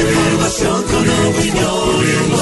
[0.00, 2.32] Información con opinión.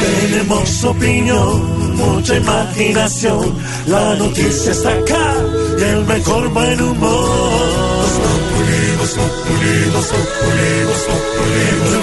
[0.00, 3.54] Tenemos opinión, mucha imaginación.
[3.86, 5.34] La noticia está acá
[5.78, 7.60] y el mejor buen humor.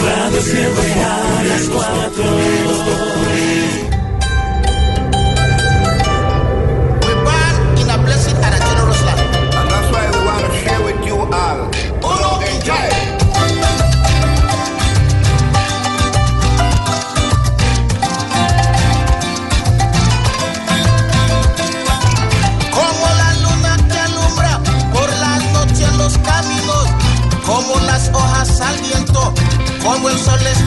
[0.05, 2.88] Radio siempre a las cuatro.
[3.27, 3.96] We're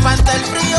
[0.00, 0.69] espanta el frío,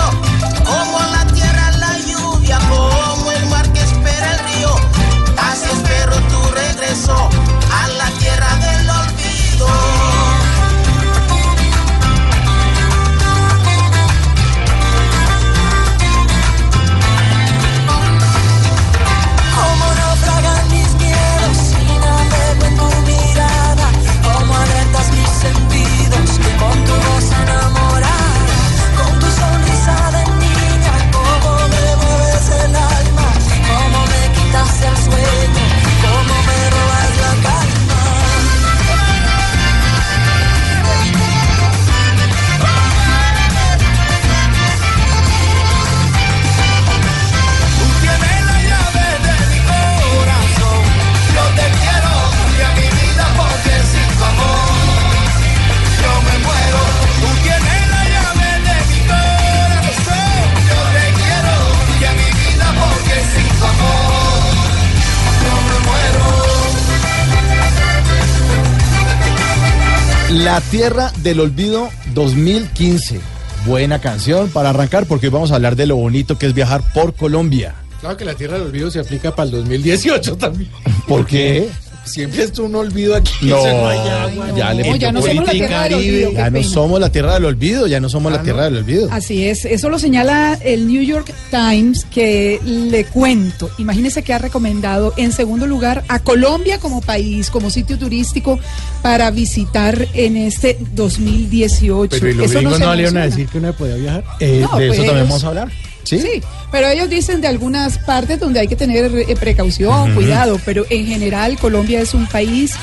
[70.52, 73.22] La Tierra del Olvido 2015.
[73.66, 76.82] Buena canción para arrancar porque hoy vamos a hablar de lo bonito que es viajar
[76.94, 77.74] por Colombia.
[78.02, 80.70] Claro que la Tierra del Olvido se aplica para el 2018 también.
[81.08, 81.70] ¿Por qué?
[82.12, 83.32] Siempre es un olvido aquí.
[83.44, 86.32] No, no hay agua, ya le No, ya no somos la política, tierra del olvido,
[86.34, 89.08] Ya no somos la Tierra del Olvido, ya no somos la Tierra del Olvido.
[89.12, 94.38] Así es, eso lo señala el New York Times, que le cuento, imagínese que ha
[94.40, 98.60] recomendado en segundo lugar a Colombia como país, como sitio turístico
[99.02, 102.18] para visitar en este 2018.
[102.20, 103.26] Pero ¿y los Eso se no salieron a menciona.
[103.26, 104.24] decir que uno podía viajar?
[104.40, 105.72] Eh, No, de eso pues- también vamos a hablar.
[106.04, 106.20] ¿Sí?
[106.20, 106.42] Sí,
[106.72, 111.06] pero ellos dicen de algunas partes donde hay que tener eh, precaución, cuidado, pero en
[111.06, 112.74] general Colombia es un país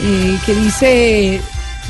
[0.00, 1.40] eh, que dice,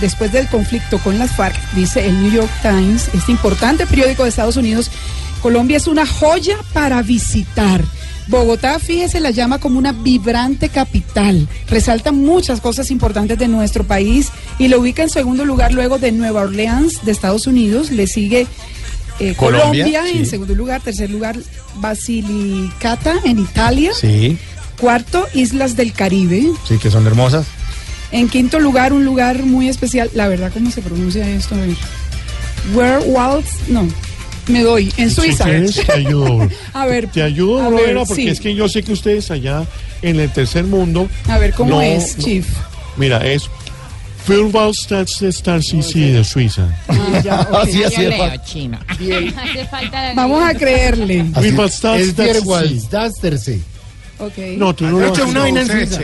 [0.01, 4.29] después del conflicto con las FARC, dice el New York Times, este importante periódico de
[4.29, 4.91] Estados Unidos,
[5.41, 7.83] Colombia es una joya para visitar.
[8.29, 11.49] Bogotá, fíjese, la llama como una vibrante capital.
[11.69, 16.13] Resalta muchas cosas importantes de nuestro país y lo ubica en segundo lugar luego de
[16.13, 17.91] Nueva Orleans, de Estados Unidos.
[17.91, 18.47] Le sigue
[19.21, 21.37] eh, Colombia, Colombia, en segundo lugar, tercer lugar
[21.77, 24.37] Basilicata en Italia, Sí,
[24.81, 27.47] cuarto Islas del Caribe, sí, que son hermosas.
[28.11, 31.77] en quinto lugar un lugar muy especial, la verdad cómo se pronuncia esto, a ver.
[32.75, 33.89] Werewolves, no,
[34.49, 35.45] me doy, en Suiza.
[35.69, 36.49] Si te ayudo.
[36.73, 38.29] A ver, Te ayudo, a ver, Lorena, porque sí.
[38.29, 39.65] es que yo sé que ustedes allá
[40.03, 41.09] en el tercer mundo.
[41.29, 42.47] A ver, ¿cómo no- es, no- Chief?
[42.97, 43.49] Mira, es
[45.29, 46.69] Star CC de Suiza.
[46.89, 47.49] Ah.
[47.63, 48.41] Así, la
[50.15, 51.25] Vamos a creerle.
[51.97, 52.85] Es.
[54.19, 54.39] Ok.
[54.57, 56.01] No, tú no lo Hecho una vaina en Suiza.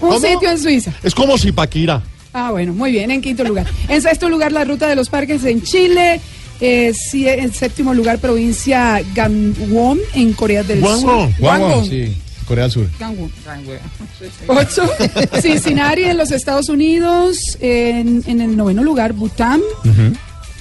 [0.00, 0.92] un sitio en Suiza.
[1.02, 2.02] Es como si Paquira.
[2.32, 3.66] Ah, bueno, muy bien, en quinto lugar.
[3.88, 6.20] En sexto lugar, la ruta de los parques en Chile.
[6.60, 10.80] Eh, sí, en séptimo lugar, provincia Gangwon, en Corea del.
[10.80, 11.28] Sur.
[11.38, 11.84] Gwangwon.
[11.84, 12.16] sí,
[12.52, 12.86] Corea del Sur.
[14.48, 14.82] Ocho,
[15.40, 17.56] Cincinnati en los Estados Unidos.
[17.60, 19.62] En, en el noveno lugar, Bután.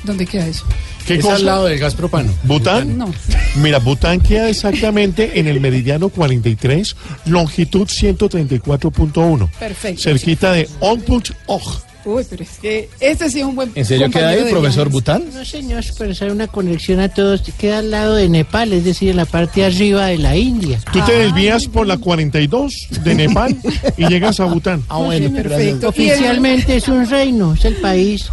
[0.03, 0.66] ¿Dónde queda eso?
[1.06, 1.35] ¿Qué Es cosa?
[1.35, 2.34] al lado del gas propano.
[2.44, 2.97] ¿Bután?
[2.97, 3.13] No.
[3.57, 9.50] Mira, Bután queda exactamente en el meridiano 43, longitud 134.1.
[9.59, 10.02] Perfecto.
[10.02, 11.81] Cerquita de Onput-Og.
[12.06, 14.93] Uy, pero es que este sí es un buen ¿En serio queda ahí, profesor viajes.
[14.93, 15.23] Bután?
[15.34, 17.41] No, señor, pero hacer una conexión a todos.
[17.58, 20.79] Queda al lado de Nepal, es decir, en la parte de arriba de la India.
[20.91, 22.73] Tú te desvías por la 42
[23.03, 23.55] de Nepal
[23.97, 24.84] y llegas a Bután.
[24.87, 25.31] Ah, bueno.
[25.31, 25.90] Perfecto.
[25.90, 28.29] Oficialmente es un reino, es el país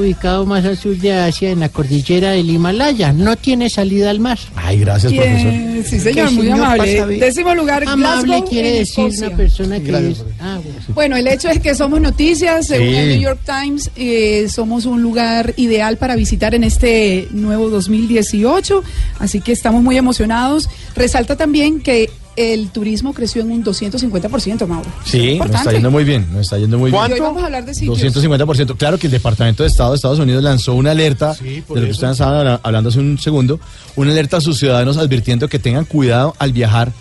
[0.00, 3.12] ubicado más al sur de Asia, en la cordillera del Himalaya.
[3.12, 4.38] No tiene salida al mar.
[4.56, 5.52] Ay, gracias, profesor.
[5.84, 7.18] sí, señor, muy señor amable.
[7.18, 9.28] Décimo lugar, Amable Glasgow, quiere en decir Escocia.
[9.28, 10.24] una persona que Gracias, es...
[10.40, 10.78] Ah, bueno.
[10.94, 12.96] Bueno, el hecho es que somos noticias, según Sí.
[12.96, 18.82] el New York Times, eh, somos un lugar ideal para visitar en este nuevo 2018,
[19.18, 20.68] así que estamos muy emocionados.
[20.96, 22.10] Resalta también que
[22.40, 24.88] el turismo creció en un 250%, Mauro.
[25.04, 27.12] Sí, nos está yendo muy bien, nos está yendo muy Y bien.
[27.12, 27.98] hoy vamos a hablar de sitios.
[28.14, 28.76] 250%.
[28.76, 31.84] Claro que el Departamento de Estado de Estados Unidos lanzó una alerta, de por lo
[31.84, 33.60] que ustedes estaban habla- hablando hace un segundo,
[33.96, 36.92] una alerta a sus ciudadanos advirtiendo que tengan cuidado al viajar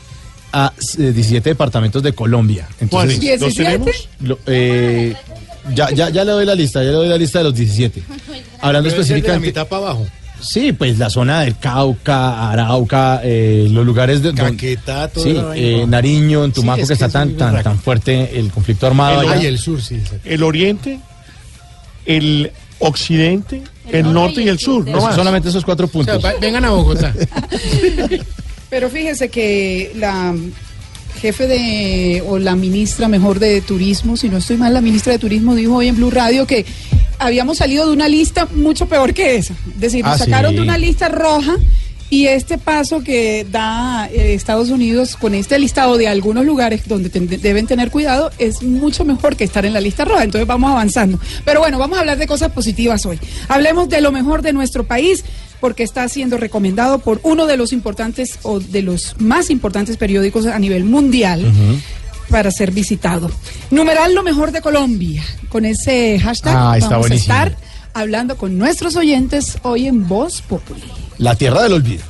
[0.51, 2.67] a eh, 17 departamentos de Colombia.
[2.89, 3.13] ¿Cuáles?
[3.15, 3.21] ¿Los
[3.55, 3.63] 17?
[3.63, 4.09] tenemos?
[4.21, 5.13] lo- eh,
[5.75, 8.01] ya, ya, ya le doy la lista, ya le doy la lista de los 17.
[8.61, 9.47] Hablando ser de la específicamente...
[9.47, 10.07] mitad para abajo.
[10.41, 14.33] Sí, pues la zona del Cauca, Arauca, eh, los lugares de...
[14.33, 17.79] Caquetá, toda Sí, eh, Nariño, en Tumaco, es que que está es tan, tan, tan
[17.79, 19.21] fuerte el conflicto armado.
[19.21, 19.47] El- allá.
[19.49, 20.01] El sur, sí.
[20.23, 20.99] El oriente,
[22.05, 25.15] el occidente, el, norte y el sur, no más.
[25.15, 26.39] solamente esos cuatro O sea, puntos.
[26.39, 27.13] vengan a Bogotá.
[28.69, 30.35] Pero fíjese que la
[31.19, 35.19] jefe de, o la ministra mejor de turismo, si no estoy mal, la ministra de
[35.19, 36.65] turismo dijo hoy en Blue Radio que
[37.19, 39.53] habíamos salido de una lista mucho peor que esa.
[39.75, 40.55] Es decir, nos Ah, sacaron sí.
[40.57, 41.57] de una lista roja
[42.11, 47.09] y este paso que da eh, Estados Unidos con este listado de algunos lugares donde
[47.09, 50.23] ten- deben tener cuidado es mucho mejor que estar en la lista roja.
[50.23, 51.19] Entonces vamos avanzando.
[51.45, 53.19] Pero bueno, vamos a hablar de cosas positivas hoy.
[53.47, 55.23] Hablemos de lo mejor de nuestro país
[55.59, 60.45] porque está siendo recomendado por uno de los importantes o de los más importantes periódicos
[60.45, 61.51] a nivel mundial
[62.29, 63.29] para ser visitado.
[63.71, 65.23] Numeral lo mejor de Colombia.
[65.49, 67.33] Con ese hashtag Ah, está vamos buenísimo.
[67.33, 67.57] a estar
[67.93, 70.83] hablando con nuestros oyentes hoy en Voz Populi.
[71.17, 72.03] La tierra del olvido.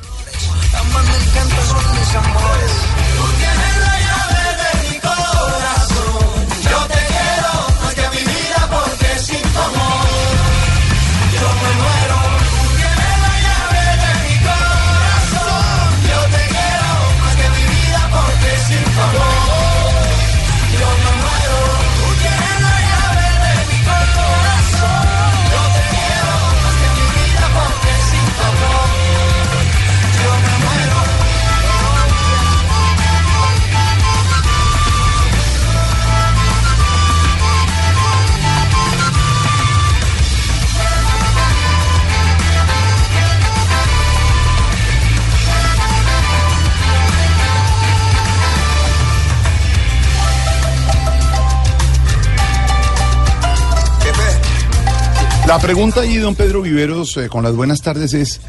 [55.49, 58.39] La pregunta allí, don Pedro Viveros, eh, con las buenas tardes es,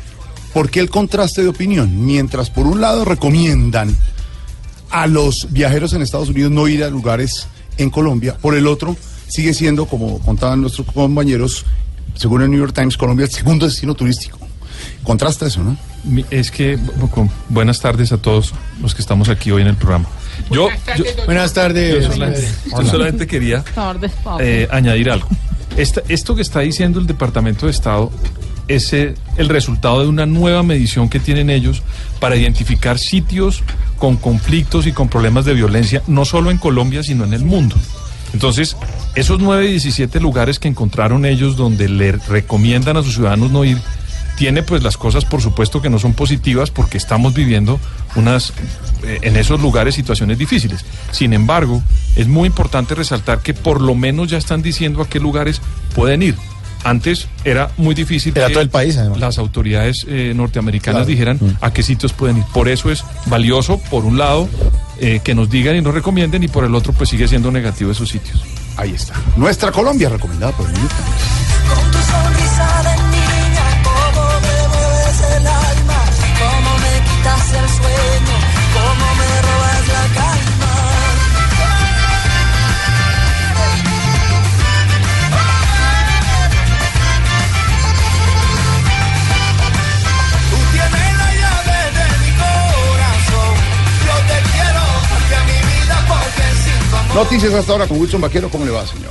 [0.53, 2.05] ¿por qué el contraste de opinión?
[2.05, 3.97] Mientras por un lado recomiendan
[4.91, 7.47] a los viajeros en Estados Unidos no ir a lugares
[7.79, 8.99] en Colombia, por el otro
[9.29, 11.65] sigue siendo, como contaban nuestros compañeros,
[12.17, 14.39] según el New York Times, Colombia el segundo destino turístico.
[15.03, 15.79] Contrasta eso, ¿no?
[16.31, 16.79] Es que,
[17.49, 18.53] buenas tardes a todos
[18.83, 20.05] los que estamos aquí hoy en el programa.
[20.51, 20.69] Yo,
[20.99, 22.05] yo, Buenas tardes.
[22.05, 23.65] yo solamente, yo solamente quería
[24.39, 25.29] eh, añadir algo.
[25.77, 28.11] Esto que está diciendo el Departamento de Estado
[28.69, 31.83] es eh, el resultado de una nueva medición que tienen ellos
[32.21, 33.63] para identificar sitios
[33.99, 37.77] con conflictos y con problemas de violencia, no solo en Colombia, sino en el mundo.
[38.33, 38.77] Entonces,
[39.17, 43.65] esos 9 y 17 lugares que encontraron ellos donde le recomiendan a sus ciudadanos no
[43.65, 43.79] ir,
[44.41, 47.79] tiene pues las cosas por supuesto que no son positivas porque estamos viviendo
[48.17, 48.55] unas
[49.03, 50.83] eh, en esos lugares situaciones difíciles.
[51.13, 51.83] Sin embargo,
[52.17, 55.61] es muy importante resaltar que por lo menos ya están diciendo a qué lugares
[55.95, 56.37] pueden ir.
[56.85, 59.19] Antes era muy difícil Era que todo el país, además.
[59.21, 61.07] las autoridades eh, norteamericanas Claro.
[61.11, 61.57] dijeran Mm.
[61.61, 62.45] a qué sitios pueden ir.
[62.55, 64.49] Por eso es valioso, por un lado,
[65.01, 67.91] eh, que nos digan y nos recomienden y por el otro pues sigue siendo negativo
[67.91, 68.43] esos sitios.
[68.79, 69.13] Ahí está.
[69.37, 70.75] Nuestra Colombia recomendada por el
[97.21, 98.49] Noticias hasta ahora con Wilson Vaquero.
[98.49, 99.11] ¿Cómo le va, señor?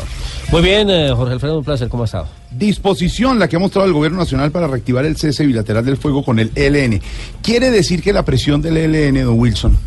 [0.51, 2.27] Muy bien, eh, Jorge Alfredo, un placer, ¿cómo ha estado?
[2.49, 6.25] Disposición la que ha mostrado el gobierno nacional para reactivar el cese bilateral del fuego
[6.25, 6.99] con el ELN.
[7.43, 9.77] Quiere decir que la presión del ELN, don Wilson,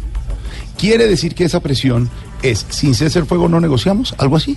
[0.78, 2.08] quiere decir que esa presión
[2.44, 4.56] es sin cese el fuego no negociamos, algo así.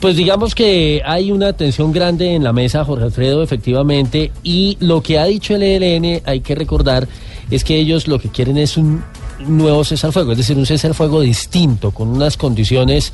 [0.00, 5.02] Pues digamos que hay una tensión grande en la mesa, Jorge Alfredo, efectivamente, y lo
[5.02, 7.08] que ha dicho el ELN, hay que recordar,
[7.50, 9.02] es que ellos lo que quieren es un
[9.46, 13.12] nuevo cese al fuego, es decir, un cese al fuego distinto, con unas condiciones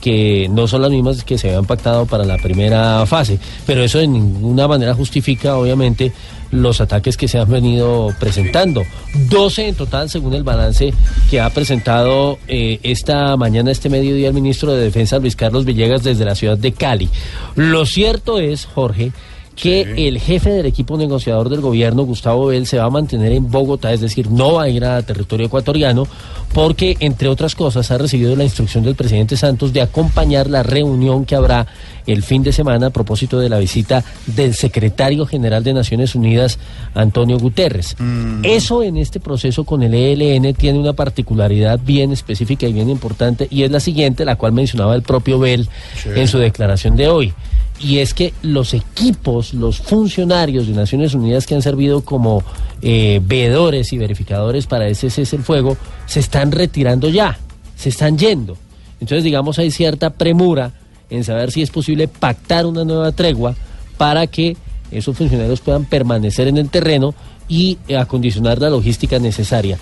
[0.00, 3.98] que no son las mismas que se habían pactado para la primera fase, pero eso
[3.98, 6.12] de ninguna manera justifica, obviamente,
[6.50, 8.82] los ataques que se han venido presentando.
[9.28, 10.92] 12 en total, según el balance
[11.30, 16.02] que ha presentado eh, esta mañana, este mediodía, el ministro de Defensa, Luis Carlos Villegas,
[16.02, 17.08] desde la ciudad de Cali.
[17.56, 19.12] Lo cierto es, Jorge,
[19.56, 23.50] que el jefe del equipo negociador del gobierno, Gustavo Bell, se va a mantener en
[23.50, 26.06] Bogotá, es decir, no va a ir a territorio ecuatoriano,
[26.52, 31.24] porque, entre otras cosas, ha recibido la instrucción del presidente Santos de acompañar la reunión
[31.24, 31.66] que habrá
[32.06, 36.58] el fin de semana a propósito de la visita del secretario general de Naciones Unidas,
[36.94, 37.96] Antonio Guterres.
[38.42, 43.48] Eso en este proceso con el ELN tiene una particularidad bien específica y bien importante,
[43.50, 45.68] y es la siguiente, la cual mencionaba el propio Bell
[46.02, 46.10] Sí.
[46.14, 47.32] en su declaración de hoy
[47.80, 52.42] y es que los equipos, los funcionarios de Naciones Unidas que han servido como
[52.82, 57.38] eh, veedores y verificadores para ese cese el fuego se están retirando ya,
[57.76, 58.56] se están yendo.
[59.00, 60.72] Entonces, digamos, hay cierta premura
[61.10, 63.54] en saber si es posible pactar una nueva tregua
[63.96, 64.56] para que
[64.90, 67.14] esos funcionarios puedan permanecer en el terreno
[67.48, 69.78] y acondicionar la logística necesaria.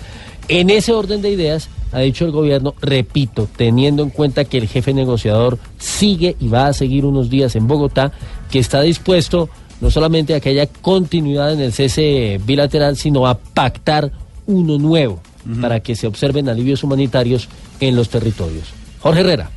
[0.47, 4.67] En ese orden de ideas, ha dicho el gobierno, repito, teniendo en cuenta que el
[4.67, 8.11] jefe negociador sigue y va a seguir unos días en Bogotá,
[8.51, 9.49] que está dispuesto
[9.81, 14.11] no solamente a que haya continuidad en el cese bilateral, sino a pactar
[14.45, 15.21] uno nuevo
[15.61, 17.47] para que se observen alivios humanitarios
[17.79, 18.67] en los territorios.
[18.99, 19.51] Jorge Herrera.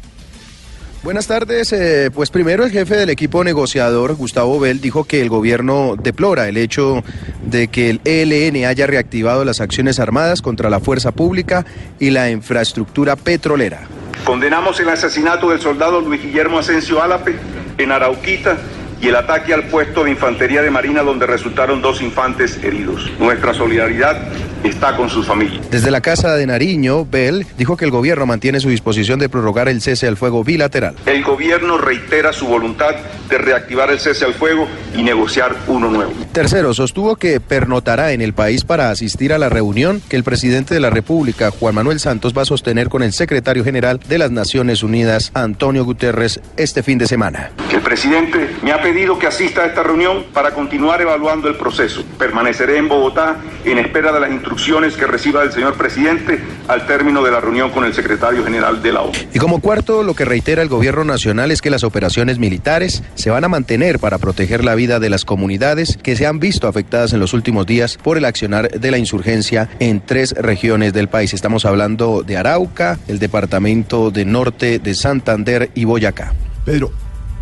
[1.02, 1.72] Buenas tardes.
[1.72, 6.48] eh, pues primero el jefe del equipo negociador, Gustavo Bell, dijo que el gobierno deplora
[6.48, 7.04] el hecho
[7.44, 11.64] de que el ELN haya reactivado las acciones armadas contra la fuerza pública
[12.00, 13.82] y la infraestructura petrolera.
[14.24, 17.36] Condenamos el asesinato del soldado Luis Guillermo Asensio Álape
[17.78, 18.58] en Arauquita
[19.00, 23.08] y el ataque al puesto de infantería de Marina donde resultaron dos infantes heridos.
[23.20, 24.20] Nuestra solidaridad
[24.64, 25.70] está con sus familias.
[25.70, 29.68] Desde la Casa de Nariño, Bell dijo que el gobierno mantiene su disposición de prorrogar
[29.68, 30.94] el cese al fuego bilateral.
[31.06, 32.94] El gobierno reitera su voluntad
[33.28, 36.12] de reactivar el cese al fuego y negociar uno nuevo.
[36.32, 40.74] Tercero, sostuvo que pernotará en el país para asistir a la reunión que el presidente
[40.74, 44.30] de la República, Juan Manuel Santos, va a sostener con el secretario general de las
[44.30, 47.50] Naciones Unidas, Antonio Guterres, este fin de semana.
[47.72, 52.02] El presidente me ha pedido que asista a esta reunión para continuar evaluando el proceso.
[52.18, 54.47] Permaneceré en Bogotá en espera de las instrucciones
[54.96, 58.92] que reciba del señor presidente al término de la reunión con el secretario general de
[58.92, 59.12] la ONU.
[59.32, 63.30] Y como cuarto, lo que reitera el gobierno nacional es que las operaciones militares se
[63.30, 67.12] van a mantener para proteger la vida de las comunidades que se han visto afectadas
[67.12, 71.34] en los últimos días por el accionar de la insurgencia en tres regiones del país.
[71.34, 76.34] Estamos hablando de Arauca, el departamento de Norte, de Santander y Boyacá.
[76.64, 76.90] Pedro,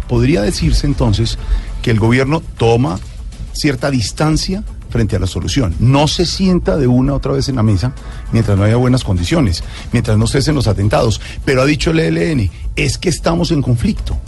[0.09, 1.39] podría decirse entonces
[1.83, 2.99] que el gobierno toma
[3.53, 4.63] cierta distancia
[4.97, 5.75] frente a la solución.
[5.79, 7.93] No se sienta de una otra vez en la mesa
[8.33, 9.63] mientras no haya buenas condiciones,
[9.93, 11.21] mientras no cesen los atentados.
[11.45, 14.19] Pero ha dicho el ELN, es que estamos en conflicto.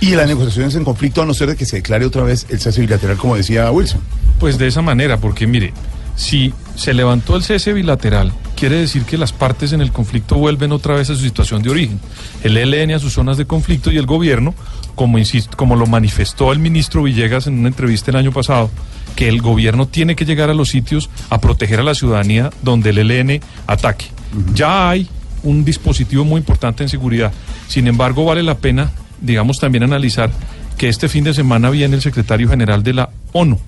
[0.00, 2.46] Y la negociación es en conflicto a no ser de que se declare otra vez
[2.48, 4.00] el cese bilateral, como decía Wilson.
[4.38, 5.74] Pues de esa manera, porque mire,
[6.16, 10.72] si se levantó el cese bilateral, quiere decir que las partes en el conflicto vuelven
[10.72, 12.00] otra vez a su situación de origen.
[12.42, 14.54] El ELN a sus zonas de conflicto y el gobierno,
[14.94, 18.70] como, insisto, como lo manifestó el ministro Villegas en una entrevista el año pasado,
[19.14, 22.90] que el gobierno tiene que llegar a los sitios a proteger a la ciudadanía donde
[22.90, 24.06] el ELN ataque.
[24.54, 25.06] Ya hay
[25.42, 27.30] un dispositivo muy importante en seguridad.
[27.68, 30.30] Sin embargo, vale la pena, digamos, también analizar
[30.78, 33.60] que este fin de semana viene el secretario general de la ONU.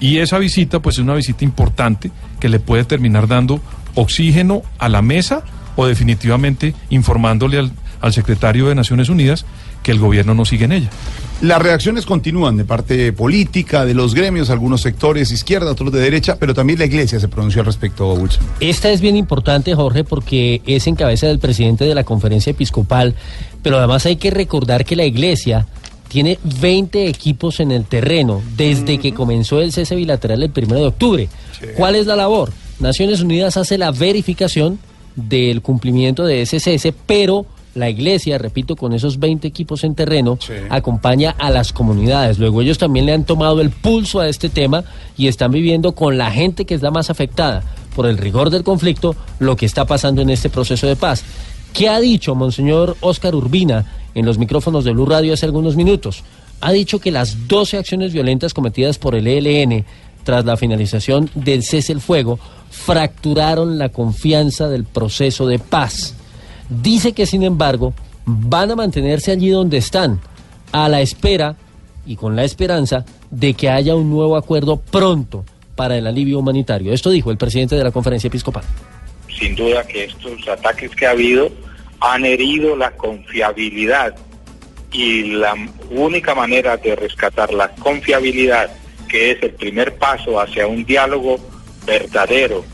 [0.00, 2.10] Y esa visita, pues es una visita importante
[2.40, 3.60] que le puede terminar dando
[3.94, 5.44] oxígeno a la mesa
[5.76, 9.46] o definitivamente informándole al, al secretario de Naciones Unidas
[9.84, 10.90] que el gobierno no sigue en ella.
[11.42, 16.36] Las reacciones continúan de parte política, de los gremios, algunos sectores izquierda, otros de derecha,
[16.40, 18.42] pero también la iglesia se pronunció al respecto, Wilson.
[18.60, 23.14] Esta es bien importante, Jorge, porque es en cabeza del presidente de la conferencia episcopal,
[23.62, 25.66] pero además hay que recordar que la iglesia
[26.14, 30.86] tiene 20 equipos en el terreno desde que comenzó el cese bilateral el 1 de
[30.86, 31.28] octubre.
[31.76, 32.52] ¿Cuál es la labor?
[32.78, 34.78] Naciones Unidas hace la verificación
[35.16, 40.38] del cumplimiento de ese cese, pero la iglesia, repito, con esos 20 equipos en terreno,
[40.70, 42.38] acompaña a las comunidades.
[42.38, 44.84] Luego ellos también le han tomado el pulso a este tema
[45.16, 47.64] y están viviendo con la gente que es la más afectada
[47.96, 51.24] por el rigor del conflicto lo que está pasando en este proceso de paz.
[51.74, 56.22] ¿Qué ha dicho Monseñor Oscar Urbina en los micrófonos de Blue Radio hace algunos minutos?
[56.60, 59.84] Ha dicho que las 12 acciones violentas cometidas por el ELN
[60.22, 62.38] tras la finalización del cese el fuego
[62.70, 66.14] fracturaron la confianza del proceso de paz.
[66.70, 67.92] Dice que, sin embargo,
[68.24, 70.20] van a mantenerse allí donde están,
[70.70, 71.56] a la espera
[72.06, 76.92] y con la esperanza de que haya un nuevo acuerdo pronto para el alivio humanitario.
[76.92, 78.62] Esto dijo el presidente de la conferencia episcopal.
[79.28, 81.50] Sin duda que estos ataques que ha habido
[82.00, 84.14] han herido la confiabilidad
[84.92, 85.54] y la
[85.90, 88.70] única manera de rescatar la confiabilidad,
[89.08, 91.38] que es el primer paso hacia un diálogo
[91.84, 92.64] verdadero,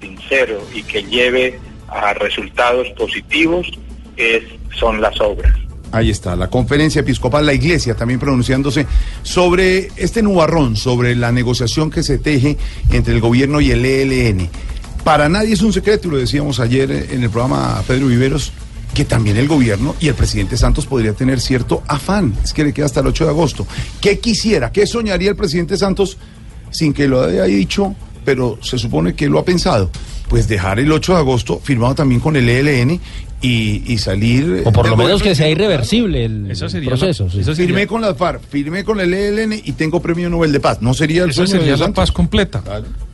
[0.00, 3.66] sincero y que lleve a resultados positivos,
[4.16, 4.44] es,
[4.78, 5.52] son las obras.
[5.92, 8.86] Ahí está, la conferencia episcopal, la iglesia también pronunciándose
[9.22, 12.56] sobre este nubarrón, sobre la negociación que se teje
[12.92, 14.48] entre el gobierno y el ELN.
[15.04, 18.52] Para nadie es un secreto, y lo decíamos ayer en el programa Pedro Viveros,
[18.94, 22.34] que también el gobierno y el presidente Santos podría tener cierto afán.
[22.42, 23.66] Es que le queda hasta el 8 de agosto.
[24.00, 26.18] ¿Qué quisiera, qué soñaría el presidente Santos
[26.70, 29.90] sin que lo haya dicho, pero se supone que lo ha pensado?
[30.28, 33.00] Pues dejar el 8 de agosto firmado también con el ELN
[33.42, 34.62] y, y salir...
[34.64, 37.28] O por lo menos que sea irreversible el proceso.
[37.30, 37.42] sí.
[37.54, 40.82] Firmé con las FARC, firmé con el ELN y tengo premio Nobel de Paz.
[40.82, 41.96] No sería el sueño sería de la Santos?
[41.96, 42.62] paz completa.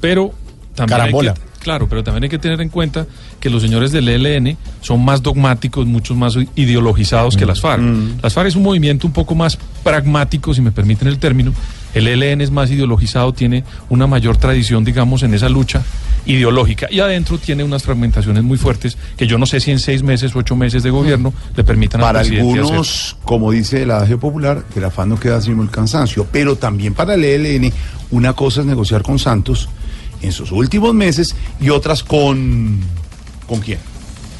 [0.00, 0.32] Pero
[0.74, 1.30] también Carambola.
[1.32, 3.08] hay que, claro, pero también hay que tener en cuenta
[3.40, 7.82] que los señores del ELN son más dogmáticos, muchos más ideologizados que las FARC.
[8.22, 11.52] Las FARC es un movimiento un poco más pragmático, si me permiten el término.
[11.92, 15.82] El ELN es más ideologizado, tiene una mayor tradición, digamos, en esa lucha
[16.24, 16.86] ideológica.
[16.88, 20.36] Y adentro tiene unas fragmentaciones muy fuertes que yo no sé si en seis meses
[20.36, 22.62] o ocho meses de gobierno le permitan Para al presidente hacer.
[22.62, 26.28] algunos, como dice el adagio popular, el afán no queda sino el cansancio.
[26.30, 27.72] Pero también para el ELN,
[28.12, 29.68] una cosa es negociar con Santos
[30.22, 32.80] en sus últimos meses y otras con.
[33.46, 33.78] ¿Con quién?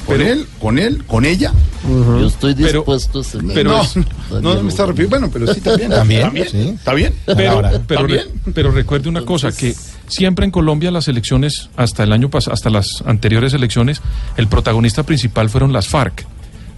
[0.05, 0.47] ¿Con Pero- él?
[0.59, 1.03] ¿Con él?
[1.05, 1.51] ¿con ella?
[1.87, 3.21] Yo estoy Pero- dispuesto.
[3.53, 4.05] Pero no, Daniel
[4.41, 5.17] no, no me está refiriendo.
[5.19, 5.89] Bueno, pero sí también.
[5.89, 6.57] También, ¿Está sí.
[6.57, 6.75] bien?
[6.75, 7.13] ¿Está bien?
[7.25, 8.41] Pero, pero, re- ¿También?
[8.53, 9.75] pero recuerde una cosa, que
[10.07, 14.01] siempre en Colombia las elecciones, hasta el año pasado, hasta las anteriores elecciones,
[14.37, 16.25] el protagonista principal fueron las FARC.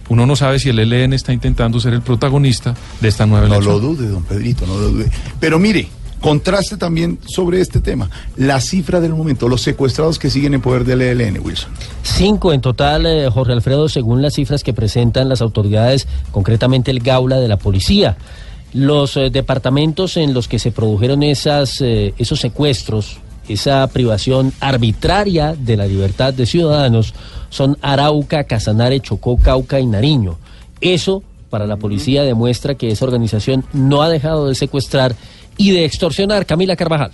[0.08, 3.54] Uno no sabe si el ELN está intentando ser el protagonista de esta nueva No
[3.54, 3.74] elección.
[3.74, 5.08] lo dude, don Pedrito, no lo dude.
[5.38, 5.88] Pero mire,
[6.20, 8.10] contraste también sobre este tema.
[8.36, 11.70] La cifra del momento, los secuestrados que siguen en poder del ELN, Wilson.
[12.02, 17.00] Cinco en total, eh, Jorge Alfredo, según las cifras que presentan las autoridades, concretamente el
[17.00, 18.16] Gaula de la Policía.
[18.72, 25.56] Los eh, departamentos en los que se produjeron esas, eh, esos secuestros, esa privación arbitraria
[25.58, 27.14] de la libertad de ciudadanos,
[27.48, 30.38] son Arauca, Casanare, Chocó, Cauca y Nariño.
[30.80, 35.16] Eso, para la policía, demuestra que esa organización no ha dejado de secuestrar
[35.56, 36.46] y de extorsionar.
[36.46, 37.12] Camila Carvajal.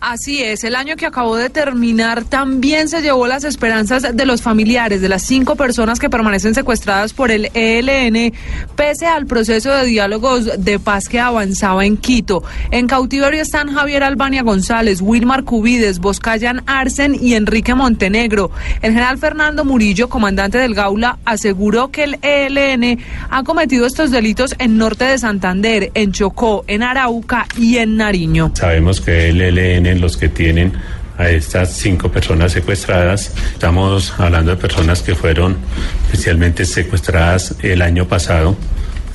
[0.00, 4.42] Así es, el año que acabó de terminar también se llevó las esperanzas de los
[4.42, 8.32] familiares de las cinco personas que permanecen secuestradas por el ELN,
[8.76, 12.44] pese al proceso de diálogos de paz que avanzaba en Quito.
[12.70, 18.50] En cautiverio están Javier Albania González, Wilmar Cubides, Boscayan Arsen y Enrique Montenegro.
[18.82, 22.98] El general Fernando Murillo, comandante del Gaula, aseguró que el ELN
[23.30, 28.52] ha cometido estos delitos en norte de Santander, en Chocó, en Arauca y en Nariño.
[28.54, 30.72] Sabemos que el ELN, los que tienen
[31.18, 35.56] a estas cinco personas secuestradas, estamos hablando de personas que fueron
[36.04, 38.56] especialmente secuestradas el año pasado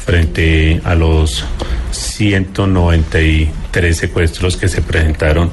[0.03, 1.45] frente a los
[1.91, 5.51] 193 secuestros que se presentaron,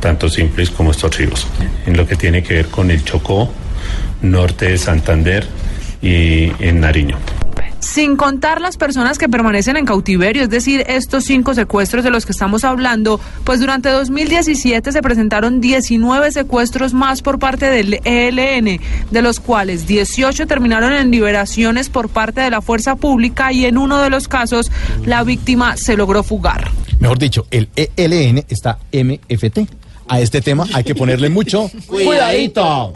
[0.00, 1.46] tanto simples como extorsivos.
[1.86, 3.52] En lo que tiene que ver con el Chocó,
[4.22, 5.46] norte de Santander
[6.02, 7.18] y en Nariño.
[7.92, 12.24] Sin contar las personas que permanecen en cautiverio, es decir, estos cinco secuestros de los
[12.24, 18.80] que estamos hablando, pues durante 2017 se presentaron 19 secuestros más por parte del ELN,
[19.10, 23.76] de los cuales 18 terminaron en liberaciones por parte de la fuerza pública y en
[23.76, 24.70] uno de los casos
[25.04, 26.70] la víctima se logró fugar.
[27.00, 29.68] Mejor dicho, el ELN está MFT.
[30.06, 32.92] A este tema hay que ponerle mucho cuidadito.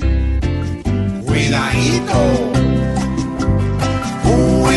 [1.26, 2.73] Cuidadito.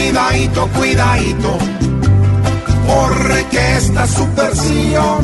[0.08, 1.58] Cuidadito, cuidadito.
[2.88, 5.20] Porque esta subversión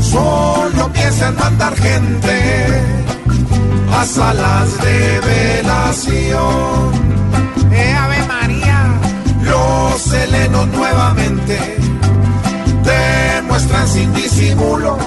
[0.00, 2.66] solo piensa en mandar gente
[3.92, 6.92] a salas de velación.
[7.72, 8.94] ¡Eh, Ave María!
[9.42, 11.58] Los helenos nuevamente
[12.84, 14.98] demuestran sin disimulo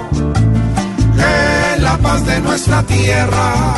[1.15, 3.76] que la paz de nuestra tierra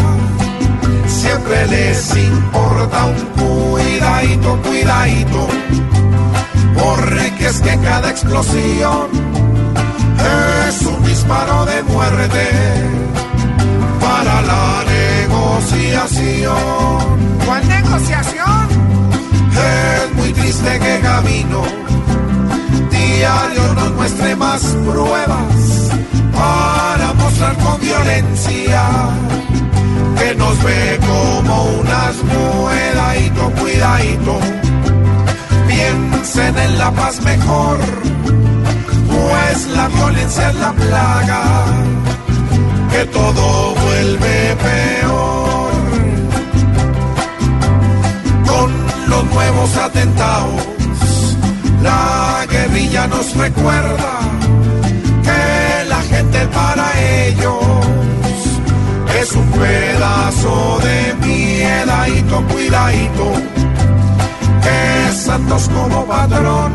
[1.26, 5.48] siempre les importa un cuidadito, cuidadito,
[6.76, 9.08] porque es que cada explosión
[10.68, 12.46] es un disparo de muerte
[14.00, 16.58] para la negociación.
[17.46, 18.68] ¿Cuál negociación?
[19.72, 21.64] Es muy triste que Camino
[22.92, 25.90] diario nos muestre más pruebas
[26.34, 28.84] para mostrar con violencia
[30.18, 32.16] que nos ve como unas
[33.16, 34.40] cuidadito, cuidadito.
[35.68, 37.78] Piensen en la paz mejor,
[39.08, 41.44] pues la violencia es la plaga
[42.92, 45.72] que todo vuelve peor.
[48.48, 48.72] Con
[49.10, 50.62] los nuevos atentados,
[51.82, 54.20] la guerrilla nos recuerda
[55.24, 56.86] que la gente para
[57.28, 57.95] ellos
[59.26, 63.28] es un pedazo de miedadito, cuidadito.
[64.64, 66.74] que Santos como patrón,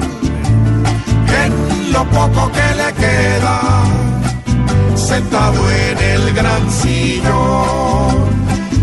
[1.42, 3.60] en lo poco que le queda,
[4.96, 8.14] sentado en el gran sillón,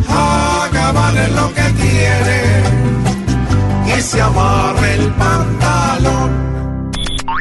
[0.09, 2.39] haga valer lo que tiene
[3.97, 6.46] y se amarre el pantalón.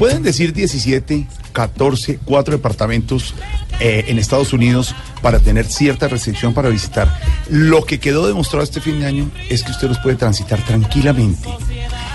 [0.00, 3.34] pueden decir 17, 14, cuatro departamentos
[3.80, 7.20] eh, en Estados Unidos para tener cierta restricción para visitar.
[7.50, 11.50] Lo que quedó demostrado este fin de año es que usted los puede transitar tranquilamente.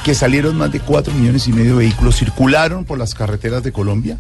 [0.04, 3.72] Que salieron más de 4 millones y medio de vehículos, circularon por las carreteras de
[3.72, 4.18] Colombia,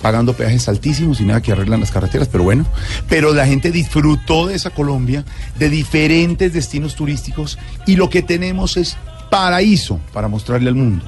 [0.00, 2.66] pagando peajes altísimos y nada que arreglan las carreteras, pero bueno.
[3.08, 5.24] Pero la gente disfrutó de esa Colombia,
[5.58, 8.96] de diferentes destinos turísticos, y lo que tenemos es
[9.28, 11.04] paraíso para mostrarle al mundo.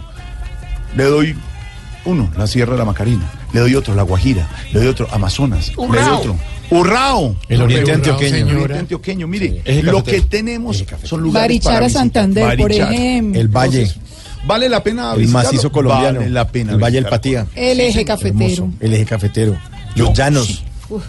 [0.96, 1.36] Le doy
[2.04, 3.30] uno, la Sierra de la Macarena.
[3.52, 4.48] Le doy otro, la Guajira.
[4.72, 5.68] Le doy otro, Amazonas.
[5.68, 6.36] Le doy otro.
[6.70, 7.36] Urrao.
[7.48, 8.36] El oriente antioqueño.
[8.36, 9.26] El oriente antioqueño.
[9.26, 12.02] Mire, lo que tenemos son lugares Barichara, para visitar.
[12.02, 13.40] Santander, por ejemplo.
[13.40, 13.92] El Valle.
[14.46, 16.20] Vale la pena El macizo colombiano.
[16.20, 17.10] Vale la pena El Valle del.
[17.10, 17.46] Patía.
[17.54, 18.44] El eje cafetero.
[18.44, 18.72] Hermoso.
[18.80, 19.56] El eje cafetero.
[19.96, 20.62] Los llanos.
[20.88, 21.02] Uf,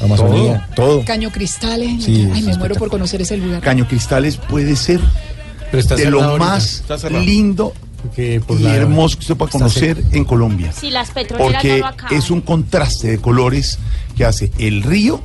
[0.00, 0.68] Amazonía.
[0.76, 1.04] Todo.
[1.04, 2.04] Caño Cristales.
[2.04, 3.60] Sí, Ay, me muero por conocer ese lugar.
[3.62, 5.00] Caño Cristales puede ser
[5.72, 6.44] de lo ahorita.
[6.44, 6.98] más Está
[8.46, 10.72] por y la- hermoso que usted pueda conocer en Colombia.
[10.72, 11.82] Si las petroleras Porque
[12.14, 13.78] no es un contraste de colores
[14.16, 15.20] que hace el río,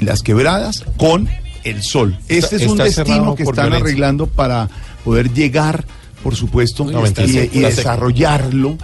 [0.00, 1.28] las quebradas con
[1.64, 2.18] el sol.
[2.28, 3.78] Este es un destino que están violencia.
[3.84, 4.68] arreglando para
[5.04, 5.84] poder llegar,
[6.22, 8.76] por supuesto, No, y, desarrollarlo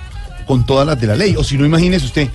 [0.47, 1.37] con todas las de la ley.
[1.37, 2.29] O si no, imagínese usted,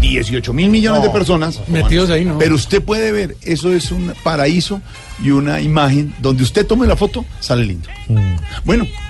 [0.00, 2.36] 18 mil millones No, de personas metidos ahí, ¿no?
[2.38, 4.80] Pero usted puede ver, eso es un paraíso
[5.22, 7.88] y una imagen donde usted tome la foto, sale lindo.
[8.64, 9.05] Bueno, Con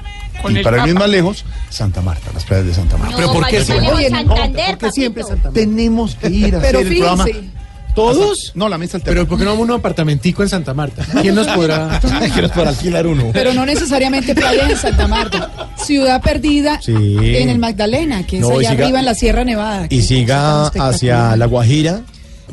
[0.55, 3.21] y el para ir más lejos, Santa Marta, las playas de Santa Marta.
[3.21, 3.33] No,
[3.65, 5.23] salimos Oye, no, Santander, Porque siempre.
[5.23, 5.61] Santa Marta.
[5.61, 7.25] Tenemos que ir a Pero hacer el programa.
[7.25, 7.51] fíjense,
[7.95, 8.53] ¿Todos?
[8.55, 9.21] No, la mesa alterna.
[9.21, 11.03] Pero ¿por qué no vamos a un apartamentico en Santa Marta?
[11.23, 11.99] ¿Quién nos podrá...?
[12.03, 13.31] nos alquilar uno.
[13.33, 15.71] pero no necesariamente playas en Santa Marta.
[15.83, 16.93] Ciudad perdida Sí.
[16.95, 19.87] en el Magdalena, que es No, allá siga- arriba en la Sierra Nevada.
[19.89, 22.03] Y siga hacia La Guajira.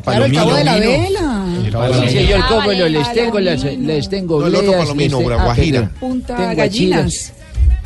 [0.06, 1.04] Claro, el Cabo de la Palomino.
[1.04, 1.46] Vela.
[1.62, 2.10] Sí, Vela.
[2.10, 3.88] señor, Ah, cómo no, les tengo, las, Palomino.
[3.94, 5.80] les tengo No, el otro Palomino, les te- Bra- Guajira.
[5.82, 5.96] perdón.
[6.00, 7.34] Punta Tengo Gallinas.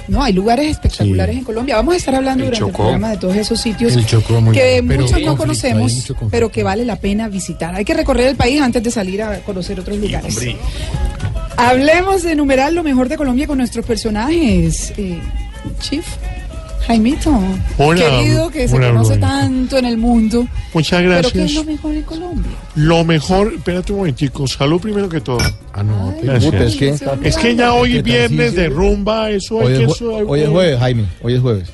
[0.08, 1.76] No, hay lugares espectaculares en Colombia.
[1.76, 5.02] Vamos a estar hablando El durante el programa de todos esos sitios Chocó, que bien.
[5.02, 7.76] Muchos no conocemos, pero que vale la pena visitar.
[7.76, 10.40] Hay que recorrer el país antes de salir a conocer otros lugares.
[11.58, 14.94] Hablemos de enumerar lo mejor de Colombia con nuestros personajes.
[14.98, 15.20] Eh,
[15.80, 16.06] Chief,
[16.88, 17.38] Jaimito,
[17.78, 20.48] Hola, querido que se conoce tanto en el mundo.
[20.74, 21.54] Muchas Pero ¿qué es gracias.
[21.54, 22.52] lo mejor de Colombia?
[22.76, 25.38] Lo mejor, espérate un momentico, salud primero que todo.
[25.74, 26.46] Ah, no, Gracias.
[26.52, 26.96] Puta, es que
[27.28, 29.84] Es que ya hoy ¿Qué es viernes de rumba, eso hay hoy que...
[29.84, 31.06] es, eso jue- hay- hoy es jueves, Jaime.
[31.22, 31.70] Hoy es jueves.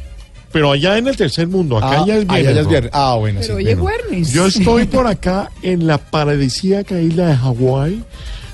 [0.51, 2.55] Pero allá en el tercer mundo, acá Ah, ya es allá viernes.
[2.55, 2.69] ya es ¿no?
[2.71, 2.91] viernes.
[2.95, 3.63] Ah, bueno, Pero sí.
[3.63, 3.97] hoy es bueno.
[4.07, 4.33] jueves.
[4.33, 8.03] Yo estoy por acá en la paradisíaca isla de Hawái,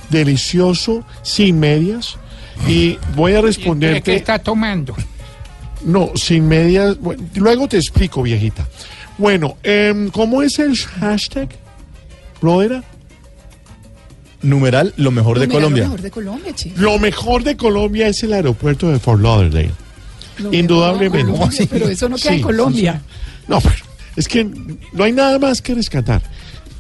[0.10, 2.18] delicioso, sin medias,
[2.68, 4.14] y voy a responderte...
[4.16, 4.94] está tomando?
[5.84, 7.00] No, sin medias.
[7.00, 8.68] bueno, luego te explico, viejita.
[9.18, 11.50] Bueno, em, ¿cómo es el hashtag,
[12.42, 12.84] brother?
[14.42, 15.84] Numeral, lo mejor de Colombia.
[15.84, 16.78] Lo mejor de Colombia, Chief.
[16.78, 19.72] Lo mejor de Colombia es el aeropuerto de Fort Lauderdale.
[20.38, 21.68] Lo Indudablemente.
[21.70, 23.02] Pero eso no queda Sí, en Colombia.
[23.50, 23.76] No, pero
[24.16, 24.46] es que
[24.94, 26.22] no hay nada más que rescatar.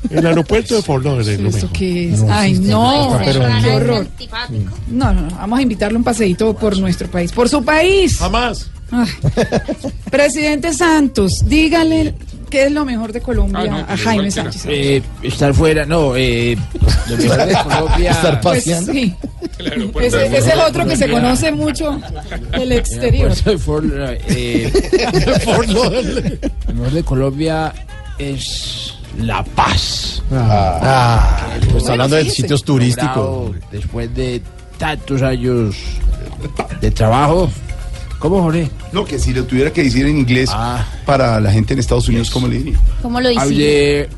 [0.09, 1.77] El aeropuerto de Fort Lauderdale, lo ¿Esto mejor.
[1.77, 2.21] qué es?
[2.29, 4.07] Ay, no, pero- qué horror.
[4.88, 8.17] No, no, no, vamos a invitarle un paseíto por nuestro país, por su país.
[8.17, 8.71] Jamás.
[8.91, 9.08] Ay.
[10.10, 12.13] Presidente Santos, dígale
[12.49, 14.65] qué es lo mejor de Colombia a Jaime Sánchez.
[14.67, 16.58] Eh, estar fuera, no, eh,
[17.10, 18.12] lo mejor de Colombia...
[18.12, 18.91] Estar Pues paseando.
[18.93, 19.15] sí.
[20.02, 21.99] Ese, es el otro que se conoce mucho
[22.52, 23.34] del exterior.
[23.43, 24.71] De Fort- eh,
[25.67, 26.39] Lauderdale.
[26.67, 27.73] lo mejor de Colombia
[28.17, 30.21] es la paz.
[30.32, 33.52] Ah, pues Bueno, hablando de sitios turísticos.
[33.71, 34.41] Después de
[34.78, 35.75] tantos años
[36.82, 37.49] de trabajo,
[38.19, 38.69] ¿Cómo, Jorge?
[38.91, 40.49] No, que si lo tuviera que decir en inglés
[41.05, 42.77] para la gente en Estados Unidos, ¿cómo le diría?
[43.01, 44.10] ¿Cómo lo the-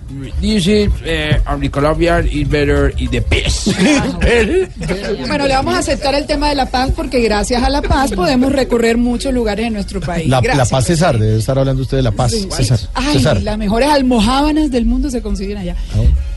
[0.42, 1.40] This is, eh,
[1.72, 3.68] Colombian is better in the best.
[5.28, 8.12] Bueno, le vamos a aceptar el tema de la paz porque gracias a la paz
[8.12, 10.28] podemos recorrer muchos lugares en nuestro país.
[10.28, 10.70] La, la Gracias.
[10.70, 12.48] Paz César, debe estar hablando usted de La Paz Sí.
[12.52, 12.80] César.
[12.94, 13.42] Ay, César.
[13.42, 15.76] las mejores almohábanas del mundo se consiguen allá.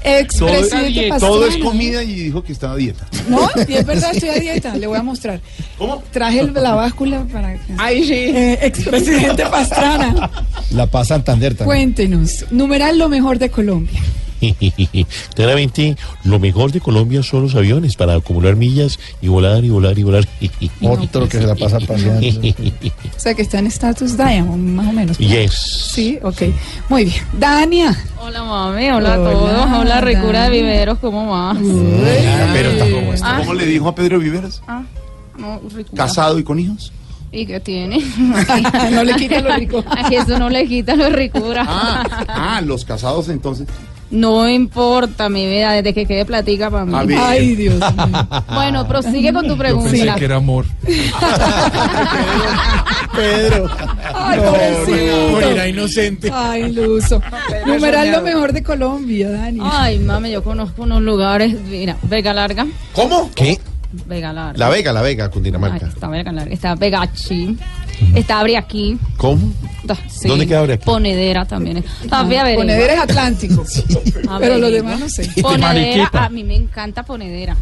[0.05, 1.65] Expresidente todo, todo es Pastrana.
[1.71, 3.07] comida y dijo que estaba a dieta.
[3.29, 5.41] No, y es verdad, estoy a dieta, le voy a mostrar.
[5.79, 6.03] ¿Cómo?
[6.13, 7.59] Traje el- la báscula para...
[7.79, 8.33] Ay, sí.
[8.61, 10.31] expresidente Pastrana,
[10.73, 11.67] La Paz Santander también.
[11.95, 14.01] cuéntenos, numeral lo mejor de Colombia.
[15.35, 19.99] Claramente, lo mejor de Colombia son los aviones para acumular millas y volar y volar
[19.99, 20.29] y volar.
[20.83, 22.25] Otro que se la pasa paseando.
[23.17, 25.19] O sea, que está en status Diamond, más o menos.
[25.19, 25.53] Yes.
[25.93, 26.43] Sí, ok.
[26.89, 27.23] Muy bien.
[27.39, 27.97] Dania.
[28.21, 28.91] Hola, mami.
[28.91, 29.81] Hola, a Hola, todos.
[29.81, 30.51] Hola, Ricura de.
[30.51, 30.99] Viveros.
[30.99, 31.57] ¿Cómo vas?
[32.53, 33.37] Pero tampoco está.
[33.37, 33.39] Ah.
[33.39, 34.63] ¿Cómo le dijo a Pedro Viveros?
[34.67, 34.83] Ah,
[35.39, 36.05] no, Ricura.
[36.05, 36.93] ¿Casado y con hijos?
[37.35, 37.99] ¿Y qué tiene?
[38.93, 39.85] no le quita lo rico.
[40.11, 41.65] Eso no le quita lo ricura.
[41.67, 43.67] Ah, ah, los casados entonces.
[44.15, 46.95] No importa mi vida, desde que quede platica para mí.
[46.95, 47.19] A ver.
[47.21, 48.29] Ay, Dios mío.
[48.55, 49.91] Bueno, prosigue con tu Yo pregunta.
[49.91, 50.65] pensé que era amor.
[53.15, 53.69] Pedro.
[54.15, 55.29] Ay, No, pobrecito.
[55.31, 56.31] Morirá inocente.
[56.33, 57.21] Ay, Luso.
[57.67, 59.61] Numeral lo mejor de Colombia, Dani.
[59.63, 61.55] Ay, mami, yo conozco unos lugares.
[61.69, 62.67] Mira, Vega Larga.
[62.93, 63.31] ¿Cómo?
[63.35, 63.59] ¿Qué?
[64.07, 64.59] Vega Larga.
[64.59, 65.87] La Vega, la Vega, Ay, Cundinamarca.
[65.87, 66.53] está Vega Larga.
[66.53, 67.57] Está Vegachi.
[68.15, 68.99] Está Abriaquí.
[69.17, 69.53] ¿Cómo?
[69.85, 70.29] Da- sí.
[70.29, 70.85] ¿Dónde queda Abriaquí?
[70.85, 71.79] Ponedera también.
[71.79, 71.85] es.
[72.11, 72.57] Ah, fui a ver.
[72.57, 73.65] Ponedera es Atlántico.
[74.41, 75.29] Pero los demás no sé.
[75.43, 76.25] Ponedera, Mariquita.
[76.25, 77.57] a mí me encanta Ponedera.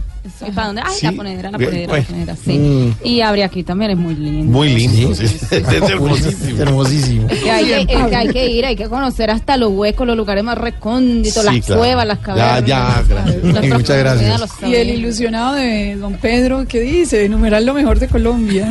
[0.46, 0.82] ¿Y para dónde?
[0.84, 1.06] Ay, Sí.
[1.06, 2.02] la Ponedera, la Ponedera, pues.
[2.04, 2.52] la Ponedera, sí.
[2.58, 2.94] Mm.
[3.04, 4.52] Y Abriaquí también es muy lindo.
[4.52, 5.14] Muy lindo.
[5.16, 5.24] sí.
[5.24, 6.62] Es hermosísimo.
[6.62, 7.26] Hermosísimo.
[7.28, 10.06] Es que, hay que, es que hay que ir, hay que conocer hasta los huecos,
[10.06, 11.80] los lugares más recónditos, Sí, las claro.
[11.80, 12.66] cuevas, las Ya, cavernas.
[12.66, 13.44] ya, gracias.
[13.44, 14.50] las Muchas gracias.
[14.64, 17.28] Y el ilusionado de don Pedro, ¿qué dice?
[17.28, 18.68] Numeral lo mejor de Colombia.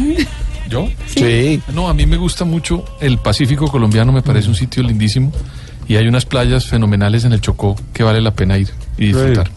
[0.70, 0.88] ¿Yo?
[1.08, 1.62] Sí.
[1.74, 5.32] No, a mí me gusta mucho el Pacífico colombiano, me parece un sitio lindísimo.
[5.88, 9.50] Y hay unas playas fenomenales en el Chocó que vale la pena ir y disfrutar.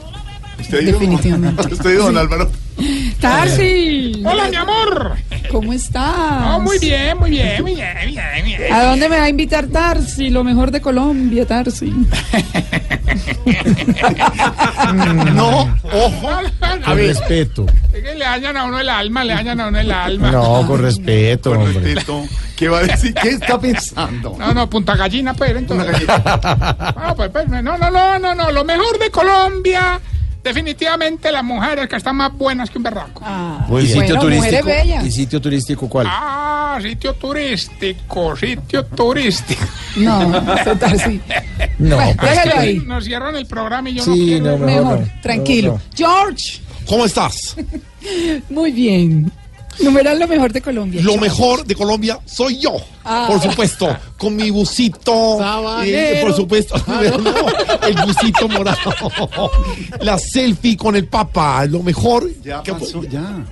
[0.59, 0.93] ¿Usted ha ido?
[0.93, 1.63] Definitivamente.
[1.73, 2.51] ¿Usted ha ido, don Álvaro?
[3.21, 4.23] Tarsi.
[4.25, 5.17] Hola, mi amor.
[5.51, 6.61] ¿Cómo estás?
[6.61, 8.73] muy bien, muy bien, muy bien, bien, bien.
[8.73, 10.31] ¿A dónde me va a invitar Tarsi?
[10.31, 11.93] Lo mejor de Colombia, Tarsi.
[15.35, 16.29] No, ojo.
[16.85, 17.67] Con respeto.
[17.93, 20.31] que le dañan a uno el alma, le dañan a uno el alma.
[20.31, 21.95] No, con respeto, Con hombre.
[21.95, 22.23] respeto.
[22.57, 23.15] ¿Qué va a decir?
[23.15, 24.37] ¿Qué está pensando?
[24.39, 25.97] No, no, punta gallina, pues, entonces.
[27.17, 28.53] Pues, pues, no, no, no, no, no.
[28.53, 30.01] Lo mejor de Colombia,
[30.45, 33.23] definitivamente las mujeres que están más buenas que un berraco.
[33.25, 34.67] Ah, ¿Y sitio bueno, turístico?
[34.67, 35.05] bellas.
[35.07, 36.07] ¿Y sitio turístico cuál?
[36.09, 39.65] Ah, sitio turístico, sitio turístico.
[39.97, 41.21] No, ese Tarsi.
[41.79, 42.79] No, Bueno, pues déjalo ahí.
[42.87, 44.45] Nos cierran el programa y yo no Sí, quiero.
[44.45, 45.21] no, mejor Mejor, no.
[45.23, 45.73] tranquilo.
[45.73, 46.61] No, George.
[46.87, 47.57] ¿Cómo estás?
[48.51, 49.33] Muy bien.
[49.81, 51.01] Numeral lo mejor de Colombia.
[51.03, 52.77] Lo mejor de Colombia soy yo.
[53.05, 53.27] Ah.
[53.29, 55.39] Por supuesto, con mi busito.
[55.85, 59.51] Eh, por supuesto, no, el busito morado.
[60.01, 61.67] La selfie con el papa.
[61.67, 62.31] Lo mejor.
[62.43, 63.45] Ya que- pasó, ya.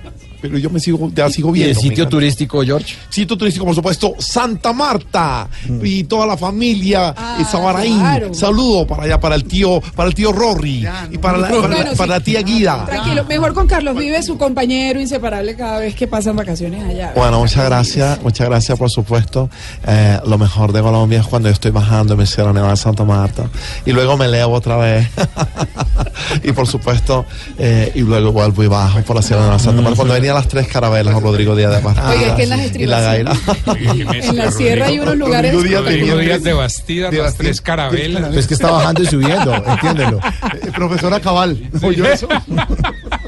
[0.43, 1.69] Pero yo me sigo, ya sigo ¿Y viendo.
[1.71, 2.95] el me sitio turístico, George?
[3.09, 5.47] Sitio turístico, por supuesto, Santa Marta
[5.81, 7.97] y toda la familia Ah, eh, Sabaraín.
[7.97, 8.33] claro.
[8.33, 11.67] Saludo para allá, para el tío, para el tío Rory y para la, para, la-
[11.75, 11.97] Bueno, sí.
[11.97, 12.85] para la tía Guida.
[12.85, 17.13] Tranquilo, mejor con Carlos Vive, su compañero inseparable cada vez que pasan vacaciones allá.
[17.15, 19.49] Bueno, muchas gracias, muchas gracias por supuesto.
[19.87, 22.77] Eh, lo mejor de Colombia es cuando yo estoy bajando en mi Sierra Nevada de
[22.77, 23.49] Santa Marta
[23.85, 25.07] y luego me elevo otra vez.
[26.43, 27.25] y por supuesto,
[27.57, 29.95] eh, y luego vuelvo y bajo por la Sierra Nevada de Santa Marta.
[29.95, 33.01] Cuando las tres carabelas, Rodrigo Díaz de Bastida Oiga, es que en las y la
[33.01, 33.33] Gaira.
[34.23, 35.53] En la sierra hay unos lugares.
[35.53, 38.29] Rodrigo Díaz tenía de Bastida, las tres carabelas.
[38.33, 40.19] Pues que está bajando y subiendo, entiéndelo.
[40.53, 42.27] Eh, profesora Cabal, ¿oyó eso?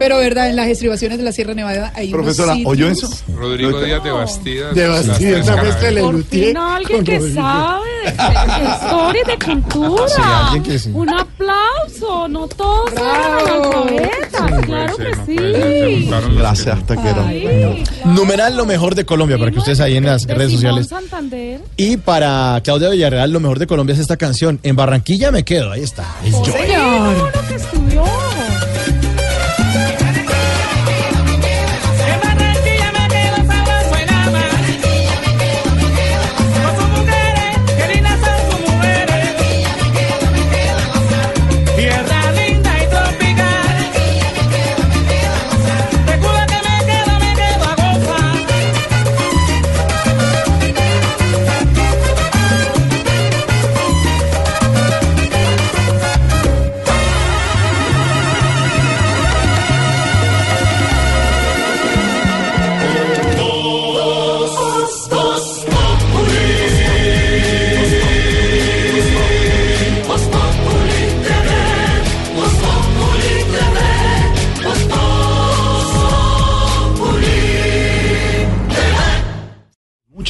[0.00, 3.08] Pero verdad, en las estribaciones de la Sierra Nevada hay unos Profesora, sitios- ¿oyó eso?
[3.36, 4.72] Rodrigo Díaz de Bastida.
[4.72, 5.90] De las Bastida, tres esa mezcla.
[5.90, 7.40] Lelutier Fin, alguien que Rodrigo.
[7.42, 10.08] sabe de, de historia y de cultura.
[10.08, 10.90] Sí, alguien que sí.
[10.94, 13.86] Un aplauso, no todos son Bravo.
[13.88, 16.10] analfabetas, claro que no sí.
[16.36, 17.26] Gracias, quiero.
[17.28, 20.82] Sí, Numeral lo mejor de Colombia, para que ustedes ahí en las de redes Simón
[20.82, 20.88] sociales.
[20.88, 21.60] Santander.
[21.76, 24.60] Y para Claudia Villarreal, lo mejor de Colombia es esta canción.
[24.62, 26.04] En Barranquilla me quedo, ahí está.
[26.24, 26.44] Es yo.
[26.46, 27.30] Señor.
[27.32, 28.04] Uno que estudió.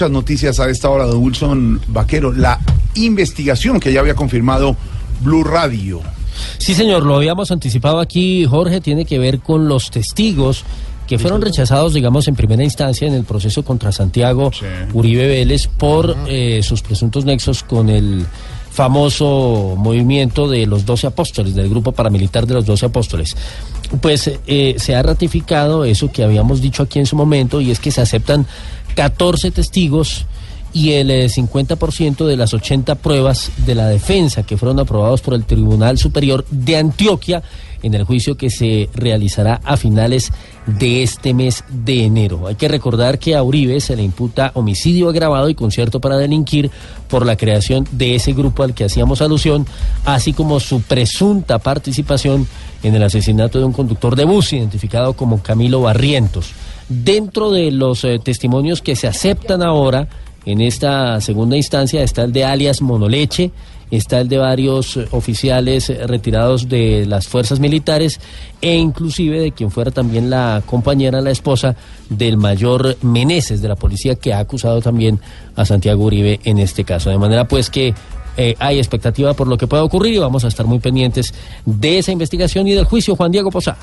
[0.00, 2.32] Muchas noticias a esta hora de Wilson Vaquero.
[2.32, 2.58] La
[2.94, 4.74] investigación que ya había confirmado
[5.20, 6.00] Blue Radio.
[6.56, 10.64] Sí, señor, lo habíamos anticipado aquí, Jorge, tiene que ver con los testigos
[11.06, 14.50] que fueron rechazados, digamos, en primera instancia en el proceso contra Santiago
[14.94, 18.24] Uribe Vélez por eh, sus presuntos nexos con el
[18.70, 23.36] famoso movimiento de los doce apóstoles, del grupo paramilitar de los doce apóstoles.
[24.00, 27.80] Pues eh, se ha ratificado eso que habíamos dicho aquí en su momento y es
[27.80, 28.46] que se aceptan
[28.94, 30.26] 14 testigos
[30.72, 35.34] y el eh, 50% de las 80 pruebas de la defensa que fueron aprobados por
[35.34, 37.42] el Tribunal Superior de Antioquia
[37.82, 40.32] en el juicio que se realizará a finales
[40.66, 42.46] de este mes de enero.
[42.46, 46.70] Hay que recordar que a Uribe se le imputa homicidio agravado y concierto para delinquir
[47.08, 49.66] por la creación de ese grupo al que hacíamos alusión,
[50.04, 52.46] así como su presunta participación
[52.82, 56.52] en el asesinato de un conductor de bus identificado como Camilo Barrientos.
[56.90, 60.08] Dentro de los eh, testimonios que se aceptan ahora,
[60.44, 63.52] en esta segunda instancia está el de alias Monoleche,
[63.92, 68.18] está el de varios eh, oficiales eh, retirados de las fuerzas militares
[68.60, 71.76] e inclusive de quien fuera también la compañera, la esposa
[72.08, 75.20] del mayor Meneses de la policía que ha acusado también
[75.54, 77.08] a Santiago Uribe en este caso.
[77.08, 77.94] De manera pues que
[78.58, 81.34] hay expectativa por lo que pueda ocurrir y vamos a estar muy pendientes
[81.66, 83.78] de esa investigación y del juicio Juan Diego Posada.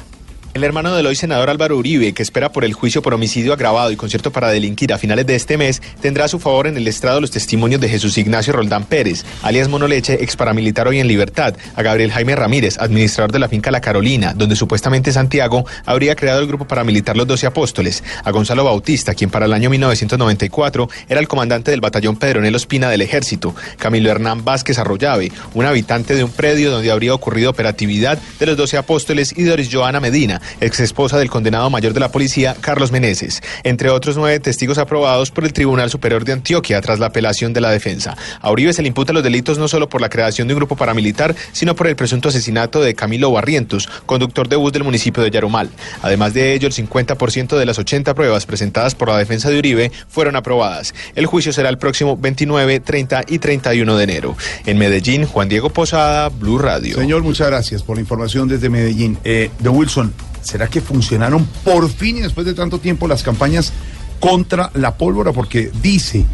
[0.58, 3.92] El hermano del hoy senador Álvaro Uribe, que espera por el juicio por homicidio agravado
[3.92, 6.88] y concierto para delinquir a finales de este mes, tendrá a su favor en el
[6.88, 11.54] estrado los testimonios de Jesús Ignacio Roldán Pérez, alias Monoleche, ex paramilitar hoy en libertad,
[11.76, 16.40] a Gabriel Jaime Ramírez, administrador de la finca La Carolina, donde supuestamente Santiago habría creado
[16.40, 21.20] el grupo paramilitar Los Doce Apóstoles, a Gonzalo Bautista, quien para el año 1994 era
[21.20, 26.24] el comandante del batallón Pedronel Ospina del Ejército, Camilo Hernán Vázquez Arroyave, un habitante de
[26.24, 30.80] un predio donde habría ocurrido operatividad de los Doce Apóstoles y Doris Joana Medina, ex
[30.80, 35.46] esposa del condenado mayor de la policía, Carlos Meneses, entre otros nueve testigos aprobados por
[35.46, 38.16] el Tribunal Superior de Antioquia tras la apelación de la defensa.
[38.42, 40.76] A Uribe se le imputa los delitos no solo por la creación de un grupo
[40.76, 45.32] paramilitar, sino por el presunto asesinato de Camilo Barrientos, conductor de bus del municipio de
[45.32, 45.70] Yarumal.
[46.02, 49.92] Además de ello, el 50% de las 80 pruebas presentadas por la defensa de Uribe
[50.08, 50.94] fueron aprobadas.
[51.16, 54.38] El juicio será el próximo 29, 30 y 31 de enero.
[54.66, 56.98] En Medellín, Juan Diego Posada, Blue Radio.
[56.98, 59.18] Señor, muchas gracias por la información desde Medellín.
[59.24, 60.14] Eh, de Wilson,
[60.48, 63.74] ¿será que funcionaron por fin y después de tanto tiempo las campañas
[64.20, 65.34] contra la pólvora?
[65.34, 66.26] Porque dice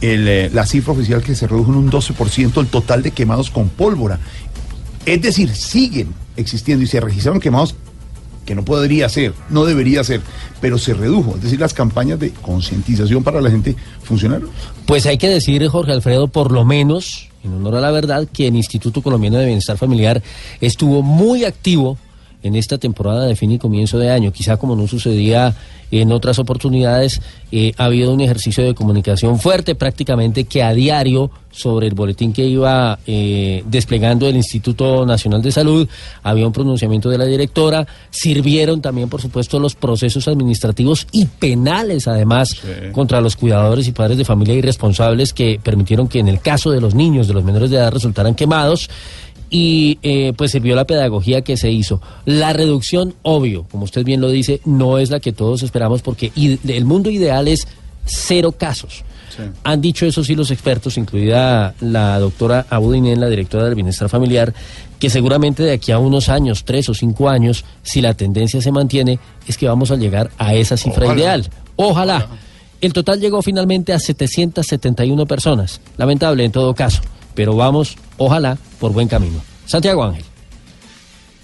[0.00, 3.68] eh, la cifra oficial que se redujo en un 12% el total de quemados con
[3.68, 4.18] pólvora.
[5.06, 7.76] Es decir, siguen existiendo y se registraron quemados
[8.44, 10.20] que no podría ser, no debería ser,
[10.60, 11.36] pero se redujo.
[11.36, 14.50] Es decir, las campañas de concientización para la gente funcionaron.
[14.86, 18.48] Pues hay que decir, Jorge Alfredo, por lo menos, en honor a la verdad, que
[18.48, 20.20] el Instituto Colombiano de Bienestar Familiar
[20.60, 21.96] estuvo muy activo
[22.42, 24.32] en esta temporada de fin y comienzo de año.
[24.32, 25.54] Quizá como no sucedía
[25.92, 27.20] en otras oportunidades,
[27.52, 32.32] eh, ha habido un ejercicio de comunicación fuerte, prácticamente que a diario, sobre el boletín
[32.32, 35.86] que iba eh, desplegando el Instituto Nacional de Salud,
[36.22, 42.08] había un pronunciamiento de la directora, sirvieron también, por supuesto, los procesos administrativos y penales,
[42.08, 42.56] además,
[42.92, 46.80] contra los cuidadores y padres de familia irresponsables que permitieron que en el caso de
[46.80, 48.88] los niños, de los menores de edad, resultaran quemados
[49.54, 52.00] y eh, pues sirvió la pedagogía que se hizo.
[52.24, 56.32] La reducción, obvio, como usted bien lo dice, no es la que todos esperamos porque
[56.34, 57.68] el mundo ideal es
[58.06, 59.04] cero casos.
[59.62, 64.54] Han dicho eso sí los expertos, incluida la doctora Abudinen, la directora del Bienestar Familiar,
[64.98, 68.72] que seguramente de aquí a unos años, tres o cinco años, si la tendencia se
[68.72, 71.20] mantiene, es que vamos a llegar a esa cifra Ojalá.
[71.20, 71.50] ideal.
[71.76, 72.26] Ojalá.
[72.80, 75.80] El total llegó finalmente a 771 personas.
[75.98, 77.00] Lamentable en todo caso,
[77.34, 79.40] pero vamos, ojalá, por buen camino.
[79.66, 80.24] Santiago Ángel.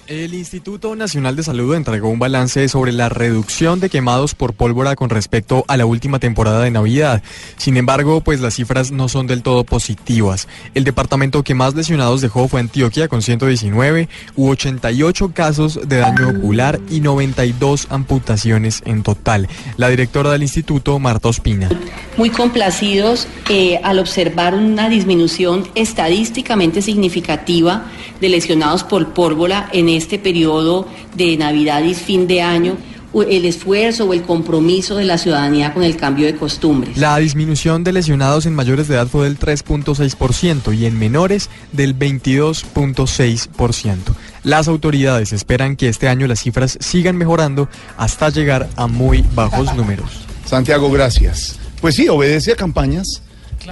[0.09, 4.97] El Instituto Nacional de Salud entregó un balance sobre la reducción de quemados por pólvora
[4.97, 7.23] con respecto a la última temporada de Navidad.
[7.59, 10.49] Sin embargo, pues las cifras no son del todo positivas.
[10.73, 16.31] El departamento que más lesionados dejó fue Antioquia con 119, u 88 casos de daño
[16.31, 19.47] ocular y 92 amputaciones en total.
[19.77, 21.69] La directora del instituto, Marta Ospina.
[22.17, 27.85] muy complacidos eh, al observar una disminución estadísticamente significativa
[28.23, 32.77] de lesionados por pólvora en este periodo de Navidad y fin de año,
[33.15, 36.97] el esfuerzo o el compromiso de la ciudadanía con el cambio de costumbres.
[36.97, 41.99] La disminución de lesionados en mayores de edad fue del 3.6% y en menores del
[41.99, 43.97] 22.6%.
[44.45, 49.75] Las autoridades esperan que este año las cifras sigan mejorando hasta llegar a muy bajos
[49.75, 50.11] números.
[50.45, 51.59] Santiago, gracias.
[51.81, 53.23] Pues sí, obedece a campañas,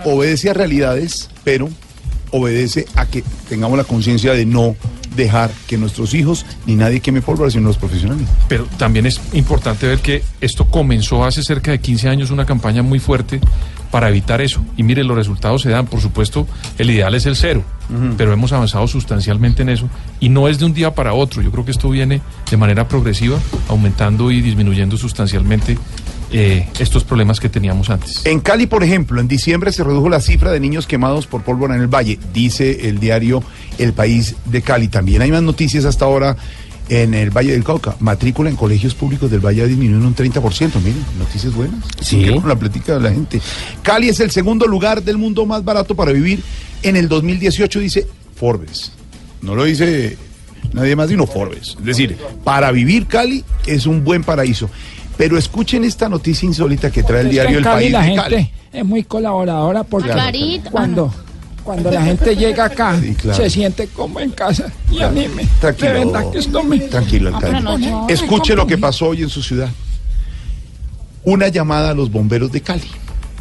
[0.04, 1.68] obedece a realidades, pero
[2.30, 4.76] obedece a que tengamos la conciencia de no
[5.16, 8.28] dejar que nuestros hijos ni nadie queme pólvora, sino los profesionales.
[8.48, 12.82] Pero también es importante ver que esto comenzó hace cerca de 15 años una campaña
[12.82, 13.40] muy fuerte
[13.90, 14.64] para evitar eso.
[14.76, 16.46] Y mire, los resultados se dan, por supuesto,
[16.78, 17.64] el ideal es el cero,
[18.16, 19.88] pero hemos avanzado sustancialmente en eso
[20.20, 21.42] y no es de un día para otro.
[21.42, 23.38] Yo creo que esto viene de manera progresiva,
[23.68, 25.78] aumentando y disminuyendo sustancialmente
[26.32, 28.22] eh, estos problemas que teníamos antes.
[28.24, 31.74] En Cali, por ejemplo, en diciembre se redujo la cifra de niños quemados por pólvora
[31.74, 33.42] en el valle, dice el diario
[33.78, 34.88] El País de Cali.
[34.88, 36.36] También hay más noticias hasta ahora
[36.88, 37.96] en el Valle del Cauca.
[38.00, 40.74] Matrícula en colegios públicos del Valle ha disminuido un 30%.
[40.82, 41.84] Miren, noticias buenas.
[42.00, 42.26] Sí.
[42.28, 43.40] Con la plática de la gente.
[43.82, 46.42] Cali es el segundo lugar del mundo más barato para vivir
[46.82, 48.06] en el 2018, dice
[48.36, 48.92] Forbes.
[49.42, 50.16] No lo dice
[50.72, 51.76] nadie más, sino Forbes.
[51.78, 54.70] Es decir, para vivir Cali es un buen paraíso.
[55.16, 58.22] Pero escuchen esta noticia insólita que trae el diario El Cali País la de gente
[58.22, 58.50] Cali.
[58.72, 60.70] es muy colaboradora porque Clarita.
[60.70, 61.12] cuando,
[61.64, 63.36] cuando la gente llega acá Sí, claro.
[63.42, 65.88] se siente como en casa y a mí me Tranquilo.
[65.92, 67.60] de verdad que esto me Tranquilo, Ah, alcalde.
[67.62, 69.70] no, no, Escuche no, lo que pasó hoy en su ciudad.
[71.24, 72.88] Una llamada a los bomberos de Cali.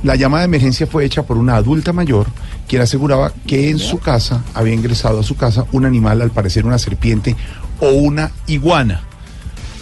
[0.04, 2.28] La llamada de emergencia fue hecha por una adulta mayor
[2.68, 6.66] quien aseguraba que en su casa había ingresado a su casa un animal, al parecer
[6.66, 7.36] una serpiente
[7.80, 9.02] o una iguana.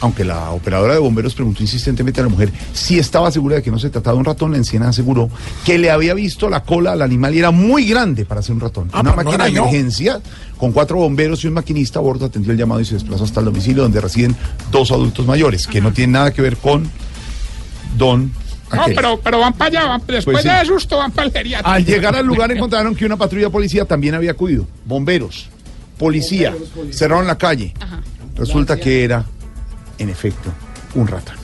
[0.04, 3.72] Aunque la operadora de bomberos preguntó insistentemente a la mujer si estaba segura de que
[3.72, 5.30] no se trataba de un ratón, la anciana aseguró
[5.64, 8.60] que le había visto la cola al animal y era muy grande para ser un
[8.60, 8.90] ratón.
[8.92, 9.62] Ah, una no máquina de yo.
[9.62, 10.20] emergencia
[10.58, 13.40] con cuatro bomberos y un maquinista a bordo atendió el llamado y se desplazó hasta
[13.40, 14.36] el domicilio donde residen
[14.72, 16.84] dos adultos mayores, que no tienen nada que ver con
[17.98, 18.32] Don
[18.74, 20.50] No, pero, pero van para allá, van- después Pues sí.
[20.50, 21.70] de susto van para el geriátrico.
[21.70, 24.68] Al llegar al lugar encontraron que una patrulla policía también había acudido.
[24.86, 25.48] Bomberos,
[25.98, 26.54] policía,
[26.92, 27.74] cerraron la calle.
[28.36, 29.26] Resulta que era,
[29.98, 30.52] en efecto,
[30.96, 31.36] un ratón.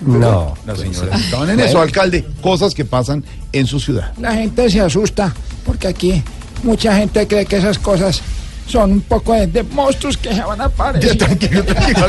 [0.00, 0.54] No.
[0.64, 2.24] Las señoras estaban en eso, alcalde.
[2.40, 4.12] Cosas que pasan en su ciudad.
[4.18, 5.34] La gente se asusta
[5.64, 6.22] porque aquí
[6.62, 8.22] mucha gente cree que esas cosas
[8.66, 11.16] son un poco de, de monstruos que se van a aparecer.
[11.16, 12.08] tranquilo, tranquilo,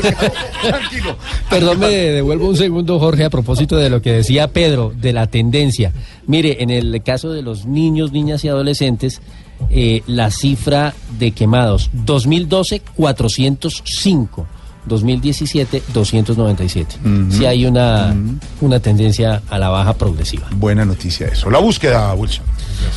[0.61, 1.17] tranquilo.
[1.49, 5.27] Perdón, me devuelvo un segundo, Jorge, a propósito de lo que decía Pedro, de la
[5.27, 5.93] tendencia.
[6.27, 9.21] Mire, en el caso de los niños, niñas y adolescentes,
[9.69, 14.47] eh, la cifra de quemados, 2012, 405.
[14.85, 16.97] 2017, 297.
[17.29, 18.15] Sí hay una,
[18.61, 20.47] una tendencia a la baja progresiva.
[20.55, 21.49] Buena noticia eso.
[21.49, 22.45] La búsqueda, Wilson.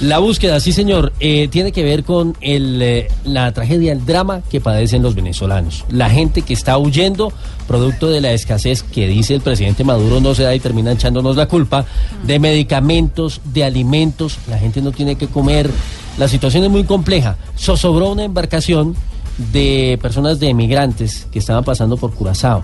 [0.00, 4.42] La búsqueda, sí señor, eh, tiene que ver con el, eh, la tragedia, el drama
[4.50, 5.84] que padecen los venezolanos.
[5.90, 7.32] La gente que está huyendo,
[7.68, 11.36] producto de la escasez que dice el presidente Maduro no se da y termina echándonos
[11.36, 11.84] la culpa,
[12.26, 15.70] de medicamentos, de alimentos, la gente no tiene que comer.
[16.18, 17.36] La situación es muy compleja.
[17.58, 18.94] Zozobró una embarcación
[19.38, 22.62] de personas de emigrantes que estaban pasando por Curazao.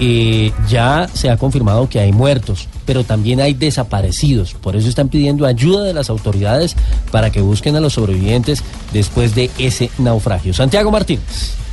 [0.00, 4.54] Eh, ya se ha confirmado que hay muertos, pero también hay desaparecidos.
[4.54, 6.74] Por eso están pidiendo ayuda de las autoridades
[7.12, 10.52] para que busquen a los sobrevivientes después de ese naufragio.
[10.52, 11.63] Santiago Martínez.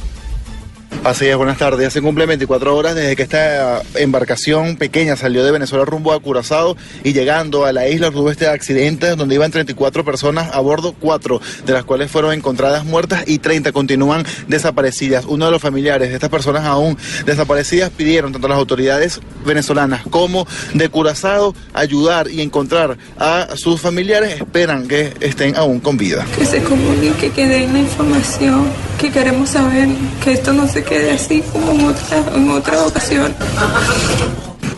[1.04, 1.92] Así es, buenas tardes.
[1.94, 6.78] Se cumplen 24 horas desde que esta embarcación pequeña salió de Venezuela rumbo a Curazao
[7.04, 11.42] y llegando a la isla tuvo este accidente donde iban 34 personas a bordo, cuatro
[11.66, 15.26] de las cuales fueron encontradas muertas y 30 continúan desaparecidas.
[15.26, 20.04] Uno de los familiares de estas personas aún desaparecidas pidieron tanto a las autoridades venezolanas
[20.12, 24.40] como de Curazao ayudar y encontrar a sus familiares.
[24.40, 26.28] Esperan que estén aún con vida.
[26.38, 28.70] que se comunique, que den la información,
[29.00, 29.90] que queremos saber
[30.24, 33.36] que esto no se quede así como en otra, en otra ocasión.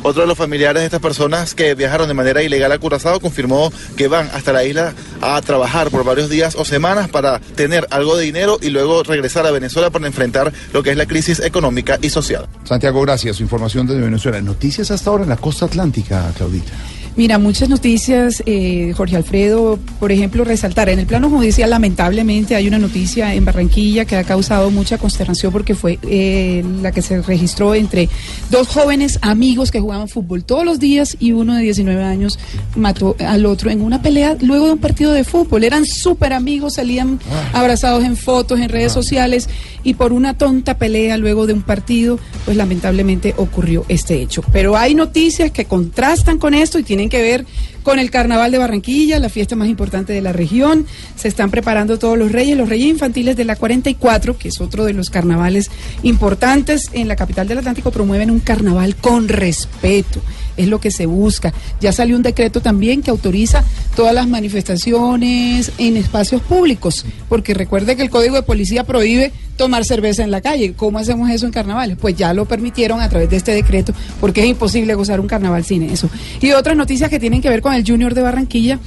[0.05, 3.71] Otro de los familiares de estas personas que viajaron de manera ilegal a Curazao confirmó
[3.95, 8.17] que van hasta la isla a trabajar por varios días o semanas para tener algo
[8.17, 11.99] de dinero y luego regresar a Venezuela para enfrentar lo que es la crisis económica
[12.01, 12.49] y social.
[12.65, 13.37] Santiago, gracias.
[13.37, 14.41] Su información desde Venezuela.
[14.41, 16.73] Noticias hasta ahora en la costa atlántica, Claudita.
[17.15, 22.67] Mira, muchas noticias, eh, Jorge Alfredo, por ejemplo, resaltar, en el plano judicial lamentablemente hay
[22.67, 27.21] una noticia en Barranquilla que ha causado mucha consternación porque fue eh, la que se
[27.21, 28.09] registró entre
[28.49, 32.39] dos jóvenes amigos que jugaban fútbol todos los días y uno de 19 años
[32.75, 35.63] mató al otro en una pelea luego de un partido de fútbol.
[35.63, 37.19] Eran súper amigos, salían
[37.53, 39.49] abrazados en fotos, en redes sociales
[39.83, 44.43] y por una tonta pelea luego de un partido, pues lamentablemente ocurrió este hecho.
[44.51, 47.45] Pero hay noticias que contrastan con esto y tienen que ver
[47.83, 50.87] con el Carnaval de Barranquilla, la fiesta más importante de la región.
[51.15, 54.85] Se están preparando todos los reyes, los reyes infantiles de la 44, que es otro
[54.85, 55.69] de los carnavales
[56.01, 60.21] importantes en la capital del Atlántico, promueven un carnaval con respeto.
[60.55, 61.53] Es lo que se busca.
[61.81, 63.63] Ya salió un decreto también que autoriza
[63.95, 69.85] todas las manifestaciones en espacios públicos, porque recuerde que el Código de Policía prohíbe tomar
[69.85, 70.73] cerveza en la calle.
[70.73, 71.97] ¿Cómo hacemos eso en carnavales?
[71.99, 75.63] Pues ya lo permitieron a través de este decreto, porque es imposible gozar un carnaval
[75.63, 76.09] sin eso.
[76.41, 78.79] Y otras noticias que tienen que ver con el Junior de Barranquilla.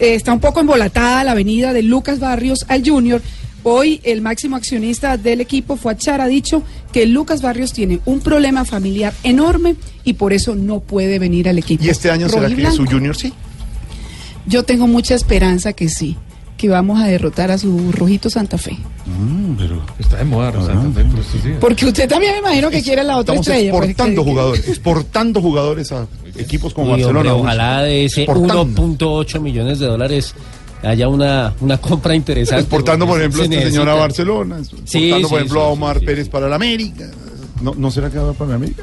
[0.00, 3.20] Eh, está un poco embolatada la avenida de Lucas Barrios al Junior.
[3.64, 6.62] Hoy el máximo accionista del equipo, Fuachar, ha dicho
[6.92, 11.58] que Lucas Barrios tiene un problema familiar enorme y por eso no puede venir al
[11.58, 11.84] equipo.
[11.84, 13.32] ¿Y este año será que su junior sí?
[14.46, 16.16] Yo tengo mucha esperanza que sí,
[16.56, 18.76] que vamos a derrotar a su Rojito Santa Fe.
[19.98, 21.58] Está de moda, Rosana, por estos días.
[21.60, 23.70] Porque usted también me imagino que quiere la otra Estamos estrella.
[23.70, 26.06] exportando que- jugadores, exportando jugadores a
[26.42, 27.34] equipos como Uy, hombre, Barcelona.
[27.34, 28.64] ojalá de ese Exportando.
[28.66, 30.34] 1.8 millones de dólares
[30.82, 32.62] haya una, una compra interesante.
[32.62, 33.96] Exportando, por ejemplo, a Se esta señora a.
[33.96, 34.58] Barcelona.
[34.58, 37.10] Exportando, Sí, por ejemplo, sí, a Omar Pérez para la América.
[37.60, 38.82] ¿No, ¿No será que va para la América?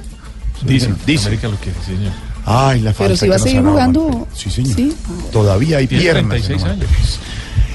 [0.66, 1.28] Dicen, dicen.
[1.28, 2.12] América lo quiere, sí, señor.
[2.45, 4.28] Ay, la falta Pero si que va a seguir jugando.
[4.34, 4.76] Sí, señor.
[4.76, 4.95] Sí.
[5.32, 6.30] Todavía hay Tiene piernas.
[6.30, 7.20] 36 en Omar años.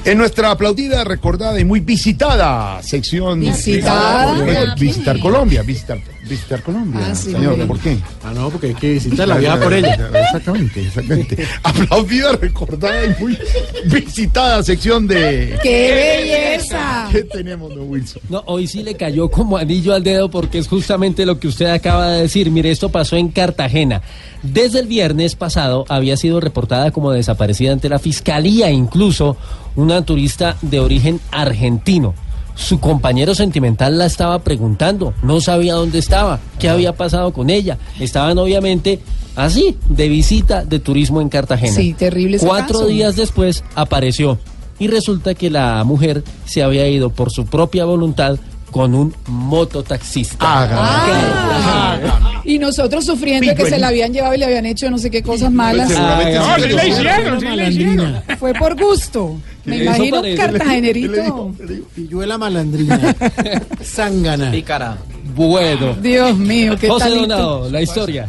[0.07, 3.41] En nuestra aplaudida, recordada y muy visitada sección.
[3.41, 4.75] ¿Visitada?
[4.75, 5.99] Visitar Colombia, visitar,
[6.29, 7.01] visitar Colombia.
[7.11, 7.67] Ah, sí, señor.
[7.67, 7.99] ¿por qué?
[8.23, 10.11] Ah, no, porque hay que visitarla, viaja por ella.
[10.15, 11.47] Exactamente, exactamente.
[11.63, 13.39] Aplaudida, recordada y muy
[13.87, 15.59] visitada sección de.
[15.63, 17.09] ¡Qué belleza!
[17.13, 18.23] ¿Qué tenemos, don Wilson?
[18.29, 21.67] No, hoy sí le cayó como anillo al dedo porque es justamente lo que usted
[21.67, 22.51] acaba de decir.
[22.51, 24.03] Mire, esto pasó en Cartagena.
[24.43, 29.37] Desde el viernes pasado había sido reportada como desaparecida ante la fiscalía, incluso
[29.77, 32.15] una turista de origen argentino.
[32.55, 37.79] Su compañero sentimental la estaba preguntando, no sabía dónde estaba, qué había pasado con ella.
[37.99, 39.01] Estaban obviamente
[39.37, 41.73] así, de visita de turismo en Cartagena.
[41.73, 42.87] Sí, terrible ese Cuatro caso.
[42.89, 44.39] días después apareció
[44.79, 48.37] y resulta que la mujer se había ido por su propia voluntad
[48.71, 50.37] con un mototaxista.
[50.41, 52.31] Ah.
[52.45, 55.23] Y nosotros sufriendo que se la habían llevado y le habían hecho no sé qué
[55.23, 55.89] cosas malas.
[55.89, 58.23] sí le hicieron, sí le hicieron.
[58.39, 59.37] Fue por gusto.
[59.65, 61.55] Me imagino un cartagenerito.
[61.95, 63.15] Pilluela malandrina.
[63.83, 64.51] Zángana.
[64.51, 64.99] Pícara.
[65.35, 65.95] Bueno.
[65.95, 67.37] Dios mío, qué José talento.
[67.37, 68.29] Donado, la historia.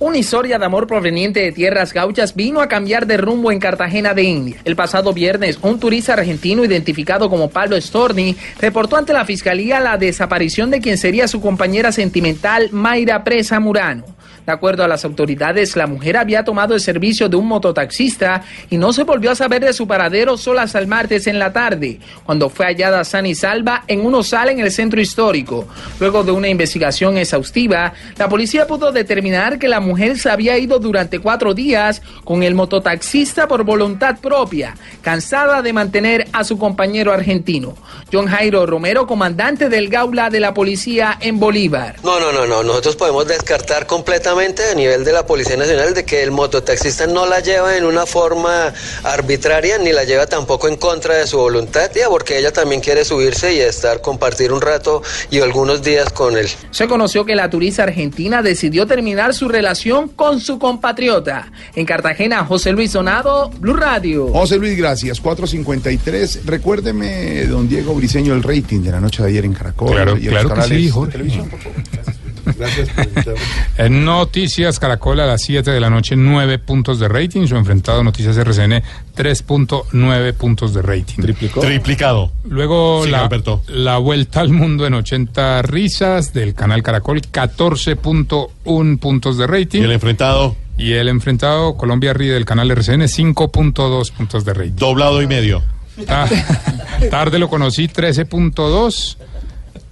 [0.00, 4.14] Una historia de amor proveniente de tierras gauchas vino a cambiar de rumbo en Cartagena
[4.14, 4.60] de India.
[4.64, 9.96] El pasado viernes, un turista argentino identificado como Pablo Storni reportó ante la fiscalía la
[9.96, 14.04] desaparición de quien sería su compañera sentimental Mayra Presa Murano.
[14.48, 18.78] De acuerdo a las autoridades, la mujer había tomado el servicio de un mototaxista y
[18.78, 22.00] no se volvió a saber de su paradero solo hasta el martes en la tarde,
[22.24, 25.68] cuando fue hallada sana y salva en un osal en el centro histórico.
[26.00, 30.78] Luego de una investigación exhaustiva, la policía pudo determinar que la mujer se había ido
[30.78, 37.12] durante cuatro días con el mototaxista por voluntad propia, cansada de mantener a su compañero
[37.12, 37.76] argentino.
[38.10, 41.96] John Jairo Romero, comandante del Gaula de la policía en Bolívar.
[42.02, 42.62] No, no, no, no.
[42.62, 47.26] Nosotros podemos descartar completamente a nivel de la Policía Nacional de que el mototaxista no
[47.26, 48.72] la lleva en una forma
[49.02, 53.04] arbitraria ni la lleva tampoco en contra de su voluntad, tía, porque ella también quiere
[53.04, 56.46] subirse y estar, compartir un rato y algunos días con él.
[56.70, 61.50] Se conoció que la turista argentina decidió terminar su relación con su compatriota.
[61.74, 64.28] En Cartagena, José Luis Sonado, Blue Radio.
[64.28, 65.20] José Luis, gracias.
[65.20, 66.46] 453.
[66.46, 69.90] Recuérdeme, don Diego Briseño, el rating de la noche de ayer en Caracol.
[69.90, 71.12] Claro, y claro que sí, de Jorge.
[71.12, 71.82] televisión, por favor.
[71.92, 72.17] Gracias
[72.58, 73.40] por invitarme.
[73.78, 77.46] En Noticias Caracol a las 7 de la noche, 9 puntos de rating.
[77.46, 78.82] Su enfrentado Noticias RCN,
[79.16, 81.22] 3.9 puntos de rating.
[81.22, 82.32] Triplicado.
[82.44, 83.62] Luego Sí, la, Alberto.
[83.68, 89.80] la vuelta al mundo en 80 risas del canal Caracol, 14.1 puntos de rating.
[89.82, 94.72] Y el enfrentado, Y el enfrentado Colombia Ríe del canal RCN, 5.2 puntos de rating.
[94.76, 95.62] doblado y medio.
[96.06, 96.28] Ta-
[97.10, 99.16] tarde lo conocí, 13.2.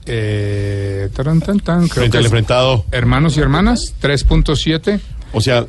[0.06, 2.84] Eh, taran, tan, tan, creo Frente que al es enfrentado.
[2.92, 5.00] Hermanos y hermanas, 3.7.
[5.32, 5.66] O sea,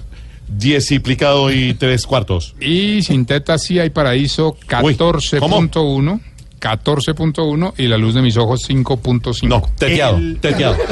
[0.47, 2.55] 10 triplicado y 3 cuartos.
[2.59, 6.21] Y sin teta sí hay paraíso, 14.1.
[6.59, 9.47] 14.1 y la luz de mis ojos 5.5.
[9.47, 10.75] No, teteado, teteado.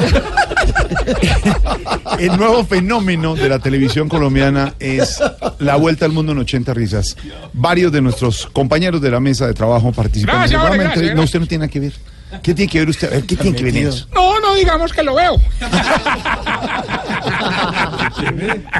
[2.18, 5.20] El nuevo fenómeno de la televisión colombiana es
[5.58, 7.16] la vuelta al mundo en 80 risas.
[7.52, 10.48] Varios de nuestros compañeros de la mesa de trabajo participan.
[10.48, 11.92] Gracias, No, usted no tiene nada que ver.
[12.42, 13.08] ¿Qué tiene que ver usted?
[13.08, 14.06] A ver, ¿qué tiene que ver eso?
[14.14, 15.36] No, no digamos que lo veo.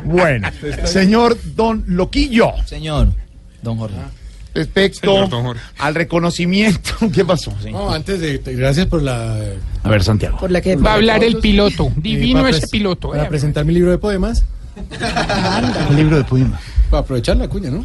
[0.05, 0.49] Bueno,
[0.85, 2.53] señor Don Loquillo.
[2.67, 3.09] Señor,
[3.63, 3.97] don Jorge.
[4.55, 5.63] Respecto Señor don Jorge.
[5.79, 7.53] al reconocimiento, ¿qué pasó?
[7.71, 8.39] No, antes de.
[8.39, 9.37] Gracias por la.
[9.83, 10.39] A ver, Santiago.
[10.39, 11.93] Por la que Va a hablar el piloto.
[11.97, 13.11] Divino para ese piloto.
[13.11, 14.45] Para presentar mi libro de poemas.
[15.91, 16.61] Un libro de poemas.
[16.91, 17.85] Para aprovechar la cuña, ¿no?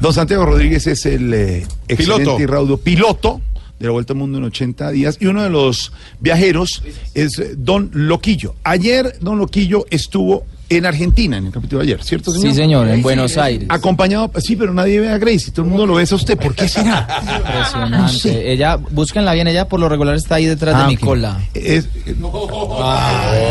[0.00, 2.40] Don Santiago Rodríguez es el eh, excelente Piloto.
[2.40, 3.40] y raudo piloto
[3.82, 7.54] de la Vuelta al Mundo en 80 días y uno de los viajeros es eh,
[7.56, 8.54] Don Loquillo.
[8.62, 10.46] Ayer Don Loquillo estuvo
[10.76, 12.48] en Argentina, en el capítulo de ayer, ¿cierto, señor?
[12.50, 13.66] Sí, señor, en Buenos Aires.
[13.70, 16.38] Acompañado, sí, pero nadie ve a Grace y todo el mundo lo ve a usted.
[16.38, 17.06] ¿Por qué será?
[17.36, 18.52] Impresionante.
[18.52, 21.00] Ella, búsquenla bien, ella por lo regular está ahí detrás Ah, de mi ok.
[21.00, 21.40] cola.
[21.54, 21.88] Es,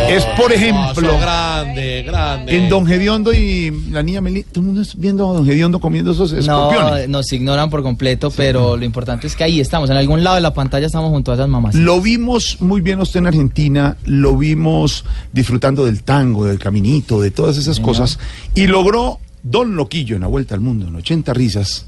[0.09, 2.55] es por ejemplo, grande, grande.
[2.57, 5.79] en Don Gediondo y la niña Meli, todo el mundo está viendo a Don Gediondo
[5.79, 7.07] comiendo esos escorpiones.
[7.09, 10.35] No, nos ignoran por completo, pero lo importante es que ahí estamos, en algún lado
[10.35, 11.75] de la pantalla estamos junto a esas mamás.
[11.75, 17.31] Lo vimos muy bien usted en Argentina, lo vimos disfrutando del tango, del caminito, de
[17.31, 18.19] todas esas cosas,
[18.55, 21.87] y logró Don Loquillo en la vuelta al mundo en 80 risas,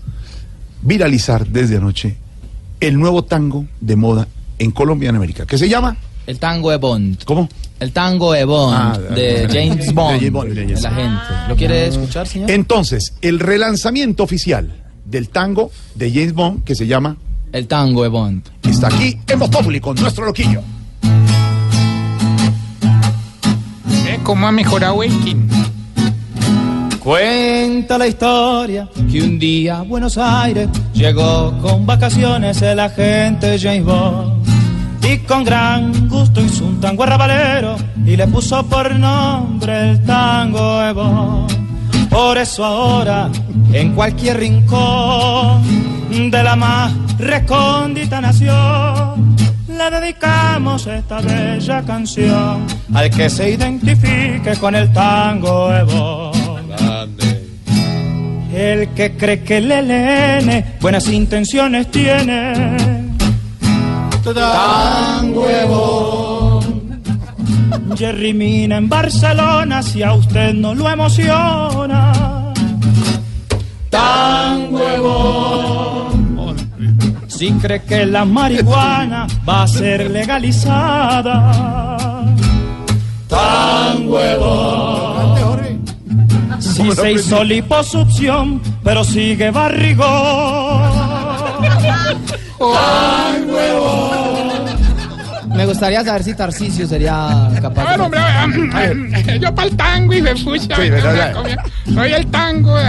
[0.82, 2.18] viralizar desde anoche
[2.80, 4.28] el nuevo tango de moda
[4.60, 5.96] en Colombia y en América, que se llama
[6.28, 7.24] El tango de Bond.
[7.24, 7.48] ¿Cómo?
[7.80, 10.92] El tango de Bond, Ah, de James de Bond, James Bond, de de James la
[10.92, 11.22] gente.
[11.50, 12.50] ¿Lo quiere escuchar, señor?
[12.52, 14.74] Entonces, el relanzamiento oficial
[15.06, 17.18] del tango de James Bond que se llama
[17.52, 18.44] El tango de Bond.
[18.64, 20.62] Está aquí en Voz Populi con nuestro loquillo.
[24.24, 25.02] ¿Cómo ha mejorado?
[27.00, 33.84] Cuenta la historia que un día a Buenos Aires llegó con vacaciones el agente James
[33.84, 34.46] Bond
[35.04, 40.94] y con gran gusto hizo un tango arrabalero y le puso por nombre el tango
[40.94, 42.10] Bond.
[42.10, 43.30] Por eso ahora
[43.74, 45.62] en cualquier rincón
[46.10, 49.33] de la más recóndita nación
[49.78, 57.22] le dedicamos esta bella canción al que se identifique con el tango Bond.
[58.54, 62.78] El que cree que el LN buenas intenciones tiene.
[64.24, 66.62] Tan huevo.
[67.96, 72.54] Jerry Mina en Barcelona, si a usted no lo emociona.
[73.90, 76.03] Tan huevo.
[77.36, 81.52] Si cree que la marihuana va a ser legalizada.
[83.28, 85.36] Tan huevo.
[86.60, 90.92] Si se hizo liposucción, pero sigue barrigón.
[92.60, 93.42] ¡Ay,
[95.56, 98.20] Me gustaría saber si Tarcisio sería capaz ver, hombre,
[98.74, 100.36] ver, yo para el tango y me.
[100.36, 100.46] Sí,
[100.78, 101.34] venga,
[101.94, 102.76] Soy el tango.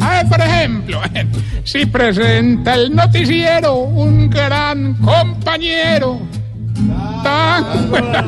[0.00, 1.00] A ver, por ejemplo,
[1.64, 6.20] si presenta el noticiero un gran compañero.
[7.22, 7.90] Tan...
[7.90, 8.22] No, no,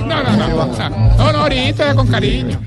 [1.16, 2.60] no, no, ahorita con cariño.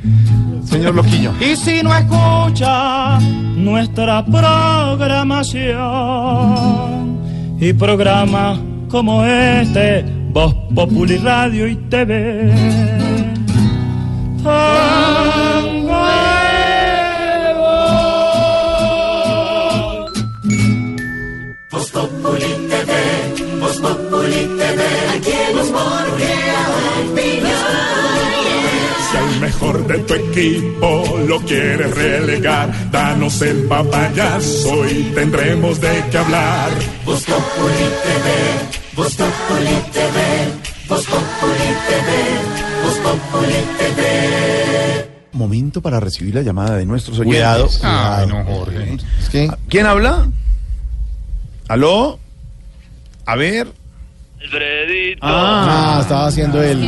[0.66, 1.32] Señor Loquillo.
[1.40, 7.20] Y si no escucha nuestra programación
[7.60, 8.58] y programas
[8.90, 12.52] como este, Voz Populi Radio y TV.
[21.72, 24.84] Voz Populi TV, Voz Populi TV,
[25.16, 25.77] aquí en Si
[29.48, 36.70] mejor de tu equipo lo quieres relegar, danos el papayazo y tendremos de qué hablar.
[37.06, 38.28] Voz Populi TV,
[38.94, 40.18] Voz Populi TV,
[40.90, 42.10] Voz Populi TV,
[43.04, 45.10] Populi TV.
[45.32, 47.38] Momento para recibir la llamada de nuestros oyentes.
[47.40, 48.44] Cuidado, Ay, cuidado.
[48.44, 48.98] no, Jorge.
[49.70, 50.28] ¿Quién habla?
[51.70, 52.20] ¿Aló?
[53.26, 53.72] A ver.
[54.42, 55.20] Alfredito.
[55.22, 56.80] Ah, estaba haciendo el.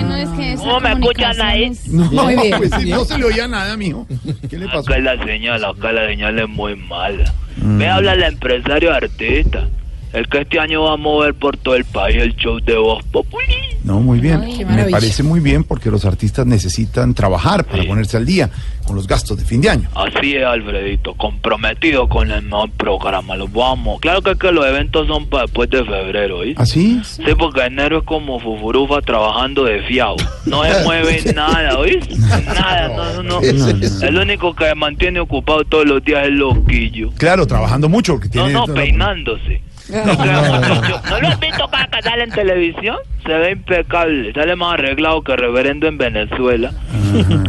[0.58, 1.72] ¿Cómo me escuchan ahí?
[1.88, 2.58] No, Muy bien.
[2.58, 4.08] pues sí, no se le oía nada, mijo.
[4.50, 4.80] ¿Qué le pasó?
[4.80, 7.34] Acá es la señal, acá la señal es muy mala.
[7.58, 7.78] Mm.
[7.78, 9.68] Me habla el empresario artista.
[10.12, 13.04] El que este año va a mover por todo el país el show de Voz
[13.06, 13.46] Populi.
[13.84, 14.42] No, muy bien.
[14.42, 18.50] Ay, Me parece muy bien porque los artistas necesitan trabajar para ponerse al día
[18.86, 19.90] con los gastos de fin de año.
[19.94, 23.36] Así es, Alfredito, comprometido con el mejor programa.
[23.36, 24.00] Lo vamos.
[24.02, 26.56] Claro que, es que los eventos son para después de febrero, ¿sí?
[26.58, 27.00] ¿Ah, sí?
[27.04, 30.16] Sí, porque enero es como Fufurufa trabajando de fiado.
[30.46, 32.10] No se mueve nada, ¿oís?
[32.46, 34.08] Nada, no, no, no.
[34.08, 37.12] El único que mantiene ocupado todos los días es Loquillo.
[37.18, 38.14] Claro, trabajando mucho.
[38.14, 39.62] Porque No, tiene no, peinándose.
[39.90, 42.98] No, ¿No lo has visto cada sale en televisión?
[43.26, 44.34] Se ve impecable.
[44.34, 46.72] Sale más arreglado que reverendo en Venezuela.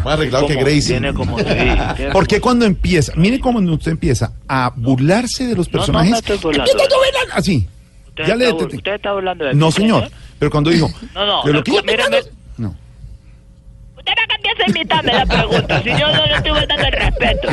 [0.05, 0.99] Más arreglado que Gracie.
[0.99, 1.38] Tiene como...
[1.38, 1.45] Sí,
[1.97, 3.12] tiene ¿Por qué cuando empieza?
[3.16, 6.11] Mire cómo usted empieza a burlarse de los No, no personajes.
[6.12, 6.72] me estoy burlando.
[7.32, 7.68] Así.
[8.09, 8.76] ¿Usted, Ya le está, detecté.
[8.76, 10.11] usted está hablando de No, señor.
[10.38, 10.91] Pero cuando dijo.
[11.14, 12.18] No, no, ¿de lo que escu- míreme.
[12.59, 12.74] No.
[14.01, 15.83] Usted va a imitarme la pregunta.
[15.83, 17.49] Si yo no le estoy dando el respeto.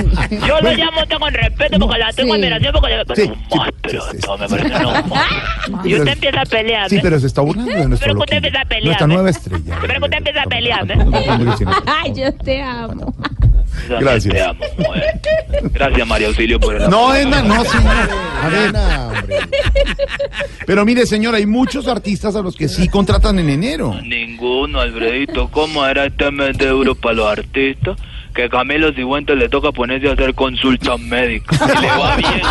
[0.48, 2.40] Yo lo llamo usted con respeto porque la tengo Sí.
[2.40, 4.04] admiración porque le Sí, un monstruo.
[4.28, 5.86] No, me parece un monstruo.
[5.86, 6.90] Y usted empieza a pelearme.
[6.90, 9.14] Sí, pero se está burlando de nuestro Pero que usted empieza a Nuestra pelearme.
[9.14, 9.78] nueva estrella.
[9.82, 10.94] Pero que usted empieza a pelearme.
[11.86, 13.14] Ay, yo te amo.
[14.00, 14.34] Gracias.
[14.34, 15.22] Te amo, mujer.
[15.74, 18.10] Gracias, María Auxilio, por el No, Edna, no, señor.
[18.44, 18.74] A ver.
[20.66, 23.96] Pero mire, señor, hay muchos artistas a los que sí contratan en enero.
[24.04, 25.50] Ninguno, Alfredito.
[25.50, 27.98] ¿Cómo era este mes de euros para los artistas?
[28.38, 31.60] Que Camilo Cifuentes le toca ponerse a hacer consultas médicas.
[31.60, 32.42] Y le va bien.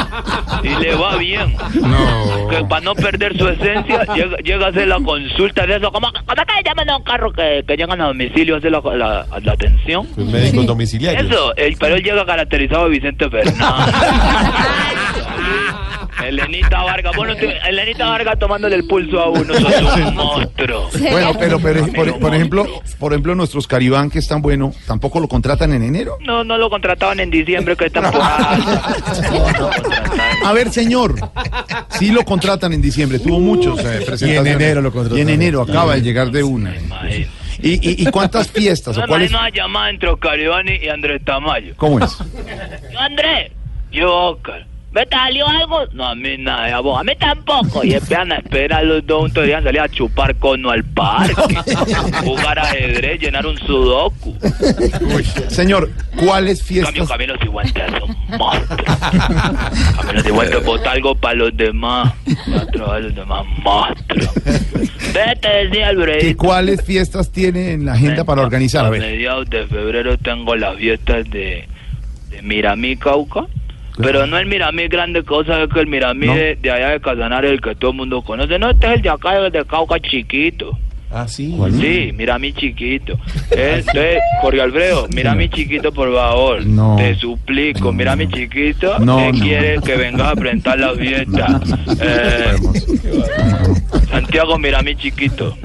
[0.64, 1.57] Y le va bien.
[1.80, 2.49] No.
[2.49, 5.93] Que para no perder su esencia, llega, llega a hacer la consulta de eso.
[5.93, 8.72] ¿Cómo, cómo que le llaman a un carro que, que llegan a domicilio a hacer
[8.72, 10.09] la, la, la atención?
[10.16, 11.30] Los médicos domiciliarios.
[11.30, 13.55] Eso, pero él llega caracterizado de Vicente Fernández.
[16.25, 20.89] Elenita Vargas, bueno, Elenita Vargas tomándole el pulso a uno, sos un monstruo.
[21.11, 22.67] Bueno, pero, pero por, por ejemplo,
[22.99, 26.19] por ejemplo, nuestros Caribán, que es tan bueno, tampoco lo contratan en enero.
[26.21, 28.59] No, no lo contrataban en diciembre, que es temporada.
[30.45, 31.14] A ver, señor,
[31.91, 34.55] sí lo contratan en diciembre, tuvo muchos eh, presentaciones.
[34.55, 35.19] enero lo contrataron.
[35.19, 36.75] Y en enero acaba de llegar de una.
[37.62, 39.31] ¿Y, y, y cuántas fiestas o Me cuáles?
[39.31, 41.73] una llamada entre Oscar Iván y Andrés Tamayo.
[41.77, 42.17] ¿Cómo es?
[42.93, 43.51] Yo, Andrés,
[43.91, 44.67] yo, Oscar.
[44.97, 45.85] ¿Me te salió algo?
[45.93, 47.85] No, a mí nada, a vos, a mí tampoco.
[47.85, 51.35] Y empiezan a esperar los dos juntos, deberían salir a chupar cono al parque,
[52.25, 54.35] jugar ajedrez, llenar un sudoku.
[55.49, 55.91] Señor,
[56.25, 57.09] ¿cuáles En cambio, fiestas?
[57.11, 58.87] Camilo Cifuentes es un monstruo.
[60.01, 62.15] Camilo Cifuentes vota algo para los demás.
[62.63, 64.31] Otro a los demás, monstruo.
[65.13, 66.35] Vete, decía el ¿Qué, Brady.
[66.37, 68.85] ¿Cuáles fiestas tiene en la agenda para organizar?
[68.85, 69.03] A A ver.
[69.03, 71.69] mediados de febrero tengo las fiestas de,
[72.31, 73.45] de Miramí Cauca.
[73.99, 76.35] Pero no el Miramí grande, cosa es que el Miramí No.
[76.35, 78.59] de, de allá de Casanare, el que todo el mundo conoce.
[78.59, 80.79] No, este es el de acá, el de Cauca chiquito.
[81.11, 81.57] Ah, sí.
[81.81, 83.17] Sí, Miramí chiquito.
[83.51, 86.67] Este, Jorge Alfredo, Miramí chiquito, por favor.
[86.67, 86.97] No.
[86.97, 88.99] Te suplico, Miramí chiquito.
[88.99, 89.39] No, ¿Qué no.
[89.45, 91.61] quiere que vengas a presentar la fiesta?
[91.99, 92.55] Eh,
[94.11, 95.57] Santiago Miramí chiquito.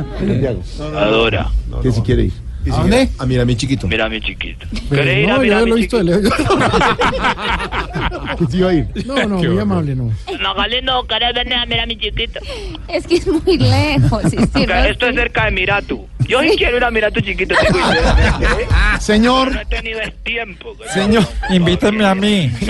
[0.96, 1.48] Adora.
[1.82, 2.34] ¿Qué si quiere ir?
[2.70, 3.10] ¿A dónde?
[3.18, 3.88] A mira, mi chiquito.
[3.88, 4.68] Miramí chiquito.
[4.90, 6.34] Pero ¿Querés ir a no, yo Miramí lo he visto de lejos.
[8.38, 8.88] ¿Qué se iba a ir?
[9.06, 10.12] No, no, muy amable, no.
[10.40, 12.40] No, Galindo, ¿querés venir a Miramí chiquito?
[12.88, 14.24] Es que es muy lejos.
[14.30, 16.08] sí, sí, Que no, esto es cerca de Miratu.
[16.28, 18.40] Yo sí quiero ir a Miratu chiquito, tengo idea.
[18.42, 18.68] ¿eh?
[19.00, 20.76] Señor, No he tenido es tiempo.
[20.94, 21.24] señor.
[21.50, 22.52] Invítame a mí.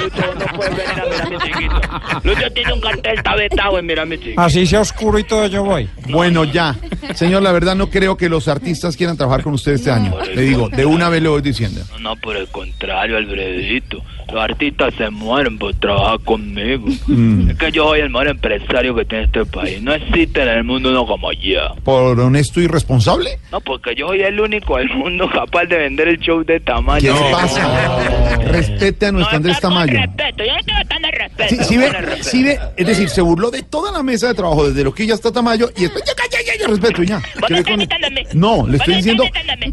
[0.00, 1.80] Lucho, no puedes venir a Miramí chiquito.
[2.24, 4.40] Lucho tiene un cartel, está vetado en Miramí chiquito.
[4.40, 5.88] Así sea oscuro y todo, yo voy.
[6.08, 6.76] Bueno, ya.
[7.14, 10.14] Señor, la verdad no creo que los artistas quieran trabajar con usted este año.
[10.34, 11.82] Le digo, de una vez le voy diciendo.
[11.92, 14.02] No, no, por el contrario, Alfredito.
[14.32, 16.86] Los artistas se mueren por trabajar conmigo.
[17.06, 17.50] Mm.
[17.50, 19.82] Es que yo soy el mejor empresario que tiene este país.
[19.82, 21.74] No existe en el mundo uno como yo.
[21.84, 23.38] ¿Por honesto y responsable?
[23.52, 27.00] No, porque yo soy el único del mundo capaz de vender el show de tamaño.
[27.14, 28.38] ¿Qué No, pasa?
[28.44, 29.98] Respete a nuestro Andrés Tamayo.
[29.98, 31.48] respeto, yo no estoy botando el respeto.
[31.54, 32.24] Sí, sí ve, respeto.
[32.24, 35.06] sí ve, es decir, se burló de toda la mesa de trabajo, desde lo que
[35.06, 37.20] ya está Tamayo, y después, ya, ya, ya, ya, respeto, ya.
[37.40, 37.88] Vos con-.
[38.34, 39.24] No, le estoy diciendo,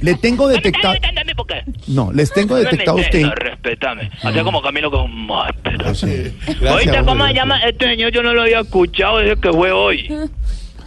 [0.01, 0.95] le tengo detectado,
[1.87, 3.21] no, les tengo detectado a usted.
[3.21, 4.11] No, respétame.
[4.21, 5.89] Hacía como Camilo con un monstruo.
[5.89, 7.59] ¿Oíste Gracias, cómo se llama?
[7.59, 10.09] Este señor yo no lo había escuchado desde que fue hoy.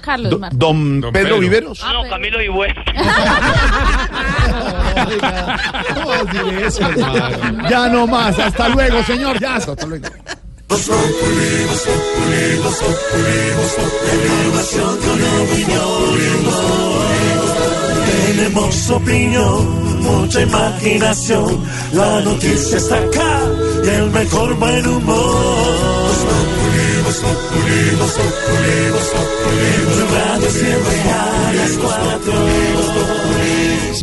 [0.01, 0.59] Carlos Martín.
[0.59, 1.39] don, Pedro, Pedro.
[1.41, 1.83] Viveros.
[1.85, 2.83] Ah, no, Camilo y bueno.
[7.69, 10.07] Ya no más, hasta luego, señor, ya, hasta luego.
[18.27, 21.65] Tenemos opinión, mucha imaginación.
[21.93, 23.41] La noticia está acá
[23.85, 25.91] y el mejor buen humor.
[30.13, 32.33] Radio siempre a las cuatro.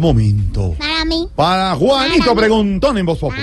[0.01, 0.75] Momento.
[0.77, 1.27] Para mí.
[1.35, 3.41] Para Juanito Preguntón en Voz Populi.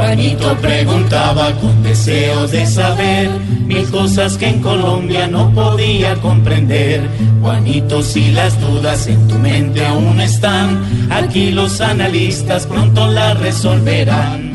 [0.00, 3.28] Juanito preguntaba con deseo de saber
[3.66, 7.06] mil cosas que en Colombia no podía comprender.
[7.42, 14.52] Juanito, si las dudas en tu mente aún están, aquí los analistas pronto las resolverán.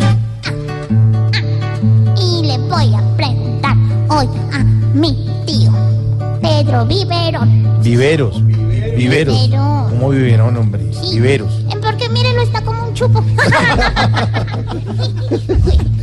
[2.18, 3.78] Y le voy a preguntar
[4.10, 4.64] hoy a
[4.96, 5.72] mi tío
[6.42, 7.84] Pedro Viverón.
[7.84, 8.44] Viveros.
[8.44, 9.48] Viveros.
[9.48, 9.88] Vivero.
[9.92, 10.92] ¿Cómo vivieron, hombre?
[10.92, 11.16] Sí.
[11.16, 11.54] Viveros.
[11.84, 13.24] Porque mírelo, está como chupo.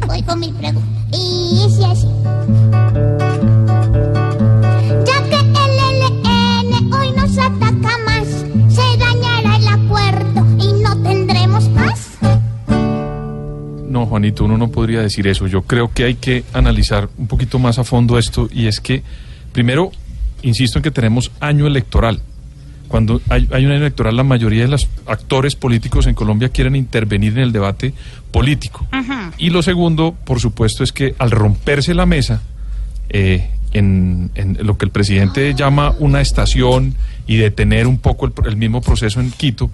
[0.07, 0.89] voy, con mi pregunta.
[1.13, 2.07] Y dice así.
[5.07, 8.29] Ya que el LN hoy nos ataca más,
[8.69, 12.11] se dañará el acuerdo y no tendremos paz.
[13.89, 15.47] No, Juanito, uno no podría decir eso.
[15.47, 19.03] Yo creo que hay que analizar un poquito más a fondo esto y es que,
[19.53, 19.91] primero,
[20.43, 22.21] insisto en que tenemos año electoral.
[22.93, 26.77] Cuando hay, hay un año electoral, la mayoría de los actores políticos en Colombia quieren
[26.77, 27.93] intervenir en el debate
[28.31, 28.87] político.
[29.39, 32.43] Y lo segundo, por supuesto, es que al romperse la mesa,
[33.09, 36.95] eh, en, en lo que el presidente llama una estación
[37.27, 39.71] y detener un poco el, el mismo proceso en Quito,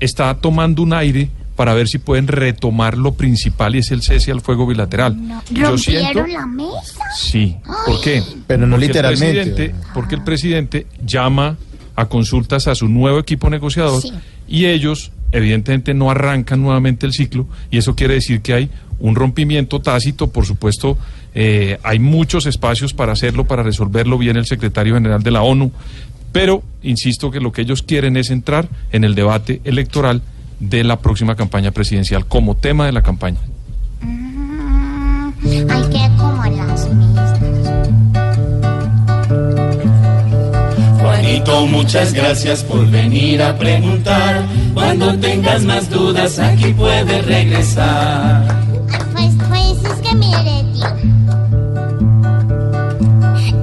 [0.00, 4.32] está tomando un aire para ver si pueden retomar lo principal y es el cese
[4.32, 5.16] al fuego bilateral.
[5.50, 7.04] Yo siento, ¿Rompieron la mesa?
[7.16, 7.56] sí.
[7.86, 8.22] ¿Por qué?
[8.48, 9.44] Pero no Porque el literalmente.
[9.44, 11.56] presidente- porque el presidente llama
[11.96, 14.12] a consultas a su nuevo equipo negociador Sí.
[14.48, 18.70] y ellos evidentemente no arrancan nuevamente el ciclo y eso quiere decir que hay
[19.00, 20.96] un rompimiento tácito, por supuesto,
[21.34, 25.72] eh, hay muchos espacios para hacerlo, para resolverlo bien el secretario general de la ONU,
[26.30, 30.22] pero insisto que lo que ellos quieren es entrar en el debate electoral
[30.60, 33.38] de la próxima campaña presidencial como tema de la campaña.
[35.68, 35.83] Ay,
[41.24, 44.44] Juanito, muchas gracias por venir a preguntar.
[44.74, 48.44] Cuando tengas más dudas, aquí puedes regresar.
[49.14, 50.88] Pues, pues es que mire, tío.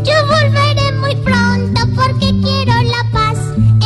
[0.04, 3.38] Yo volveré muy pronto porque quiero la paz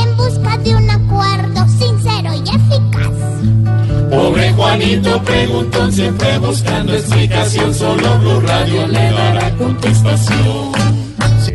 [0.02, 4.10] en busca de un acuerdo sincero y eficaz.
[4.10, 7.74] Pobre Juanito preguntó siempre buscando explicación.
[7.74, 11.05] Solo Blue Radio le dará contestación.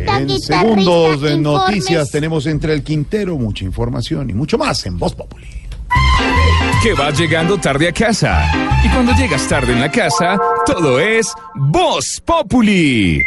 [0.07, 5.13] En segundos de noticias tenemos entre el Quintero mucha información y mucho más en Voz
[5.13, 5.47] Populi.
[6.83, 8.51] que vas llegando tarde a casa.
[8.83, 13.21] Y cuando llegas tarde en la casa, todo es Voz Populi.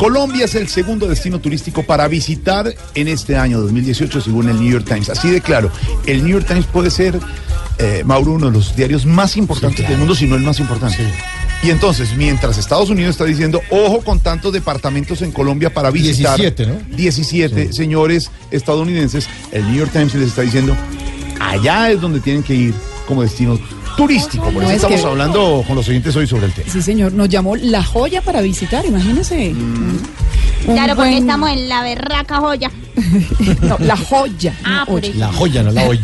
[0.00, 4.72] Colombia es el segundo destino turístico para visitar en este año 2018 según el New
[4.72, 5.10] York Times.
[5.10, 5.70] Así de claro,
[6.06, 7.20] el New York Times puede ser,
[7.76, 10.96] eh, Mauro, uno de los diarios más importantes del mundo, si no el más importante.
[11.62, 16.40] Y entonces, mientras Estados Unidos está diciendo, ojo con tantos departamentos en Colombia para visitar.
[16.40, 16.96] 17, ¿no?
[16.96, 20.74] 17 señores estadounidenses, el New York Times les está diciendo,
[21.40, 22.74] allá es donde tienen que ir
[23.06, 23.58] como destino
[23.96, 24.44] turístico.
[24.44, 26.70] Por No, eso es estamos que- hablando con los oyentes hoy sobre el tema.
[26.70, 29.50] Sí, señor, nos llamó La Joya para visitar, imagínese.
[29.50, 30.00] Un
[30.74, 32.70] Claro, porque buen- estamos en la berraca joya.
[33.62, 34.54] No, La Joya.
[34.64, 35.14] Ah, no por olla.
[35.16, 36.00] La joya, no la olla.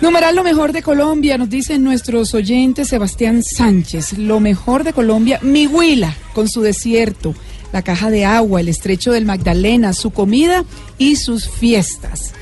[0.00, 4.18] Numeral lo mejor de Colombia, nos dicen nuestros oyentes Sebastián Sánchez.
[4.18, 7.34] Lo mejor de Colombia, mi Huila, con su desierto,
[7.72, 10.64] la caja de agua, el estrecho del Magdalena, su comida
[10.98, 12.32] y sus fiestas.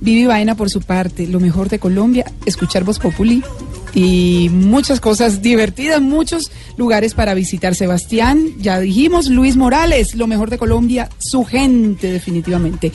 [0.00, 3.42] Vivi Vaina por su parte, lo mejor de Colombia, escuchar Voz Populi
[3.94, 7.74] y muchas cosas divertidas, muchos lugares para visitar.
[7.74, 12.92] Sebastián, ya dijimos, Luis Morales, lo mejor de Colombia, su gente definitivamente.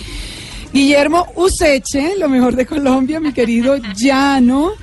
[0.73, 4.73] Guillermo Useche, lo mejor de Colombia, mi querido Llano,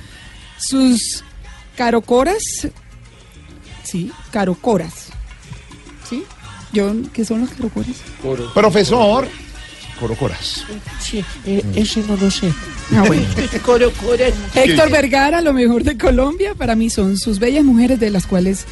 [0.57, 1.23] sus
[1.75, 2.67] carocoras,
[3.83, 5.09] sí, carocoras,
[6.09, 6.23] ¿sí?
[6.73, 7.95] Yo, ¿qué son los carocoras?
[8.53, 9.27] Profesor,
[9.97, 10.65] Corocoras.
[10.99, 12.51] Sí, eh, ese no lo sé.
[12.95, 13.23] Ah, bueno.
[13.65, 14.33] Corocoras.
[14.55, 18.65] Héctor Vergara, lo mejor de Colombia, para mí son sus bellas mujeres de las cuales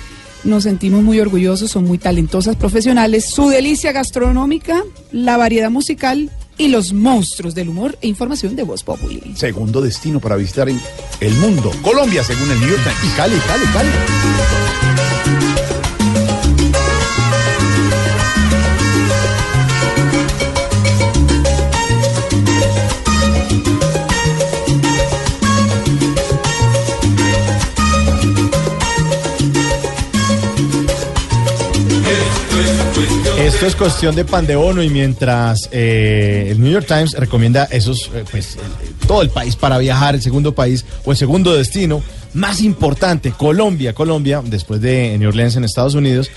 [0.46, 6.70] nos sentimos muy orgullosos, son muy talentosas, profesionales, su delicia gastronómica, la variedad musical y
[6.70, 9.34] los monstruos del humor e información de Voz Populi.
[9.36, 10.80] Segundo destino para visitar en
[11.20, 11.72] el mundo.
[11.82, 13.14] Colombia, según el New York Times.
[13.14, 15.25] Y Cali, Cali, Cali.
[33.66, 38.24] Es cuestión de pan de y mientras eh, el New York Times recomienda esos, eh,
[38.30, 42.04] pues, el- todo el país para viajar, el segundo país o el segundo destino
[42.36, 46.30] más importante, Colombia, Colombia, después de New Orleans en Estados Unidos,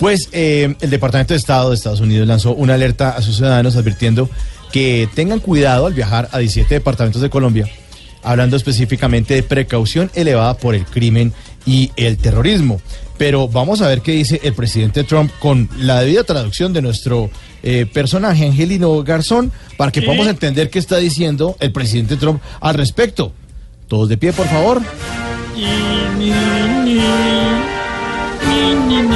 [0.00, 3.76] pues eh, el Departamento de Estado de Estados Unidos lanzó una alerta a sus ciudadanos
[3.76, 4.28] advirtiendo
[4.72, 7.68] que tengan cuidado al viajar a 17 departamentos de Colombia,
[8.24, 11.32] hablando específicamente de precaución elevada por el crimen
[11.64, 12.80] y el terrorismo.
[13.22, 17.30] Pero vamos a ver qué dice el presidente Trump con la debida traducción de nuestro
[17.62, 20.06] eh, personaje, Angelino Garzón, para que Sí.
[20.06, 23.32] podamos entender qué está diciendo el presidente Trump al respecto.
[23.86, 24.82] Todos de pie, por favor.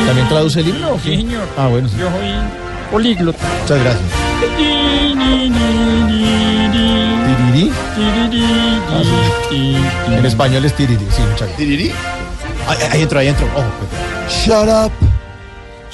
[0.07, 1.00] ¿También traduce el himno?
[1.02, 1.48] Sí, señor.
[1.57, 1.88] Ah, bueno.
[1.88, 1.96] sí.
[1.98, 2.28] Yo soy
[2.92, 3.38] políglota.
[3.62, 4.04] Muchas gracias.
[7.26, 7.72] ¿Tirirí?
[8.88, 9.02] Ah,
[9.50, 9.76] sí.
[10.12, 11.57] En español es tiriri, sí, muchas gracias.
[11.57, 11.90] ¿Tirirí?
[12.66, 13.46] Ahí, ahí entro, ahí entro.
[13.54, 13.96] Ojo, Pepe.
[14.28, 14.92] Shut up.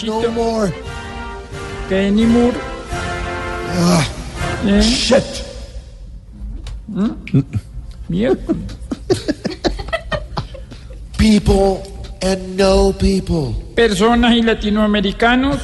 [0.02, 0.72] Nachito.
[1.88, 2.56] Que Demi Moore.
[4.66, 4.80] ¿Eh?
[4.80, 5.24] Shit.
[6.88, 7.10] ¿Mm?
[8.08, 8.54] Mierda.
[11.18, 11.82] People
[12.22, 13.54] and no people.
[13.74, 15.58] Personas y latinoamericanos.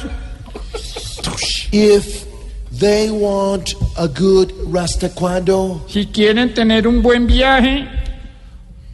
[1.71, 2.25] If
[2.71, 7.87] they want a good restacuando, Si quieren tener un buen viaje,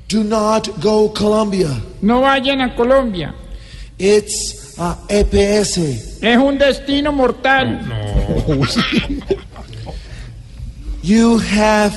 [0.08, 1.82] do not go Colombia.
[2.01, 3.34] no vayan a Colombia.
[3.97, 5.78] It's a EPS.
[6.22, 7.80] Es un destino mortal.
[11.01, 11.95] You have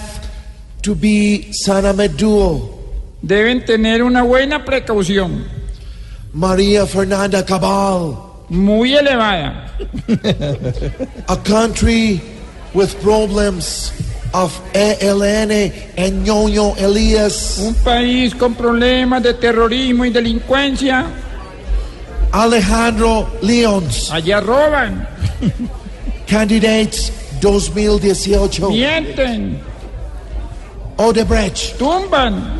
[0.82, 2.76] to be Sanameduo.
[3.24, 5.44] Deben tener una buena precaución.
[6.34, 8.16] Maria Fernanda Cabal.
[8.50, 9.72] Muy elevada.
[11.28, 12.20] A country
[12.74, 13.92] with problems
[14.32, 17.58] of ELN and Ñoño Elias.
[17.60, 21.06] Un país con problemas de terrorismo y delincuencia.
[22.32, 24.10] Alejandro Leons.
[24.10, 25.08] Allá roban.
[26.26, 28.70] Candidates 2018.
[28.70, 29.60] Mienten.
[30.96, 31.78] Odebrecht.
[31.78, 32.58] Tumban.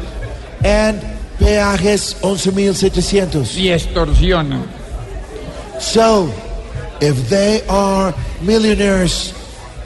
[0.64, 1.02] And
[1.38, 3.56] peajes 11.700.
[3.56, 4.64] Y extorsionan.
[5.78, 6.32] So,
[7.00, 8.12] if they are
[8.42, 9.32] millionaires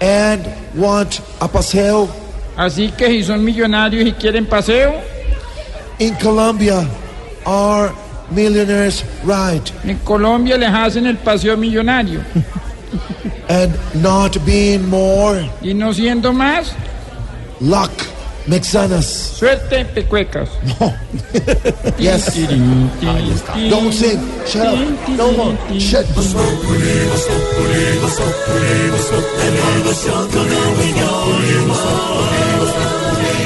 [0.03, 0.45] and
[0.75, 2.09] want a paseo?
[2.57, 5.01] Así que si son millonarios y quieren paseo,
[5.99, 6.85] in Colombia,
[7.47, 7.93] are
[8.31, 9.71] millionaires right?
[9.85, 12.21] en Colombia les hacen el paseo millonario.
[13.49, 13.73] and
[14.03, 16.73] not being more Y no siendo más,
[17.61, 17.91] luck
[18.47, 19.07] mexanas?
[19.39, 20.49] suerte pecuecas.
[21.99, 22.35] Yes.
[23.71, 24.19] Don't sing.
[24.47, 25.09] Shut up.
[25.17, 25.57] No more.
[25.79, 26.05] Shut.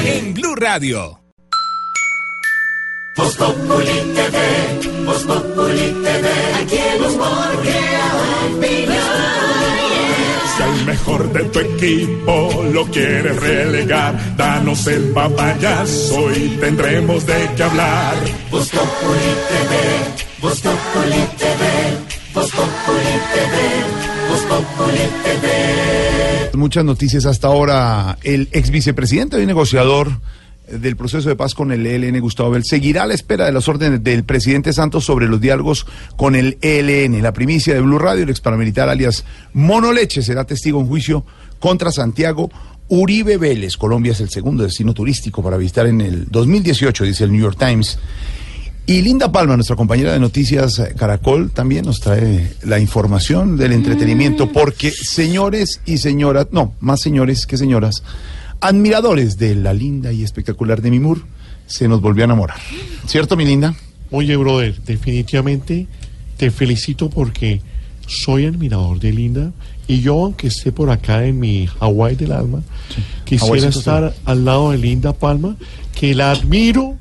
[0.05, 1.19] En Blue Radio.
[3.15, 6.27] Voz Populi TV, Voz Populi TV,
[6.61, 8.11] aquí el humor crea
[8.55, 9.46] opinión.
[10.57, 17.47] Si al mejor de tu equipo lo quieres relegar, danos el papayazo y tendremos de
[17.55, 18.15] qué hablar.
[18.49, 21.63] Voz Populi TV, Voz Populi TV,
[22.33, 23.55] Voz Populi TV,
[24.29, 26.57] Voz Populi TV.
[26.57, 28.17] Muchas noticias hasta ahora.
[28.23, 30.09] El ex vicepresidente y negociador
[30.71, 33.67] del proceso de paz con el ELN, Gustavo Bell, seguirá a la espera de las
[33.67, 37.21] órdenes del presidente Santos sobre los diálogos con el ELN.
[37.21, 41.25] La primicia de Blue Radio, el ex paramilitar alias Mono Leche, será testigo en juicio
[41.59, 42.49] contra Santiago
[42.89, 43.77] Uribe Vélez.
[43.77, 47.57] Colombia es el segundo destino turístico para visitar en el 2018, dice el New York
[47.57, 47.99] Times.
[48.85, 54.49] Y Linda Palma, nuestra compañera de noticias Caracol, también nos trae la información del entretenimiento,
[54.53, 58.03] porque señores y señoras, no, más señores que señoras,
[58.61, 61.21] admiradores de la linda y espectacular Demi Moore,
[61.65, 62.57] se nos volvió a enamorar.
[63.05, 63.75] ¿Cierto, mi linda?
[64.11, 65.87] Oye, brother, definitivamente
[66.37, 67.61] te felicito porque
[68.07, 69.51] soy admirador de Linda
[69.87, 72.63] y yo, aunque esté por acá en mi Hawái del alma,
[73.25, 75.57] quisiera estar al lado de Linda Palma,
[75.93, 76.95] que la admiro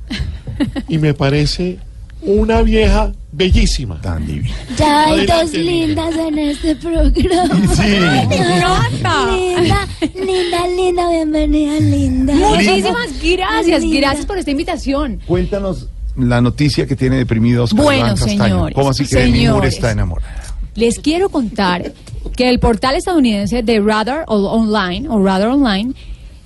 [0.88, 1.78] y me parece
[2.26, 4.00] una vieja bellísima.
[4.00, 4.54] Tan divina.
[4.76, 7.74] Ya hay Adelante, dos lindas en este programa.
[7.74, 7.82] Sí.
[9.56, 12.34] Linda, linda, linda, bienvenida, linda.
[12.34, 14.00] Muchísimas gracias, Linda.
[14.00, 15.20] gracias por esta invitación.
[15.26, 18.44] Cuéntanos la noticia que tiene deprimido Oscar Bueno, Iván Castaño.
[18.44, 19.74] señores, ¿Cómo así que Demi Moore señores.
[19.74, 20.42] está enamorada?
[20.74, 21.92] Les quiero contar
[22.36, 25.92] que el portal estadounidense de Radar o- Online o Radar Online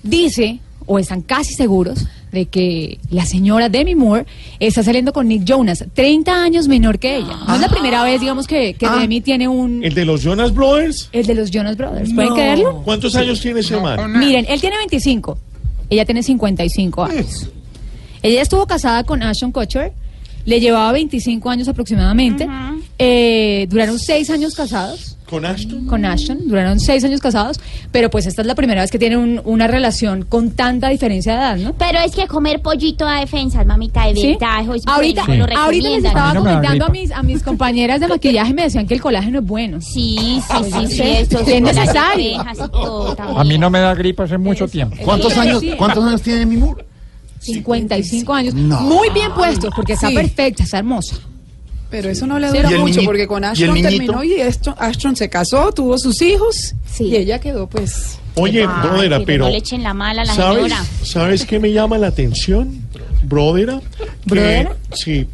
[0.03, 0.61] dice
[0.93, 4.27] o están casi seguros de que la señora Demi Moore
[4.59, 7.37] está saliendo con Nick Jonas, 30 años menor que ella.
[7.47, 9.85] No es la primera vez, digamos, que, que Demi tiene un...
[9.85, 11.09] ¿El de los Jonas Brothers?
[11.13, 12.35] El de los Jonas Brothers, ¿pueden No.
[12.35, 12.83] creerlo?
[12.85, 14.19] ¿Cuántos años tiene ese man?
[14.19, 15.39] Miren, él tiene 25,
[15.91, 17.49] ella tiene 55 años.
[18.23, 19.93] Ella estuvo casada con Ashton Kutcher,
[20.45, 22.49] le llevaba 25 años aproximadamente.
[22.99, 25.17] Eh, duraron seis años casados.
[25.29, 25.87] ¿Con Ashton?
[25.87, 27.61] Con Ashton, duraron seis años casados,
[27.93, 31.35] pero pues esta es la primera vez que tienen un- una relación con tanta diferencia
[31.35, 31.73] de edad, ¿no?
[31.79, 34.27] Pero es que comer pollito a defensa, mamita, de ¿Sí?
[34.41, 34.75] verdad.
[34.75, 38.01] es Ahorita, bueno, lo ahorita les estaba A no comentando a mis, a mis compañeras
[38.01, 39.81] de maquillaje y me decían que el colágeno es bueno.
[39.81, 42.41] Sí, sí, Pues sí, sí, esto es necesario.
[43.37, 44.97] A mí no me da gripa hace mucho tiempo.
[45.05, 45.75] ¿Cuántos años, Sí.
[45.79, 46.85] ¿cuántos años tiene Demi Moore?
[47.41, 48.55] 55 años.
[48.55, 48.81] No.
[48.83, 50.15] Muy bien puestos, porque está Sí.
[50.15, 51.17] perfecta, está hermosa.
[51.91, 55.29] Pero eso no le ¿Y dura mucho porque con Ashton terminó y esto, Ashton se
[55.29, 58.19] casó, tuvo sus hijos y ella quedó pues...
[58.37, 59.45] Oye, Ay, brodera, pero pero...
[59.47, 60.85] no le echen la mala a la ¿sabes, señora.
[61.03, 62.81] ¿Sabes qué me llama la atención,
[63.25, 63.81] brodera?
[63.99, 64.77] Que- ¿Brodera?
[64.95, 65.27] Sí,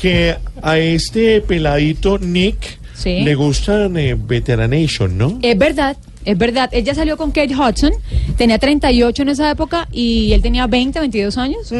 [0.00, 3.20] que a este peladito Nick Sí.
[3.20, 5.38] le gustan eh, Veteranation, ¿no?
[5.42, 6.68] Es verdad, es verdad.
[6.72, 7.92] Ella salió con Kate Hudson,
[8.36, 11.72] tenía 38 en esa época y él tenía 20, 22 años.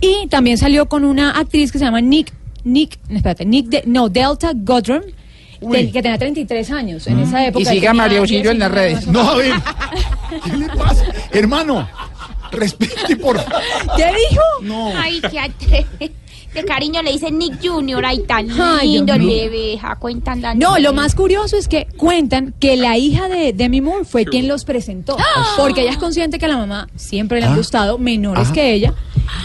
[0.00, 2.32] Y también salió con una actriz que se llama Nick,
[2.64, 5.02] Nick, no, espérate, Nick, de- no, Delta Godrum.
[5.60, 7.62] que tenía 33 años en esa época.
[7.62, 9.06] Y siga María Auxilio en las 19 redes.
[9.08, 9.52] No, a ver.
[10.44, 11.04] ¿Qué le pasa?
[11.32, 11.88] Hermano,
[12.52, 13.36] respete por
[13.96, 14.42] ¿Qué dijo?
[14.62, 14.92] No.
[14.96, 15.86] Ay, qué atre...
[16.54, 20.78] De cariño le dicen Nick Junior, ay, tan Ay, lindo, le deja, cuentan la No,
[20.78, 24.64] lo más curioso es que cuentan que la hija de Demi Moore fue quien los
[24.64, 25.16] presentó.
[25.56, 27.56] Porque ella es consciente que a la mamá siempre le han Ah.
[27.56, 28.52] gustado menores Ajá.
[28.52, 28.94] que ella.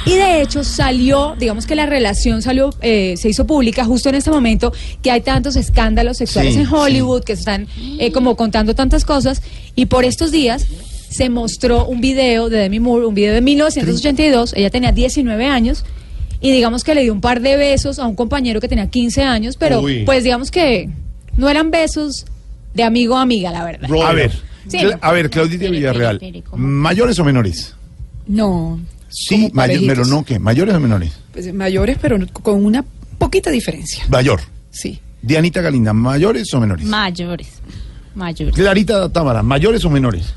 [0.08, 4.16] Y de hecho salió, digamos que la relación salió, eh, se hizo pública justo en
[4.16, 7.68] este momento que hay tantos escándalos sexuales Sí, en Hollywood, que se están
[8.00, 9.44] eh, como contando tantas cosas.
[9.76, 10.66] Y por estos días
[11.10, 14.54] se mostró un video de Demi Moore, un video de 1982.
[14.56, 15.86] Ella tenía 19 años.
[16.46, 19.24] Y digamos que le dio un par de besos a un compañero que tenía 15
[19.24, 20.04] años, pero Uy.
[20.06, 20.90] pues digamos que
[21.38, 22.26] no eran besos
[22.74, 23.90] de amigo a amiga, la verdad.
[24.06, 24.32] A ver,
[24.68, 26.20] Sí, a ver, Claudita Villarreal,
[26.56, 27.76] ¿mayores o menores?
[28.28, 28.80] No,
[29.10, 30.40] Sí, mayor, pero no, ¿qué?
[30.40, 31.14] ¿Mayores o menores?
[31.32, 32.84] pues mayores, pero con una
[33.18, 34.04] poquita diferencia.
[34.10, 34.42] Mayor.
[34.72, 35.00] Sí.
[35.22, 36.86] Dianita Galinda, ¿mayores o menores?
[36.86, 37.48] Mayores.
[38.14, 38.54] Mayores.
[38.56, 40.34] Clarita Támara, ¿mayores o menores?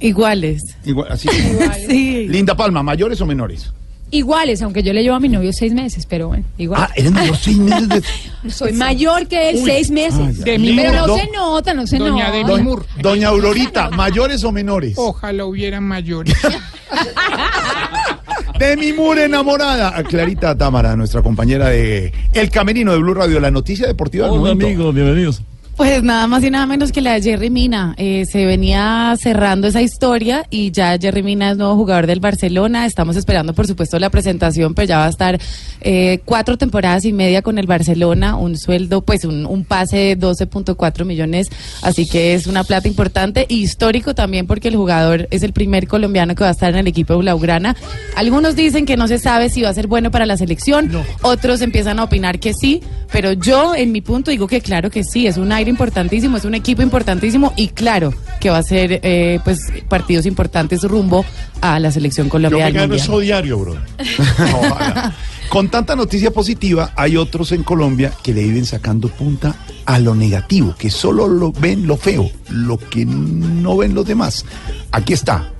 [0.00, 0.62] Iguales.
[0.84, 1.28] Igual, así.
[1.88, 2.26] Sí.
[2.28, 3.72] Linda Palma, ¿mayores o menores?
[4.12, 6.82] Iguales, aunque yo le llevo a mi novio seis meses, pero bueno, igual.
[6.82, 8.02] Ah, de los seis meses de...
[8.50, 9.62] Soy mayor que él, Uy.
[9.64, 10.20] seis meses.
[10.20, 12.36] Ay, pero Demi no se nota, no se Doña nota.
[12.52, 12.82] Demi Moore.
[13.00, 14.92] Doña Aurorita, ¿mayores o menores?
[14.98, 16.36] Ojalá hubieran mayores.
[18.58, 19.96] Demi Moore enamorada.
[19.96, 24.66] A Clarita Támara, nuestra compañera de El Camerino de Blue Radio, la noticia deportiva momento.
[24.66, 25.40] amigos, bienvenidos.
[25.76, 27.94] Pues nada más y nada menos que la de Jerry Mina.
[27.96, 32.84] Eh, se venía cerrando esa historia y ya Jerry Mina es nuevo jugador del Barcelona.
[32.84, 35.40] Estamos esperando, por supuesto, la presentación, pero ya va a estar
[35.80, 40.18] eh, cuatro temporadas y media con el Barcelona, un sueldo, pues un, un pase de
[40.18, 41.48] 12.4 millones.
[41.80, 45.88] Así que es una plata importante y histórico también porque el jugador es el primer
[45.88, 47.76] colombiano que va a estar en el equipo Blaugrana.
[48.14, 50.90] Algunos dicen que no se sabe si va a ser bueno para la selección,
[51.22, 55.02] otros empiezan a opinar que sí, pero yo en mi punto digo que claro que
[55.02, 59.00] sí, es un aire importantísimo, es un equipo importantísimo y claro que va a ser
[59.02, 59.58] eh, pues
[59.88, 61.24] partidos importantes rumbo
[61.60, 62.66] a la selección Yo colombiana.
[62.66, 63.00] me gano Mundial.
[63.08, 63.76] eso diario, bro.
[65.48, 69.54] Con tanta noticia positiva, hay otros en Colombia que le viven sacando punta
[69.84, 74.46] a lo negativo, que solo lo ven lo feo, lo que no ven los demás.
[74.92, 75.50] Aquí está,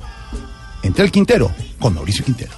[0.83, 2.53] entre el Quintero, con Mauricio Quintero.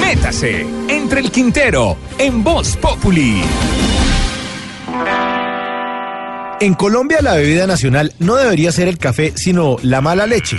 [0.00, 3.40] Métase entre el Quintero en Voz Populi.
[6.62, 10.58] En Colombia la bebida nacional no debería ser el café, sino la mala leche.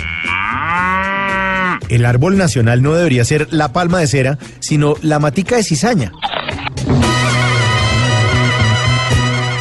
[1.88, 6.10] El árbol nacional no debería ser la palma de cera, sino la matica de cizaña.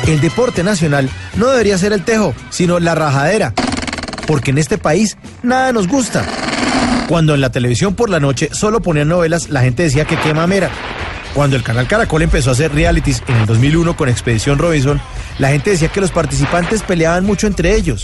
[0.07, 3.53] El deporte nacional no debería ser el tejo, sino la rajadera.
[4.25, 6.25] Porque en este país nada nos gusta.
[7.07, 10.33] Cuando en la televisión por la noche solo ponían novelas, la gente decía que qué
[10.33, 10.71] mamera.
[11.35, 14.99] Cuando el canal Caracol empezó a hacer realities en el 2001 con Expedición Robinson,
[15.41, 18.03] la gente decía que los participantes peleaban mucho entre ellos.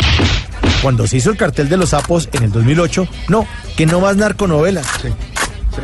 [0.82, 4.18] Cuando se hizo el cartel de los sapos en el 2008, no, que no más
[4.18, 4.88] narconovelas.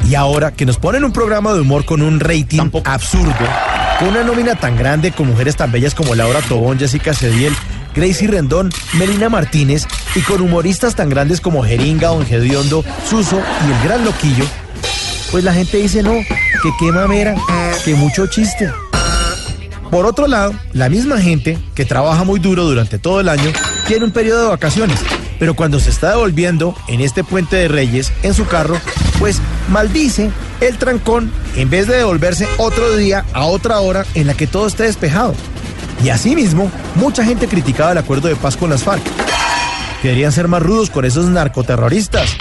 [0.09, 3.35] Y ahora que nos ponen un programa de humor con un rating absurdo,
[3.99, 7.53] con una nómina tan grande con mujeres tan bellas como Laura Tobón, Jessica Cediel,
[7.93, 9.85] Gracie Rendón, Melina Martínez
[10.15, 14.45] y con humoristas tan grandes como Jeringa, Don Gediondo, Suso y el Gran Loquillo,
[15.29, 17.35] pues la gente dice no, que qué mamera,
[17.85, 18.71] que mucho chiste.
[19.93, 23.51] Por otro lado, la misma gente que trabaja muy duro durante todo el año
[23.87, 24.99] tiene un periodo de vacaciones,
[25.37, 28.75] pero cuando se está devolviendo en este puente de Reyes en su carro,
[29.19, 29.39] pues
[29.69, 30.31] maldice
[30.61, 34.65] el trancón en vez de devolverse otro día a otra hora en la que todo
[34.65, 35.35] esté despejado.
[36.03, 39.03] Y asimismo, mucha gente criticaba el acuerdo de paz con las FARC.
[40.01, 42.31] Que deberían ser más rudos con esos narcoterroristas.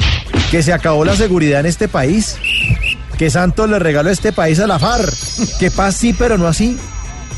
[0.50, 2.38] Que se acabó la seguridad en este país.
[3.18, 5.12] Que Santos le regaló este país a la FARC.
[5.58, 6.78] Que paz sí, pero no así.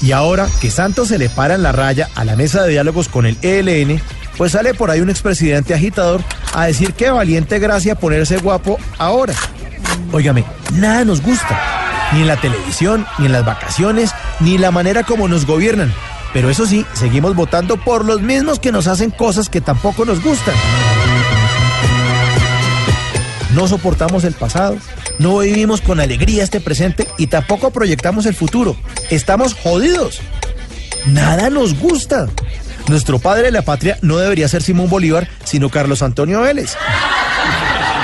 [0.05, 3.09] Y ahora que Santos se le para en la raya a la mesa de diálogos
[3.09, 4.03] con el ELN,
[4.37, 6.23] pues sale por ahí un expresidente agitador
[6.53, 9.33] a decir que valiente gracia ponerse guapo ahora.
[10.13, 10.45] Óigame,
[10.75, 11.59] nada nos gusta.
[12.13, 14.11] Ni en la televisión, ni en las vacaciones,
[14.41, 15.91] ni la manera como nos gobiernan.
[16.35, 20.23] Pero eso sí, seguimos votando por los mismos que nos hacen cosas que tampoco nos
[20.23, 20.55] gustan.
[23.55, 24.77] No soportamos el pasado,
[25.21, 28.77] no vivimos con alegría este presente y tampoco proyectamos el futuro.
[29.11, 30.21] Estamos jodidos.
[31.07, 32.29] Nada nos gusta.
[32.89, 36.77] Nuestro padre de la patria no debería ser Simón Bolívar, sino Carlos Antonio Vélez.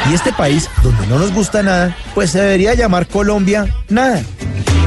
[0.08, 4.22] Y este país, donde no nos gusta nada, pues se debería llamar Colombia nada.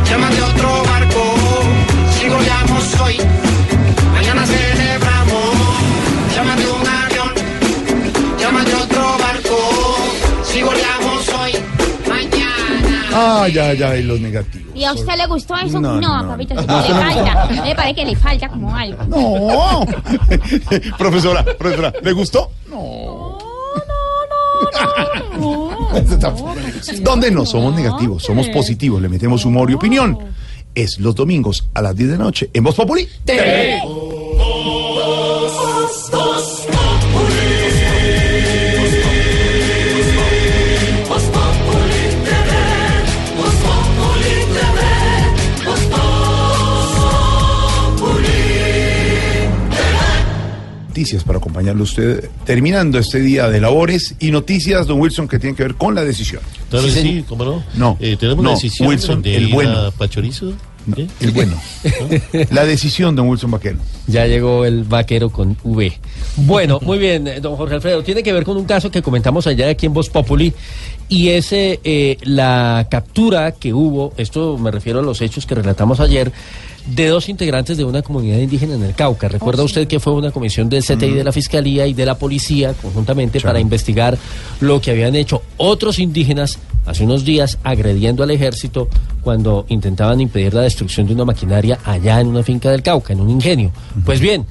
[0.09, 1.35] Llámate otro barco,
[2.17, 2.29] si
[3.01, 3.17] hoy,
[13.15, 14.75] Ay, ay, ay, los negativos.
[14.75, 15.79] ¿Y a usted le gustó eso?
[15.79, 16.29] No, No, no.
[16.29, 16.83] papito, No, le no.
[17.01, 17.47] falta.
[17.63, 19.03] Me parece que le falta como algo.
[19.05, 19.85] No.
[20.97, 22.51] profesora, profesora, ¿le gustó?
[27.01, 28.23] ¿Dónde no somos negativos?
[28.23, 30.17] Somos positivos, le metemos humor y opinión.
[30.75, 33.07] Es los domingos a las 10 de la noche en Voz Populi.
[51.03, 55.37] Noticias para acompañarlo a usted terminando este día de labores y noticias, don Wilson, que
[55.37, 56.41] tienen que ver con la decisión.
[56.69, 57.25] Claro que Sí, sí.
[57.27, 57.63] ¿cómo no?
[57.75, 59.91] No, Eh, tenemos no, la decisión Wilson, de el bueno.
[60.95, 61.07] ¿Qué?
[61.19, 61.59] El bueno.
[62.51, 63.77] La decisión, don Wilson Vaquero.
[64.07, 65.97] Ya llegó el vaquero con V.
[66.37, 68.03] Bueno, muy bien, eh, don Jorge Alfredo.
[68.03, 70.53] Tiene que ver con un caso que comentamos ayer aquí en Voz Populi
[71.09, 75.55] y es eh, eh, la captura que hubo, esto me refiero a los hechos que
[75.55, 76.31] relatamos ayer,
[76.85, 79.27] de dos integrantes de una comunidad indígena en el Cauca.
[79.27, 82.73] ¿Recuerda usted que fue una comisión del CTI de la Fiscalía y de la Policía
[82.73, 84.17] conjuntamente para investigar
[84.59, 88.89] lo que habían hecho otros indígenas hace unos días agrediendo al ejército
[89.21, 93.21] cuando intentaban impedir la destrucción de una maquinaria allá en una finca del Cauca, en
[93.21, 93.71] un ingenio?
[94.05, 94.45] Pues bien,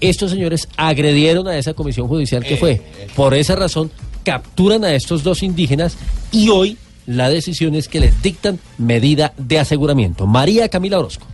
[0.00, 2.80] estos señores agredieron a esa comisión judicial que fue.
[3.16, 3.90] Por esa razón,
[4.24, 5.96] capturan a estos dos indígenas
[6.30, 6.76] y hoy
[7.06, 10.26] la decisión es que les dictan medida de aseguramiento.
[10.26, 11.26] María Camila Orozco.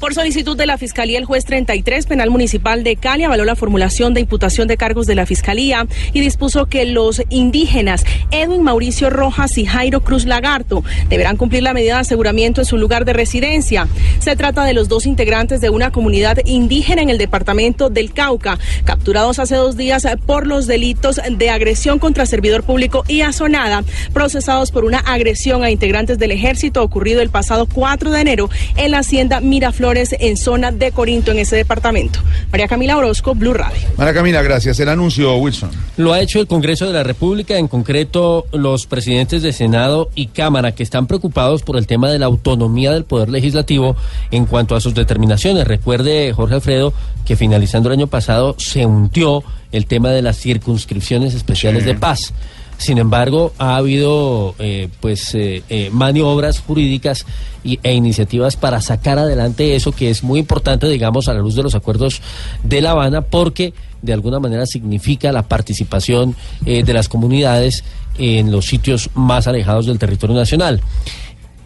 [0.00, 4.12] Por solicitud de la Fiscalía, el juez 33 Penal Municipal de Cali avaló la formulación
[4.12, 9.56] de imputación de cargos de la Fiscalía y dispuso que los indígenas Edwin Mauricio Rojas
[9.56, 13.86] y Jairo Cruz Lagarto deberán cumplir la medida de aseguramiento en su lugar de residencia.
[14.18, 18.58] Se trata de los dos integrantes de una comunidad indígena en el departamento del Cauca,
[18.84, 24.72] capturados hace dos días por los delitos de agresión contra servidor público y azonada, procesados
[24.72, 28.98] por una agresión a integrantes del ejército ocurrido el pasado 4 de enero en la
[28.98, 32.20] hacienda Miraflores en zona de Corinto en ese departamento.
[32.50, 33.76] María Camila Orozco, Blue Radio.
[33.98, 34.80] María Camila, gracias.
[34.80, 35.70] El anuncio, Wilson.
[35.98, 40.28] Lo ha hecho el Congreso de la República, en concreto los presidentes de Senado y
[40.28, 43.94] Cámara, que están preocupados por el tema de la autonomía del Poder Legislativo
[44.30, 45.66] en cuanto a sus determinaciones.
[45.66, 46.94] Recuerde, Jorge Alfredo,
[47.26, 51.88] que finalizando el año pasado se hundió el tema de las circunscripciones especiales Sí.
[51.88, 52.32] de paz.
[52.76, 57.24] Sin embargo, ha habido eh, pues eh, eh, maniobras jurídicas
[57.62, 61.54] y- e iniciativas para sacar adelante eso que es muy importante, digamos, a la luz
[61.54, 62.20] de los acuerdos
[62.62, 63.72] de La Habana, porque
[64.02, 67.84] de alguna manera significa la participación de las comunidades
[68.18, 70.82] en los sitios más alejados del territorio nacional.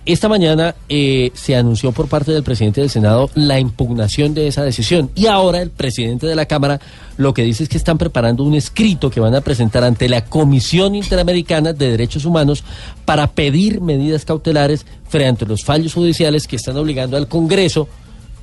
[0.08, 4.64] Esta mañana eh, se anunció por parte del presidente del Senado la impugnación de esa
[4.64, 6.80] decisión y ahora el presidente de la Cámara
[7.18, 10.24] lo que dice es que están preparando un escrito que van a presentar ante la
[10.24, 12.64] Comisión Interamericana de Derechos Humanos
[13.04, 17.86] para pedir medidas cautelares frente a los fallos judiciales que están obligando al Congreso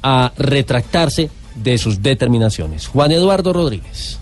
[0.04, 2.86] a retractarse de sus determinaciones.
[2.86, 4.20] Juan Eduardo Rodríguez.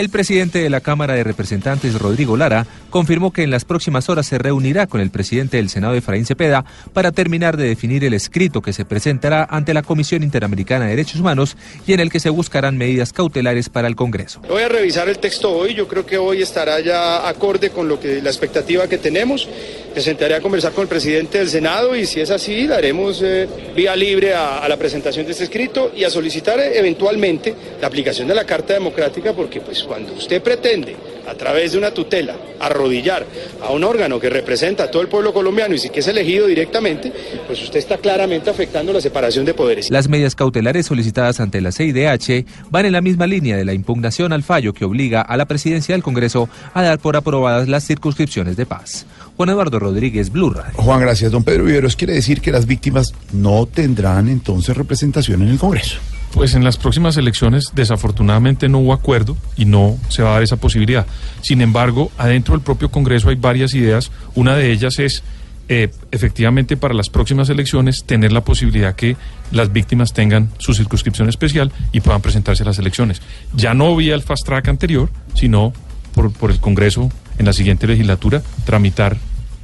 [0.00, 4.26] El presidente de la Cámara de Representantes, Rodrigo Lara, confirmó que en las próximas horas
[4.26, 6.64] se reunirá con el presidente del Senado, Efraín Cepeda,
[6.94, 11.20] para terminar de definir el escrito que se presentará ante la Comisión Interamericana de Derechos
[11.20, 11.54] Humanos
[11.86, 14.40] y en el que se buscarán medidas cautelares para el Congreso.
[14.48, 18.00] Voy a revisar el texto hoy, yo creo que hoy estará ya acorde con lo
[18.00, 19.46] que la expectativa que tenemos.
[19.94, 23.46] Me sentaré a conversar con el presidente del Senado y si es así, daremos eh,
[23.76, 28.28] vía libre a, la presentación de este escrito y a solicitar eh, eventualmente la aplicación
[28.28, 30.94] de la Carta Democrática porque pues cuando usted pretende
[31.28, 33.26] a través de una tutela arrodillar
[33.60, 36.46] a un órgano que representa a todo el pueblo colombiano y si que es elegido
[36.46, 37.12] directamente,
[37.48, 39.90] pues usted está claramente afectando la separación de poderes.
[39.90, 44.32] Las medidas cautelares solicitadas ante la CIDH van en la misma línea de la impugnación
[44.32, 48.56] al fallo que obliga a la presidencia del Congreso a dar por aprobadas las circunscripciones
[48.56, 49.06] de paz.
[49.36, 50.74] Juan Eduardo Rodríguez, Blue Radio.
[50.76, 51.32] Juan, gracias.
[51.32, 55.96] Don Pedro Viveros quiere decir que las víctimas no tendrán entonces representación en el Congreso.
[56.32, 60.42] Pues en las próximas elecciones desafortunadamente no hubo acuerdo y no se va a dar
[60.42, 61.06] esa posibilidad.
[61.42, 64.12] Sin embargo, adentro del propio Congreso hay varias ideas.
[64.34, 65.24] Una de ellas es
[65.68, 69.16] eh, efectivamente para las próximas elecciones tener la posibilidad que
[69.52, 73.22] las víctimas tengan su circunscripción especial y puedan presentarse a las elecciones.
[73.54, 75.72] Ya no vía el fast track anterior, sino
[76.14, 79.16] por, por el Congreso en la siguiente legislatura tramitar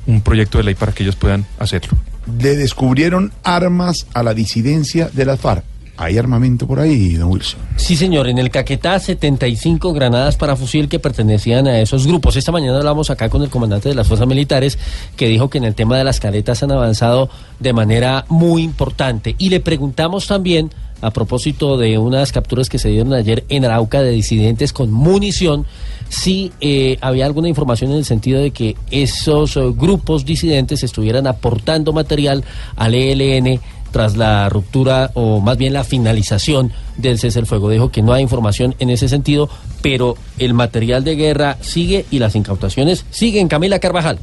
[0.06, 1.98] un proyecto de ley para que ellos puedan hacerlo.
[2.40, 5.64] Le descubrieron armas a la disidencia de las FARC.
[5.96, 7.60] Hay armamento por ahí, don Wilson.
[7.76, 12.36] Sí, señor, en el Caquetá 75 granadas para fusil que pertenecían a esos grupos.
[12.36, 14.78] Esta mañana hablamos acá con el comandante de las fuerzas militares
[15.16, 19.34] que dijo que en el tema de las caletas han avanzado de manera muy importante.
[19.38, 20.70] Y le preguntamos también
[21.00, 25.66] a propósito de unas capturas que se dieron ayer en Arauca de disidentes con munición,
[26.08, 31.26] si eh, había alguna información en el sentido de que esos eh, grupos disidentes estuvieran
[31.26, 32.44] aportando material
[32.76, 33.60] al ELN
[33.96, 37.70] tras la ruptura o más bien la finalización del cese el fuego.
[37.70, 39.48] Dijo que no hay información en ese sentido,
[39.80, 43.48] pero el material de guerra sigue y las incautaciones siguen.
[43.48, 44.18] Camila Carvajal.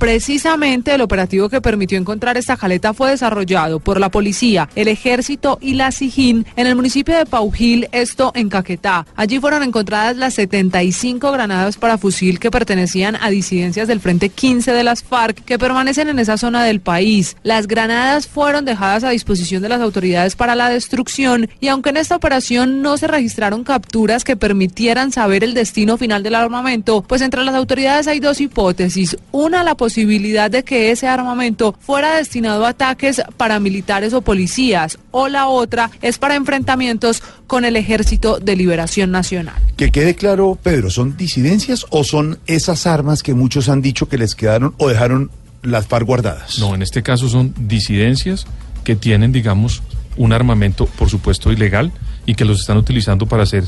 [0.00, 5.58] Precisamente el operativo que permitió encontrar esta jaleta fue desarrollado por la policía, el ejército
[5.60, 9.06] y la SIJIN en el municipio de Paujil, esto en Caquetá.
[9.14, 14.72] Allí fueron encontradas las 75 granadas para fusil que pertenecían a disidencias del Frente 15
[14.72, 17.36] de las FARC que permanecen en esa zona del país.
[17.42, 21.98] Las granadas fueron dejadas a disposición de las autoridades para la destrucción y aunque en
[21.98, 27.20] esta operación no se registraron capturas que permitieran saber el destino final del armamento, pues
[27.20, 29.18] entre las autoridades hay dos hipótesis.
[29.30, 35.28] Una, la posibilidad de que ese armamento fuera destinado a ataques paramilitares o policías, o
[35.28, 39.56] la otra es para enfrentamientos con el Ejército de Liberación Nacional.
[39.76, 44.18] Que quede claro, Pedro, ¿son disidencias o son esas armas que muchos han dicho que
[44.18, 45.30] les quedaron o dejaron
[45.62, 46.58] las FARC guardadas?
[46.58, 48.46] No, en este caso son disidencias
[48.84, 49.82] que tienen, digamos,
[50.16, 51.92] un armamento, por supuesto, ilegal
[52.26, 53.64] y que los están utilizando para hacer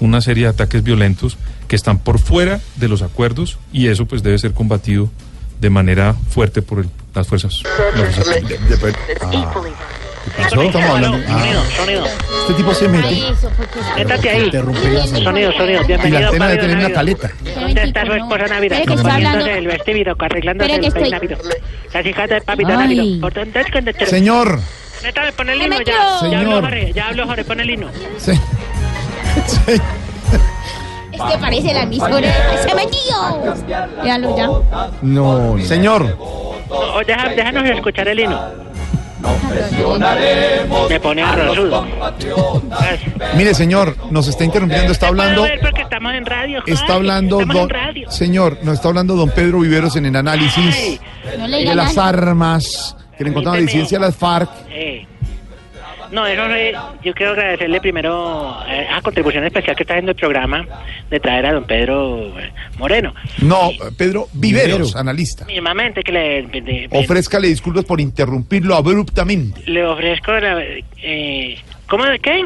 [0.00, 1.38] una serie de ataques violentos
[1.68, 5.10] que están por fuera de los acuerdos y eso pues debe ser combatido
[5.62, 7.62] de manera fuerte por el- las fuerzas.
[7.96, 8.96] las fuerzas militares.
[10.36, 10.62] pasó?
[10.62, 11.18] Estamos hablando.
[11.28, 12.04] Sonido, sonido.
[12.40, 13.22] Este tipo se mete.
[13.96, 14.50] Métate ahí.
[14.50, 15.52] Sonido, sonido.
[15.68, 17.30] Y la Bienvenido, antena de tener una caleta.
[17.54, 18.78] ¿Dónde está su esposa Navidad?
[18.80, 19.50] Espere que está Poniéndose hablando.
[19.58, 21.24] el vestido, arreglándose el peinado.
[21.94, 22.76] Las hijas de papito Ay.
[22.76, 23.20] Navido.
[23.20, 24.58] ¿Por dónde es que te- Señor.
[25.04, 25.92] Métame, pon el himno ya.
[25.92, 26.38] Ya Señor.
[26.40, 27.88] habló Jorge, ya habló Jorge, pon el himno.
[28.18, 28.32] Sí.
[31.12, 32.28] Este parece la emisora.
[32.66, 33.76] ¡Se metió!
[34.02, 34.48] Véalo ya.
[35.02, 36.16] No, señor.
[36.68, 38.40] No, deja- déjanos escuchar el himno.
[40.88, 41.86] Me pone arrozudo.
[43.36, 45.42] Mire, señor, nos está interrumpiendo, está hablando.
[45.42, 46.58] Puedo ver porque estamos en radio.
[46.60, 46.72] Jorge.
[46.72, 48.10] Está hablando don, en radio.
[48.10, 53.30] señor, nos está hablando don Pedro Viveros en el análisis de las armas que le
[53.30, 54.50] encontraron a disidencia de las FARC.
[56.12, 60.10] Eh, No, eso es- yo quiero agradecerle primero eh, a contribución especial que está haciendo
[60.12, 60.66] el programa
[61.10, 63.14] de traer a don Pedro eh, Moreno.
[63.40, 64.96] No, Pedro Viveros, Viveros.
[64.96, 65.44] analista.
[65.46, 69.62] Mismamente que le, de- de- Ofrézcale disculpas por interrumpirlo abruptamente.
[69.66, 70.62] le ofrezco la...
[71.02, 71.56] Eh,
[71.88, 72.44] ¿Cómo de qué?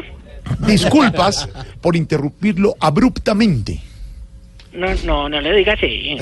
[0.59, 1.49] Disculpas
[1.81, 3.79] por interrumpirlo abruptamente.
[4.73, 6.17] No, no, no le diga así.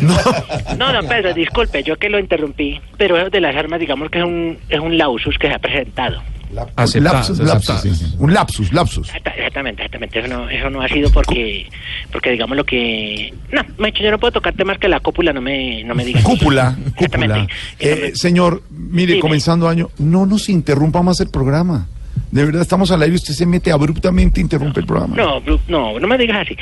[0.78, 4.20] No, don Pedro, disculpe, yo que lo interrumpí, pero eso de las armas, digamos que
[4.20, 6.22] es un, es un lausus que se ha presentado.
[6.56, 7.46] Lapsus, aceptado.
[7.46, 8.16] lapsus, sí, sí.
[8.20, 9.08] Un lapsus, lapsus.
[9.10, 10.20] Exacta- Exactamente, exactamente.
[10.20, 11.68] Eso no, eso no ha sido porque,
[12.12, 13.34] porque digamos lo que...
[13.52, 16.22] No, me yo no puedo tocar temas que la cópula no me, no me diga.
[16.24, 17.48] Cúpula, cúpula.
[17.80, 19.22] Eh, señor, mire, Dime.
[19.22, 21.88] comenzando año, no nos interrumpa más el programa.
[22.32, 25.16] De verdad, estamos al aire y usted se mete abruptamente e interrumpe el programa.
[25.16, 26.58] No, no, no me digas así.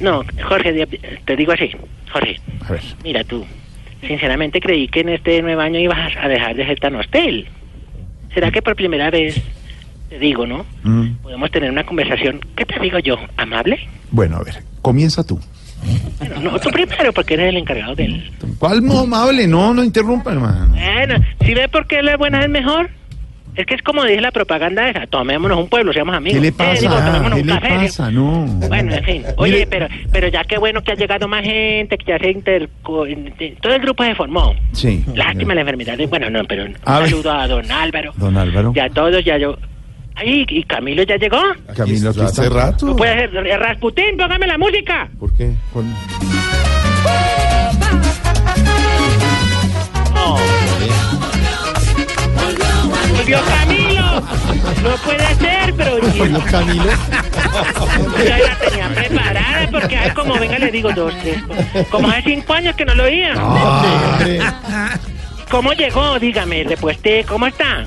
[0.00, 0.86] No, Jorge,
[1.24, 1.70] te digo así.
[2.12, 2.82] Jorge, A ver.
[3.02, 3.44] mira tú.
[4.06, 7.48] Sinceramente creí que en este nuevo año ibas a dejar de ser tan hostil.
[8.36, 9.40] ¿Será que por primera vez,
[10.10, 10.66] te digo, ¿no?
[10.82, 11.22] Mm.
[11.22, 13.16] Podemos tener una conversación, ¿qué te digo yo?
[13.38, 13.88] ¿Amable?
[14.10, 15.40] Bueno, a ver, comienza tú.
[16.18, 18.30] Bueno, no, tú primero, porque eres el encargado del...
[18.58, 19.46] ¿Cuál no amable?
[19.46, 20.68] No, no interrumpa, hermano.
[20.68, 22.90] Bueno, ¿si ve por qué la buena es mejor?
[23.56, 26.36] Es que es como dice la propaganda esa, tomémonos un pueblo, seamos amigos.
[26.36, 26.80] ¿Qué le Eh, pasa?
[26.80, 28.10] digo, tomémonos ¿Qué un le café, pasa?
[28.10, 28.44] No.
[28.68, 29.22] Bueno, en fin.
[29.38, 32.30] Oye, Mire- pero pero ya qué bueno que ha llegado más gente, que ya se
[32.30, 33.06] interco...
[33.62, 34.54] Todo el grupo se formó.
[34.72, 35.02] Sí.
[35.14, 35.96] Lástima la enfermedad.
[35.96, 37.08] de- Bueno, no, pero un A ver.
[37.08, 38.12] saludo a don Álvaro.
[38.16, 38.72] Don Álvaro.
[38.74, 39.56] Ya todos, ya yo...
[40.16, 41.40] Ay, ¿y Camilo ya llegó?
[41.76, 42.48] Camilo, aquí hace está.
[42.54, 42.86] rato.
[42.86, 43.30] No puede ser.
[43.58, 45.08] Rasputín, póngame la música.
[45.18, 45.50] ¿Por qué?
[45.72, 45.94] Con-
[53.26, 54.22] ¡Volvió Camilo!
[54.82, 55.98] No puede ser, pero...
[56.16, 56.84] Bueno, Camilo.
[58.26, 61.38] Ya la tenía preparada porque ay, como venga le digo dos, tres,
[61.90, 63.32] como hace cinco años que no lo oía.
[65.50, 66.18] ¿Cómo llegó?
[66.18, 67.84] Dígame, repueste, ¿cómo está?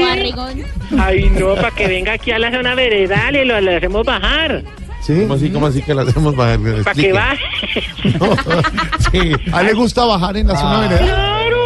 [0.00, 0.64] Barrigón.
[0.98, 4.62] Ay, no, para que venga aquí a la zona veredal y lo le hacemos bajar.
[5.00, 5.20] ¿Sí?
[5.22, 6.58] ¿Cómo así, cómo así que la hacemos bajar?
[6.58, 7.12] Para que Explique.
[7.12, 7.44] baje.
[9.12, 9.32] Sí.
[9.52, 10.80] A él le gusta bajar en la zona Ah.
[10.88, 11.06] veredal.
[11.08, 11.57] Claro.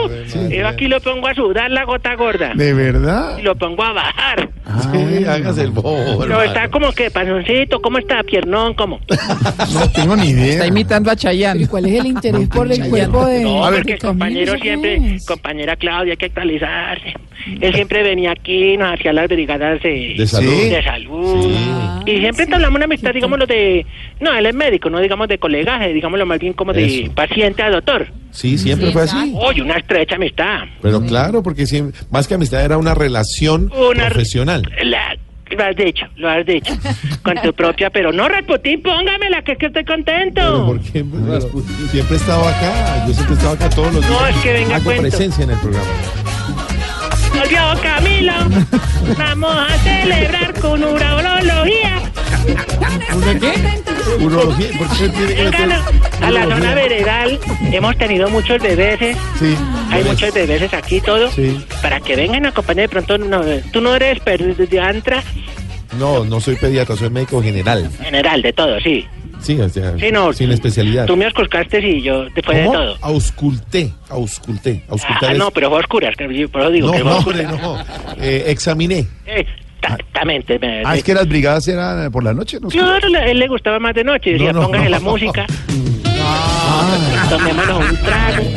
[0.50, 2.52] Yo aquí lo pongo a sudar la gota gorda.
[2.54, 3.38] ¿De verdad?
[3.38, 4.48] Y lo pongo a bajar.
[4.92, 6.24] Sí, hágase el bobo.
[6.26, 8.22] No, está como que pasoncito, ¿cómo está?
[8.22, 9.00] Piernón, ¿cómo?
[9.74, 10.52] No tengo ni idea.
[10.52, 11.62] Está imitando a Chayanne.
[11.62, 14.62] ¿Y cuál es el interés por el cuerpo de No, de porque el compañero ¿Eso
[14.62, 15.26] siempre, es?
[15.26, 17.14] compañera Claudia, hay que actualizarse.
[17.60, 20.50] Él siempre venía aquí, nos hacía las brigadas de, De salud.
[20.70, 21.50] de salud.
[22.06, 23.84] Y siempre entablamos una amistad, digámoslo, de...
[24.20, 27.12] No, él es médico, no digamos de colegaje, digámoslo más bien como de Eso.
[27.14, 28.06] paciente a doctor.
[28.30, 29.34] Sí, siempre fue así.
[29.36, 30.60] Oye, una estrecha amistad.
[30.80, 34.62] Pero claro, porque siempre, más que amistad era una relación Una- profesional.
[34.84, 35.16] La-
[35.50, 36.72] lo has dicho, lo has dicho.
[37.22, 40.64] Con tu propia, pero no, Rasputín, póngamela, que es que estoy contento.
[40.66, 41.40] Porque pero
[41.90, 44.18] siempre he estado acá, yo siempre he estado acá todos los días.
[44.20, 45.02] No, es que venga, Hago cuento.
[45.02, 45.86] presencia en el programa.
[47.34, 48.32] Volvió Camilo.
[49.18, 52.01] Vamos a celebrar con urología.
[53.14, 54.24] ¿Una qué?
[54.24, 55.82] Urología, ¿por qué tiene que meter Vengan
[56.22, 57.40] a la zona veredal.
[57.72, 59.16] Hemos tenido muchos bebés.
[59.38, 59.54] Sí.
[59.90, 61.30] Hay muchos bebés aquí todo.
[61.30, 61.64] Sí.
[61.80, 63.18] Para que vengan a acompañar de pronto.
[63.18, 63.42] No,
[63.72, 65.22] tú no eres pediatra
[65.98, 67.90] No, no soy pediatra, soy médico general.
[68.02, 69.06] general, de todo, sí.
[69.40, 70.32] Sí, o sea, Sí, no.
[70.32, 71.06] sin especialidad.
[71.06, 72.78] Tú me auscultaste y yo después de ¿Cómo?
[72.78, 72.96] todo.
[73.00, 74.84] Ausculté, ausculté.
[74.88, 76.30] Auscultar Ah, es- no, pero fue a oscuras, por
[76.62, 77.52] eso digo no, que no, oscuras.
[77.52, 78.22] hombre, no.
[78.22, 79.06] Eh, examiné.
[79.82, 80.58] Exactamente.
[80.58, 82.68] me- Ah, es que las brigadas eran por la noche, ¿no?
[82.68, 84.32] Claro, a él le gustaba más de noche.
[84.32, 84.90] Decía, No, no, póngase no.
[84.90, 85.46] la música.
[87.28, 88.42] Tomémonos un trago.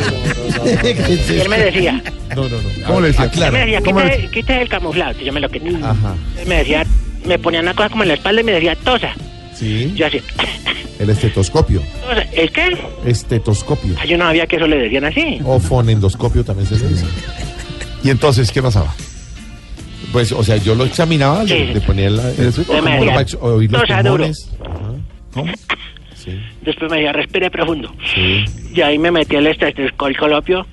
[0.66, 2.02] Y él me decía,
[2.36, 2.88] No, no, no.
[2.88, 3.26] ¿Cómo le decía?
[3.34, 5.20] él me decía, ¿Cómo le quita, quita el camuflado.
[5.20, 5.70] Yo me lo quité.
[5.84, 6.16] Ajá.
[6.42, 6.86] Él me decía,
[7.26, 9.10] me ponía una cosa como en la espalda y me decía, tosa.
[9.54, 9.94] Sí.
[9.96, 10.22] Yo así,
[11.00, 11.82] El estetoscopio.
[12.34, 12.78] ¿Es qué?
[13.06, 13.96] Estetoscopio.
[14.00, 15.40] Ah, Yo no sabía que eso le decían así.
[15.46, 17.06] O fonendoscopio también se le dice.
[18.04, 18.94] ¿Y entonces qué pasaba?
[20.12, 23.16] Pues, o sea, yo lo examinaba, le, le ponía la, el, me como decía,
[23.72, 24.12] los "Tosa duro".
[24.24, 24.52] pulmones.
[25.36, 25.54] Ajá.
[26.16, 27.94] Sí, Después me decía, respire profundo.
[28.14, 28.46] sí.
[28.74, 30.66] Y ahí me metí el estetoscopio.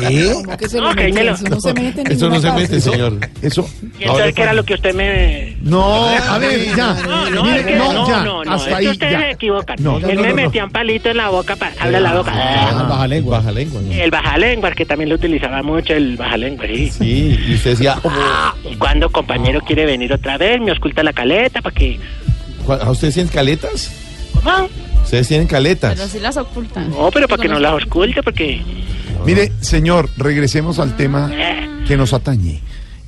[0.00, 0.32] ¿Qué?
[0.34, 3.18] ¿Cómo que se No, Eso no se mete en Eso no se mete, señor.
[3.42, 3.68] Eso.
[3.98, 5.56] Y entonces, ¿qué era lo que usted me...?
[5.62, 6.94] No, a ver, ya.
[7.06, 9.12] No, no, Mire, es que no, no, ya, no, no, hasta es ahí, que ustedes
[9.12, 9.18] ya.
[9.20, 9.76] se equivocan.
[9.80, 12.32] No, Él no, me metía un palito en la boca, para, habla la boca.
[12.34, 13.38] Ah, baja lengua.
[13.38, 13.80] Baja lengua.
[13.82, 13.92] ¿no?
[13.92, 16.90] El bajalenguas, que también lo utilizaba mucho, el bajalenguas, sí.
[16.90, 17.96] Sí, y usted decía,
[18.70, 21.98] Y cuando compañero quiere venir otra vez, me oculta la caleta para que...
[22.64, 23.90] ¿cuál- ¿a ustedes tienen caletas?
[24.42, 24.68] ¿Cómo?
[25.02, 25.94] Ustedes tienen caletas.
[25.96, 26.88] Pero sí las ocultan.
[26.90, 28.62] No, pero para que no las oculte, porque...
[29.24, 31.30] Mire, señor, regresemos al tema
[31.86, 32.60] que nos atañe.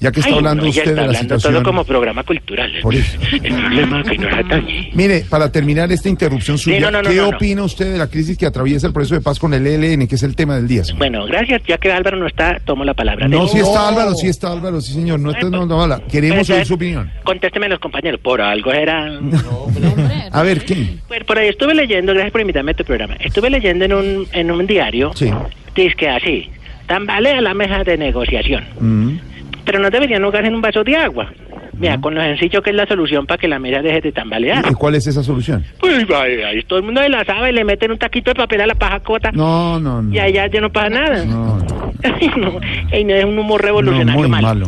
[0.02, 1.52] Ya que está Ay, hablando no, usted está de la situación.
[1.54, 2.72] todo como programa cultural.
[2.82, 3.18] Por eso.
[3.32, 4.90] El problema que nos atañe.
[4.94, 8.36] Mire, para terminar esta interrupción suya, no, no, no, ¿qué opina usted de la crisis
[8.36, 10.84] que atraviesa el proceso de paz con el ELN, que es el tema del día?
[10.84, 10.98] señor?
[10.98, 11.62] Bueno, gracias.
[11.66, 13.28] Ya que Álvaro no está, tomo la palabra.
[13.28, 16.00] No, si está Álvaro, sí está Álvaro, sí señor, no está no, no, habla.
[16.10, 17.10] Queremos oír su opinión.
[17.24, 18.20] Contésteme los compañeros.
[18.20, 19.06] Por algo era...
[20.32, 20.96] A ver, ¿qué?
[21.08, 23.14] Pues por ahí estuve leyendo, gracias por invitarme a tu programa.
[23.20, 25.30] Estuve leyendo en un, en un diario, Sí.
[25.74, 26.50] dice que así,
[26.86, 29.18] tambalea la mesa de negociación, Mm.
[29.64, 31.32] Pero no deberían ahogarse en un vaso de agua.
[31.74, 34.64] Mira, con lo sencillo que es la solución para que la mesa deje de tambalear.
[34.70, 35.64] ¿Y cuál es esa solución?
[35.80, 38.60] Pues ahí, ahí todo el mundo se la sabe, le meten un taquito de papel
[38.60, 40.14] a la paja cota No, no, no.
[40.14, 41.24] y ahí ya, no pasa nada.
[41.24, 41.92] No, no,
[42.92, 44.46] Ay, no, es un humor no, revolucionario muy malo.
[44.48, 44.66] malo.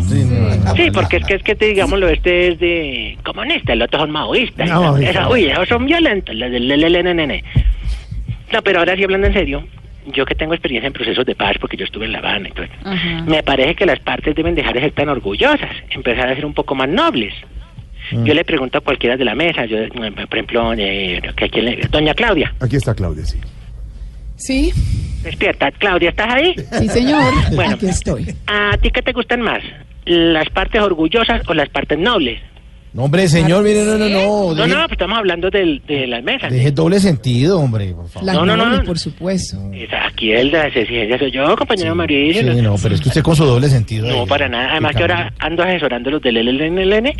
[0.76, 4.10] Sí, porque es que es que te, digámoslo, este es de comunista, el otro son
[4.10, 4.66] maoístas.
[4.68, 5.28] Hija.
[5.28, 7.42] uy, esos son violentos, los del LLNN.
[8.52, 9.64] No, pero ahora sí hablando en serio,
[10.06, 12.52] yo que tengo experiencia en procesos de paz, porque yo estuve en La Habana y
[12.52, 12.66] todo,
[13.26, 16.54] me parece que las partes deben dejar de ser tan orgullosas, empezar a ser un
[16.54, 17.32] poco más nobles.
[18.12, 18.24] Mm.
[18.24, 20.04] Yo le pregunto a cualquiera de la mesa, yo, por
[20.38, 23.38] ejemplo, eh, que a quién le- doña Claudia, Aquí está Claudia, sí.
[24.36, 24.72] Sí,
[25.22, 25.70] despierta.
[25.72, 26.54] Claudia, ¿estás ahí?
[26.78, 27.32] sí, señor.
[27.54, 27.76] Bueno.
[27.76, 28.34] Aquí estoy.
[28.46, 29.62] ¿A ti qué te gustan más?
[30.04, 32.40] ¿Las partes orgullosas o las partes nobles?
[32.94, 34.54] No, hombre, señor, mire, no, no, no.
[34.54, 36.48] No, deje- no, pues estamos hablando del- de, las mesas.
[36.52, 38.32] Deje doble sentido, hombre, por favor.
[38.32, 38.84] No, no, no, no.
[38.84, 39.58] por supuesto.
[40.06, 42.54] Aquí el de las exigencias soy yo, compañero Mauricio.
[42.54, 44.06] Sí, no, pero es que usted con su doble sentido.
[44.06, 44.70] No, ahí, para nada.
[44.70, 47.12] Además que ahora ando asesorando los del LLN.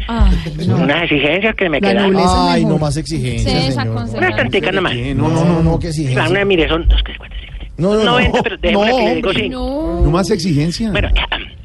[0.68, 0.76] no.
[0.76, 2.14] Unas exigencias que me quedan.
[2.24, 4.06] Ay, no más exigencias, Sí, señor.
[4.16, 4.94] Unas tanticas nomás.
[4.94, 6.14] No, no, no, no, que exigencia.
[6.20, 7.64] Claro, una, mire, son dos, tres, cuatro, cinco.
[7.78, 8.10] No, no, no.
[8.12, 9.42] 90, pero No, que le digo hombre.
[9.42, 10.00] cinco.
[10.04, 10.92] No más exigencia.
[10.92, 11.08] Bueno,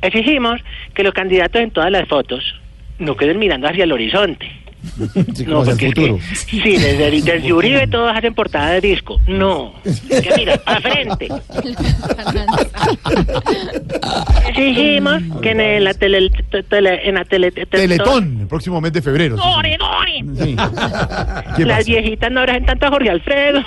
[0.01, 0.59] exigimos
[0.95, 2.43] que los candidatos en todas las fotos
[2.99, 4.49] no queden mirando hacia el horizonte.
[5.35, 6.19] Sí, No, el porque es que- futuro.
[6.47, 9.17] sí, desde, desde Uribe todos hacen portada de disco.
[9.27, 9.73] No.
[9.83, 11.27] Que mira, para frente.
[14.49, 16.29] Exigimos que en la tele,
[16.69, 19.37] tele- en la tele, tele- Teletón, el próximo mes de febrero.
[19.37, 19.89] sí, ¡Gore, señor.
[19.89, 20.45] gore!
[20.45, 20.55] Sí.
[21.57, 21.89] ¿Qué Las pasa?
[21.89, 23.61] viejitas no abracen tanto a Jorge Alfredo.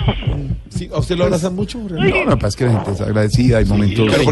[0.69, 1.77] Sí, ¿A usted lo abrazan mucho?
[1.79, 4.31] No, no, pasa que la gente es agradecida, hay momentos pero.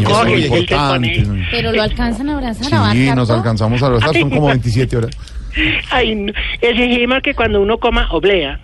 [1.51, 5.11] Pero lo alcanzan a abrazar, Sí, nos alcanzamos a abrazar, son como 27 horas.
[5.91, 6.33] Ay, no.
[6.61, 8.59] Exigimos que cuando uno coma oblea,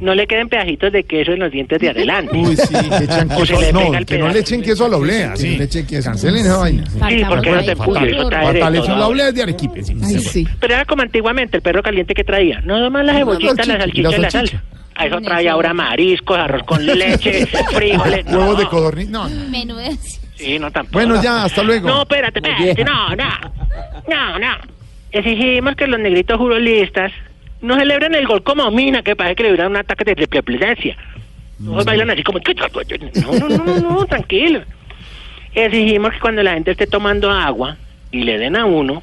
[0.00, 2.36] no le queden pedacitos de queso en los dientes de adelante.
[2.36, 3.60] Uy, sí, que echan O se queso.
[3.60, 5.52] le No, pega el que no le echen queso a la oblea, sí.
[5.52, 6.10] no le echen queso.
[6.10, 6.84] Cancelen esa vaina.
[6.86, 6.98] sí.
[7.08, 9.94] Sí, porque no te pude, eso trae la oblea es de Arequipe, sí.
[10.04, 10.48] Ay, sí.
[10.60, 12.60] Pero era como antiguamente, el perro caliente que traía.
[12.62, 14.62] No nomás las La salchicha, la salchicha y la salsa.
[14.96, 18.26] A eso trae ahora mariscos, arroz con leche, frijoles.
[18.26, 18.38] no.
[18.40, 19.08] Huevos de codorniz.
[19.08, 19.48] No, no.
[19.48, 20.20] Menudez.
[20.34, 20.98] Sí, no tampoco.
[21.04, 21.88] Bueno, ya, hasta luego.
[21.88, 23.24] No, espérate, espérate, no, no.
[24.08, 24.77] No, no.
[25.12, 27.12] Exigimos que los negritos jurolistas
[27.60, 30.42] no celebren el gol como mina, que parece que le hubieran un ataque de triple
[30.42, 30.96] plesencia.
[31.64, 32.38] Todos bailan así como...
[32.38, 34.62] No, no, no, no, no, tranquilo.
[35.54, 37.76] Exigimos que cuando la gente esté tomando agua
[38.12, 39.02] y le den a uno,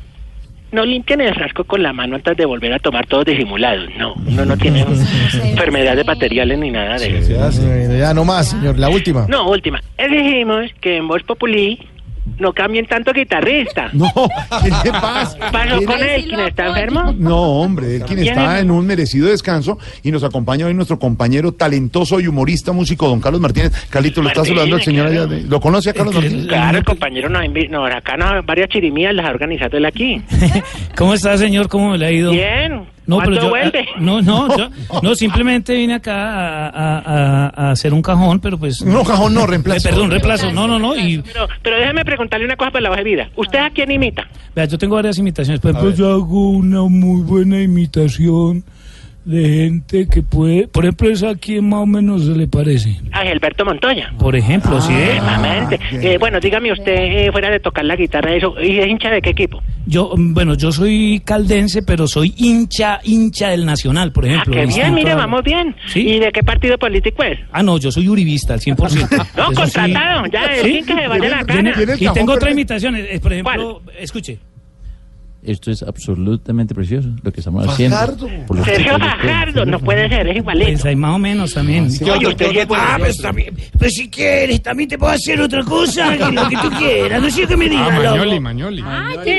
[0.71, 3.89] no limpien el frasco con la mano antes de volver a tomar todos disimulados.
[3.97, 4.81] No, uno no tiene
[5.43, 7.51] enfermedades materiales ni nada de eso.
[7.97, 8.77] Ya no más, señor.
[8.77, 9.25] La última.
[9.27, 9.81] No, última.
[9.97, 11.79] Exigimos que en Voz Populi
[12.39, 13.89] no cambien tanto guitarrista.
[13.93, 14.11] No,
[14.61, 15.37] ¿qué le pasa?
[15.51, 16.25] ¿Pasó con él?
[16.27, 17.13] ¿Quién está enfermo?
[17.17, 18.63] No, hombre, él quien ¿Quién está es?
[18.63, 23.21] en un merecido descanso y nos acompaña hoy nuestro compañero talentoso y humorista músico, don
[23.21, 23.71] Carlos Martínez.
[23.89, 25.25] Carlito, lo está saludando el señor allá.
[25.25, 26.47] de- ¿Lo conoce a Carlos Martínez?
[26.47, 30.21] Claro, el compañero nos no, acá no, varias chirimías las ha organizado él aquí.
[30.97, 31.67] ¿Cómo está, señor?
[31.69, 32.31] ¿Cómo me le ha ido?
[32.31, 32.94] Bien.
[33.07, 34.69] No, pero ¿Cuándo yo, ah, no, no, yo-
[35.03, 38.81] no, simplemente vine acá a, a- a- a hacer un cajón, pero pues...
[38.83, 39.87] No, cajón no, reemplazo.
[39.87, 42.89] Eh, perdón, reemplazo, no, no, no, y Pero, pero déjeme preguntarle una cosa para la
[42.89, 43.29] hoja de vida.
[43.35, 44.27] ¿Usted a quién imita?
[44.55, 48.63] vea, yo tengo varias imitaciones, por ejemplo, yo hago una muy buena imitación
[49.25, 52.95] de gente que puede, por ejemplo, esa a quién más o menos se le parece.
[53.11, 54.13] A Gilberto Montoya.
[54.19, 54.93] Por ejemplo, sí.
[54.93, 55.79] Exactamente.
[55.91, 59.21] Eh, bueno, dígame usted, eh, fuera de tocar la guitarra, eso, ¿y es hincha de
[59.21, 59.61] qué equipo?
[59.87, 64.53] Yo, mm, bueno, yo soy caldense, pero soy hincha, hincha del Nacional, por Ah, ejemplo.
[64.53, 65.75] qué bien, mire, a- vamos bien.
[65.87, 66.01] ¿Sí?
[66.07, 67.39] ¿Y de qué partido político es?
[67.51, 68.75] Ah, no, yo soy uribista al 100%.
[69.35, 69.73] No, Eso sí.
[69.73, 71.73] contratado, ya, el fin que se vaya la cara.
[71.99, 74.37] Y tengo otra imitación, eh, por ejemplo, escuche.
[75.45, 77.97] Esto es absolutamente precioso lo que estamos haciendo.
[78.47, 78.97] por los Sergio.
[78.97, 80.71] Fajardo, no puede ser, es igualito.
[80.71, 81.87] Pues ahí más o menos también.
[81.87, 82.83] Oye, usted sí es bueno.
[82.87, 86.69] Ah, pues también, pues si quieres, también te puedo hacer otra cosa, lo que tú
[86.79, 87.89] quieras, no sé qué me digas.
[87.91, 87.99] Ah.
[88.11, 88.81] Mañoli, Mañoli.
[88.81, 88.85] Sí,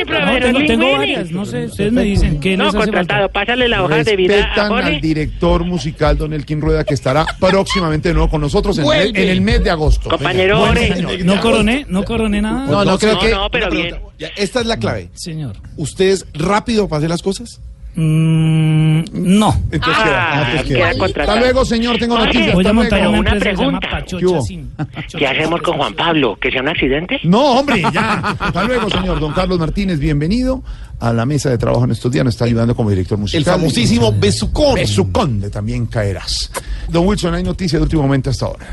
[0.07, 2.85] pero No, pero tengo, tengo varias, no sé, ustedes me dicen qué No, les hace
[2.85, 3.33] contratado, falta.
[3.41, 5.01] pásale la hoja de vida a Respetan al Jorge.
[5.01, 9.29] director musical, don Elkin Rueda, que estará próximamente de nuevo con nosotros en, el, en
[9.29, 10.09] el mes de agosto.
[10.11, 10.59] Compañero.
[10.67, 11.25] Jorge.
[11.25, 12.67] No coroné, no coroné nada.
[12.67, 13.31] No, no, creo No, que.
[13.31, 13.97] no, pero bien.
[14.19, 15.11] Ya, esta es la clave.
[15.15, 15.57] Señor.
[15.77, 17.61] ¿Usted es rápido para hacer las cosas?
[17.99, 19.55] Mm, no.
[19.71, 20.33] Entonces, Ah, queda.
[20.43, 20.99] Ah, pues queda queda.
[20.99, 21.31] contratado.
[21.33, 21.99] Hasta luego, señor.
[21.99, 22.55] Tengo noticias.
[22.55, 24.05] Voy a montar una pregunta.
[24.07, 24.43] ¿Qué?
[24.43, 24.71] Sin.
[25.19, 26.37] ¿Qué hacemos con Juan Pablo?
[26.41, 27.19] ¿Que sea un accidente?
[27.25, 28.19] No, hombre, ya.
[28.39, 29.19] Hasta luego, señor.
[29.19, 30.63] Don Carlos Martínez, bienvenido
[31.01, 32.25] a la mesa de trabajo en estos días.
[32.25, 33.39] Nos está ayudando como director musical.
[33.39, 34.75] El famosísimo Besucón.
[34.75, 36.51] Besucón, de también caerás.
[36.89, 38.67] Don Wilson, hay noticias de último momento hasta ahora.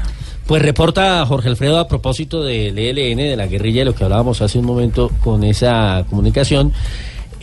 [0.47, 4.41] Pues reporta Jorge Alfredo a propósito del ELN, de la guerrilla, de lo que hablábamos
[4.41, 6.73] hace un momento con esa comunicación.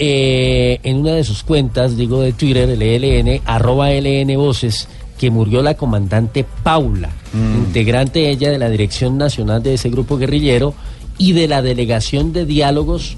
[0.03, 5.31] eh, en una de sus cuentas, digo de Twitter, el ELN, arroba LN Voces, que
[5.31, 10.73] murió la comandante Paula, integrante ella de la Dirección Nacional de ese grupo guerrillero
[11.19, 13.17] y de la Delegación de Diálogos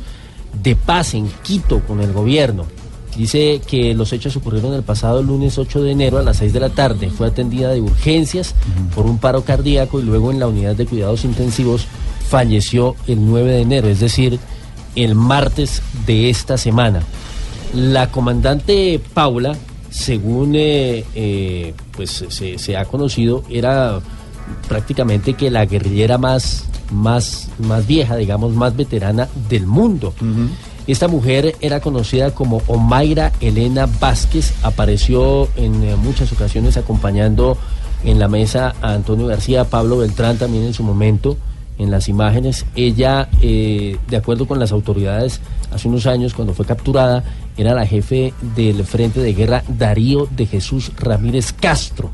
[0.60, 2.66] de Paz en Quito con el gobierno.
[3.16, 6.60] Dice que los hechos ocurrieron el pasado lunes 8 de enero a las 6 de
[6.60, 7.10] la tarde.
[7.10, 8.54] Fue atendida de urgencias
[8.94, 11.86] por un paro cardíaco y luego en la unidad de cuidados intensivos
[12.28, 14.38] falleció el 9 de enero, es decir,
[14.96, 17.02] el martes de esta semana.
[17.74, 19.56] La comandante Paula,
[19.90, 24.00] según eh, eh, pues se, se ha conocido, era
[24.68, 30.14] prácticamente que la guerrillera más, más, más vieja, digamos, más veterana del mundo.
[30.86, 37.56] Esta mujer era conocida como Omaira Elena Vázquez, apareció en eh, muchas ocasiones acompañando
[38.04, 41.36] en la mesa a Antonio García, Pablo Beltrán también en su momento,
[41.78, 42.66] en las imágenes.
[42.74, 45.40] Ella, eh, de acuerdo con las autoridades,
[45.72, 47.22] hace unos años cuando fue capturada,
[47.56, 52.10] era la jefe del Frente de Guerra Darío de Jesús Ramírez Castro.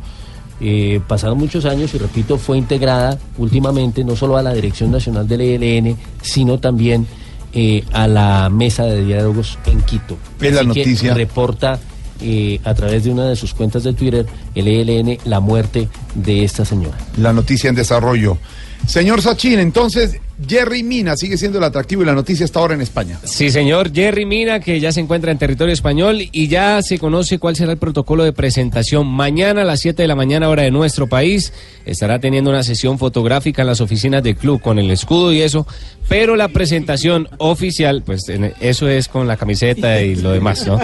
[0.60, 5.26] Eh, pasaron muchos años y repito, fue integrada últimamente no solo a la Dirección Nacional
[5.26, 7.06] del ELN, sino también
[7.52, 10.18] eh, a la mesa de diálogos en Quito.
[10.40, 11.14] Es la que noticia.
[11.14, 11.78] reporta
[12.20, 16.44] eh, a través de una de sus cuentas de Twitter el ELN la muerte de
[16.44, 16.98] esta señora.
[17.16, 18.38] La noticia en desarrollo.
[18.86, 22.80] Señor Sachin, entonces, Jerry Mina sigue siendo el atractivo y la noticia está ahora en
[22.80, 23.18] España.
[23.24, 23.92] Sí, señor.
[23.92, 27.72] Jerry Mina, que ya se encuentra en territorio español y ya se conoce cuál será
[27.72, 29.06] el protocolo de presentación.
[29.06, 31.52] Mañana a las 7 de la mañana, hora de nuestro país,
[31.86, 35.66] estará teniendo una sesión fotográfica en las oficinas del club con el escudo y eso,
[36.08, 38.22] pero la presentación oficial, pues
[38.60, 40.76] eso es con la camiseta y lo demás, ¿no?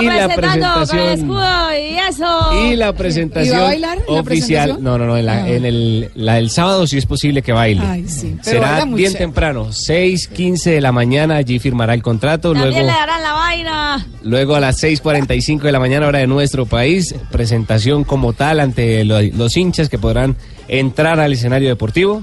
[0.00, 2.64] Y la presentando con el presentación- escudo y eso.
[2.72, 4.24] Y la presentación ¿Y va a bailar en la oficial,
[4.70, 4.82] presentación?
[4.84, 5.48] no, no, no, en, la- Ah.
[5.48, 7.82] en el, la sábado sí es posible que baile.
[7.84, 8.36] Ay, sí.
[8.44, 12.86] Pero Será bien temprano, 6, 15 de la mañana, allí firmará el contrato, También luego...
[12.86, 14.06] le darán la vaina.
[14.22, 19.04] Luego a las 6.45 de la mañana hora de nuestro país, presentación como tal ante
[19.04, 20.36] lo- los hinchas que podrán
[20.72, 22.22] entrar al escenario deportivo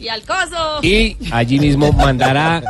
[0.00, 0.80] Y al coso.
[0.82, 2.62] y allí mismo mandará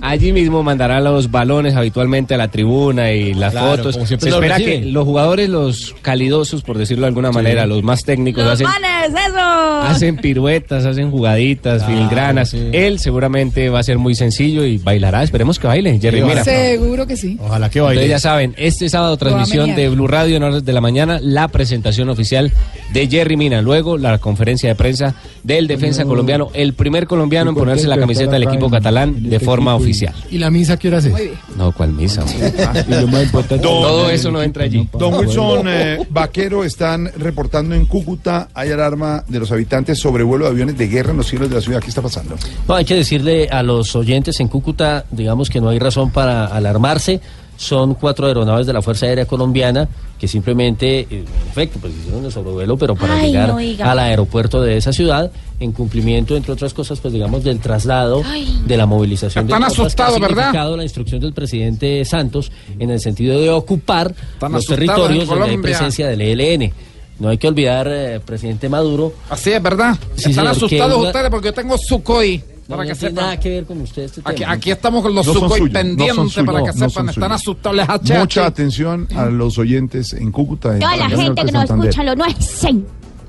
[0.00, 3.94] allí mismo mandará los balones habitualmente a la tribuna y las Claro, fotos.
[3.94, 8.04] como Se espera que los jugadores, los calidosos, por decirlo de alguna manera, los más
[8.04, 9.80] técnicos, Los hacen, manes, eso.
[9.82, 12.52] hacen piruetas, hacen jugaditas, filigranas.
[12.54, 15.22] Él seguramente va a ser muy sencillo y bailará.
[15.22, 16.42] Esperemos que baile, Jerry Mina.
[16.44, 17.38] Seguro que sí.
[17.40, 18.08] Ojalá que Entonces baile.
[18.10, 22.08] ya saben, este sábado transmisión de Blue Radio en horas de la mañana, la presentación
[22.08, 22.52] oficial
[22.92, 23.62] de Jerry Mina.
[23.62, 28.32] Luego la conferencia de prensa del defensa colombiano, el primer colombiano en ponerse la camiseta
[28.32, 30.14] del equipo catalán de forma oficial.
[30.30, 31.10] ¿Y la misa qué hora es?
[31.56, 32.22] No, ¿cuál misa?
[32.24, 32.52] hombre?
[32.88, 34.88] Y lo más importante- Todo eso no entra allí.
[34.98, 40.44] Don Wilson eh, Vaquero están reportando en Cúcuta hay alarma de los habitantes sobre vuelo
[40.46, 41.80] de aviones de guerra en los cielos de la ciudad.
[41.80, 42.36] ¿Qué está pasando?
[42.68, 46.46] No, hay que decirle a los oyentes en Cúcuta, digamos que no hay razón para
[46.46, 47.20] alarmarse.
[47.56, 52.24] Son cuatro aeronaves de la Fuerza Aérea Colombiana que simplemente, eh, en efecto, pues hicieron
[52.24, 56.52] el sobrevuelo, pero para Ay, llegar no al aeropuerto de esa ciudad, en cumplimiento, entre
[56.52, 58.60] otras cosas, pues digamos, del traslado, Ay.
[58.66, 60.76] de la movilización Están asustados, ¿verdad?
[60.76, 65.58] la instrucción del presidente Santos en el sentido de ocupar Están los territorios donde hay
[65.58, 66.72] presencia del ELN.
[67.20, 69.12] No hay que olvidar, eh, presidente Maduro.
[69.30, 69.94] Así es, ¿verdad?
[70.16, 72.42] Sí, Están señor, asustados una- ustedes porque yo tengo Sukhoi.
[72.66, 73.24] No, Para no que tiene sepan.
[73.24, 76.62] nada que ver con usted este Aquí, aquí estamos con los No no pendientes para
[76.62, 77.08] que no sepan.
[77.10, 77.76] Están asustados.
[77.76, 78.18] Les HH.
[78.20, 80.72] Mucha atención a los oyentes en Cúcuta.
[80.72, 82.70] en Toda la gente que nos escucha lo nuestro.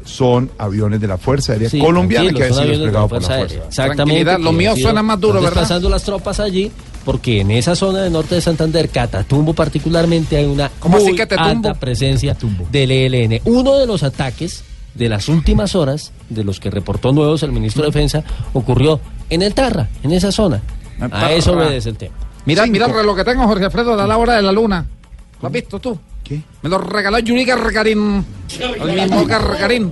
[0.05, 3.07] Son aviones de la Fuerza Aérea Sí, Colombiana que ha sido aviones de la desplegado
[3.09, 3.33] por la Fuerza.
[3.55, 3.67] Aérea.
[3.67, 3.95] Exactamente.
[4.23, 5.61] Tranquilidad, lo mío sido- suena más duro, están ¿verdad?
[5.61, 6.71] desplazando las tropas allí
[7.03, 11.15] porque en esa zona del norte de Santander, Catatumbo particularmente, hay una ¿Cómo así muy
[11.15, 11.49] Catatumbo?
[11.69, 12.37] alta presencia
[12.71, 13.41] del ELN.
[13.45, 14.63] Uno de los ataques
[14.93, 18.99] de las últimas horas, de los que reportó nuevos el ministro de Defensa, ocurrió
[19.29, 20.61] en el Tarra, en esa zona.
[21.11, 22.15] A eso obedece el tema.
[22.45, 24.85] Mira, mira el reloj que tengo, Jorge Alfredo, da la hora de la luna.
[25.41, 25.97] ¿Lo has visto tú?
[26.23, 26.41] ¿Qué?
[26.61, 28.25] Me lo regaló Yuri Gargarín.
[28.59, 29.91] El mismo Gargarín.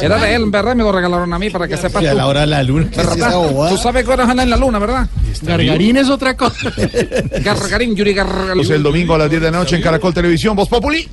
[0.00, 0.76] Era de él, ¿verdad?
[0.76, 2.88] Me lo regalaron a mí para que sepas Sí, a la hora de la luna.
[2.90, 5.08] Tú sabes que andan en la luna, ¿verdad?
[5.42, 6.72] Gargarín es otra cosa.
[7.42, 8.50] Gargarín, Yuri Gargarín.
[8.50, 11.08] Entonces, el domingo a las 10 de la noche en Caracol Televisión, Voz Populi.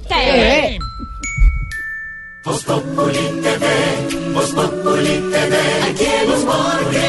[2.44, 5.58] Voz Populi TV, Voz Populi TV,
[5.90, 6.06] aquí.
[6.30, 7.09] Si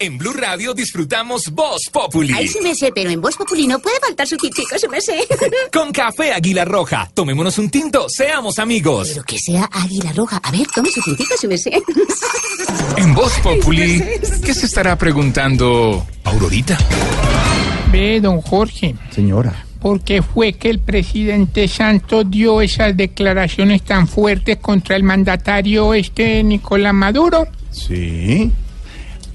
[0.00, 2.32] En Blue Radio disfrutamos Voz Populi.
[2.32, 5.00] Ay, sí me sé, pero en Voz Populi no puede faltar su tintico, sí me
[5.00, 5.26] sé.
[5.72, 7.10] Con café Águila Roja.
[7.12, 9.08] Tomémonos un tinto, seamos amigos.
[9.08, 10.36] Pero que sea águila roja.
[10.36, 11.72] A ver, tome su tintico, sí me sé.
[12.96, 14.02] En Voz Populi,
[14.44, 16.78] ¿qué se estará preguntando Aurorita?
[17.90, 18.94] Ve, don Jorge.
[19.10, 19.64] Señora.
[19.80, 25.94] ¿Por qué fue que el presidente Santos dio esas declaraciones tan fuertes contra el mandatario
[25.94, 27.46] este Nicolás Maduro?
[27.70, 28.52] Sí.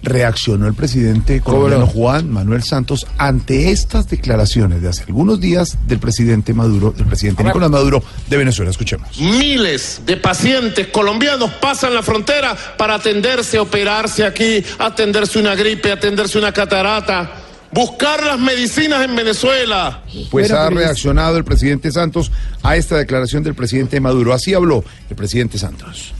[0.03, 5.99] Reaccionó el presidente colombiano Juan Manuel Santos ante estas declaraciones de hace algunos días del
[5.99, 8.69] presidente Maduro, del presidente Nicolás Maduro de Venezuela.
[8.69, 9.17] Escuchemos.
[9.17, 16.37] Miles de pacientes colombianos pasan la frontera para atenderse, operarse aquí, atenderse una gripe, atenderse
[16.37, 17.31] una catarata,
[17.71, 20.03] buscar las medicinas en Venezuela.
[20.29, 22.29] Pues ha reaccionado el presidente Santos
[22.61, 24.33] a esta declaración del presidente Maduro.
[24.33, 26.13] Así habló el presidente Santos.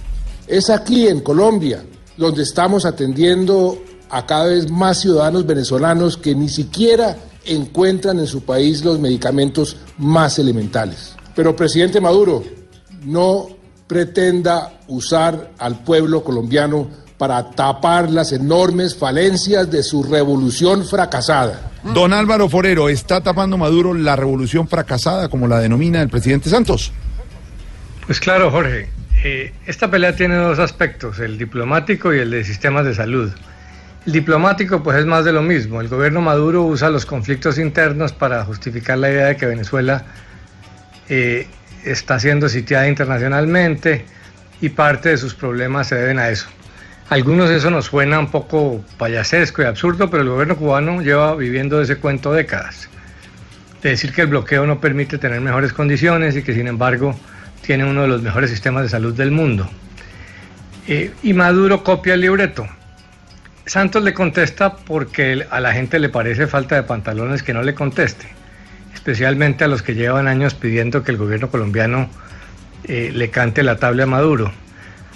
[0.48, 1.84] Es aquí en Colombia
[2.18, 8.44] donde estamos atendiendo a cada vez más ciudadanos venezolanos que ni siquiera encuentran en su
[8.44, 11.16] país los medicamentos más elementales.
[11.36, 12.44] Pero presidente Maduro,
[13.06, 13.48] no
[13.88, 16.88] pretenda usar al pueblo colombiano
[17.18, 21.72] para tapar las enormes falencias de su revolución fracasada.
[21.94, 26.92] Don Álvaro Forero, ¿está tapando Maduro la revolución fracasada, como la denomina el presidente Santos?
[28.06, 28.90] Pues claro, Jorge.
[29.24, 33.32] Eh, esta pelea tiene dos aspectos, el diplomático y el de sistemas de salud.
[34.06, 35.80] El diplomático pues es más de lo mismo.
[35.80, 40.04] El gobierno Maduro usa los conflictos internos para justificar la idea de que Venezuela
[41.08, 41.48] eh,
[41.86, 44.06] está siendo sitiada internacionalmente
[44.60, 46.48] y parte de sus problemas se deben a eso.
[47.10, 51.82] Algunos eso nos suena un poco payasesco y absurdo, pero el gobierno cubano lleva viviendo
[51.82, 52.90] ese cuento décadas.
[53.82, 57.18] De decir que el bloqueo no permite tener mejores condiciones y que sin embargo
[57.66, 59.68] tiene uno de los mejores sistemas de salud del mundo.
[60.88, 62.68] Eh, y Maduro copia el libreto.
[63.66, 67.74] Santos le contesta porque a la gente le parece falta de pantalones que no le
[67.74, 68.28] conteste,
[68.94, 72.10] especialmente a los que llevan años pidiendo que el gobierno colombiano
[72.84, 74.52] eh, le cante la tabla a Maduro.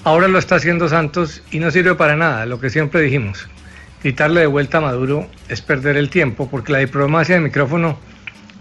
[0.06, 3.50] Ahora lo está haciendo Santos y no sirve para nada, lo que siempre dijimos.
[4.02, 8.00] Gritarle de vuelta a Maduro es perder el tiempo porque la diplomacia de micrófono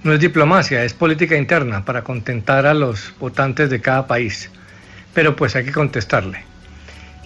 [0.07, 4.51] no es diplomacia, es política interna para contentar a los votantes de cada país.
[5.13, 6.45] Pero pues hay que contestarle.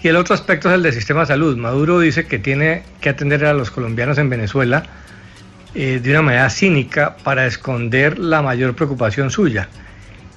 [0.03, 1.57] Y el otro aspecto es el del sistema de salud.
[1.57, 4.85] Maduro dice que tiene que atender a los colombianos en Venezuela
[5.75, 9.69] eh, de una manera cínica para esconder la mayor preocupación suya,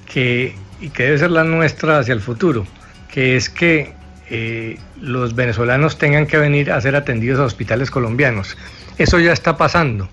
[0.06, 2.66] que, y que debe ser la nuestra hacia el futuro,
[3.08, 3.94] que es que
[4.30, 8.56] eh, los venezolanos tengan que venir a ser atendidos a hospitales colombianos.
[8.98, 10.08] Eso ya está pasando,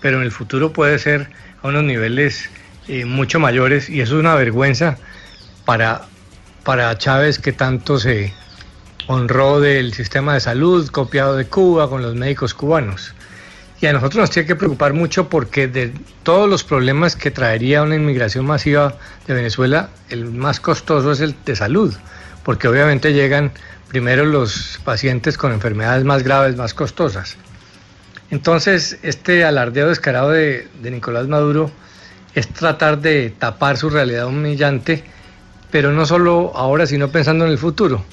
[0.00, 1.28] pero en el futuro puede ser
[1.64, 2.50] a unos niveles
[2.88, 4.98] eh, mucho mayores y eso es una vergüenza
[5.64, 6.02] para,
[6.62, 8.34] para Chávez que tanto se
[9.06, 13.14] honró del sistema de salud copiado de Cuba con los médicos cubanos.
[13.80, 15.92] Y a nosotros nos tiene que preocupar mucho porque de
[16.22, 18.96] todos los problemas que traería una inmigración masiva
[19.26, 21.94] de Venezuela, el más costoso es el de salud,
[22.44, 23.52] porque obviamente llegan
[23.88, 27.38] primero los pacientes con enfermedades más graves, más costosas.
[28.30, 31.70] Entonces, este alardeo descarado de, de Nicolás Maduro
[32.34, 35.04] es tratar de tapar su realidad humillante,
[35.70, 38.04] pero no solo ahora, sino pensando en el futuro.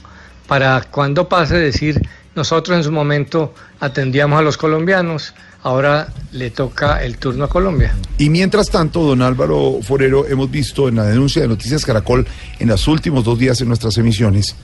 [0.47, 2.01] Para cuando pase decir,
[2.35, 5.33] nosotros en su momento atendíamos a los colombianos,
[5.63, 7.95] ahora le toca el turno a Colombia.
[8.17, 12.25] Y mientras tanto, don Álvaro Forero, hemos visto en la denuncia de Noticias Caracol
[12.59, 14.55] en los últimos dos días en nuestras emisiones,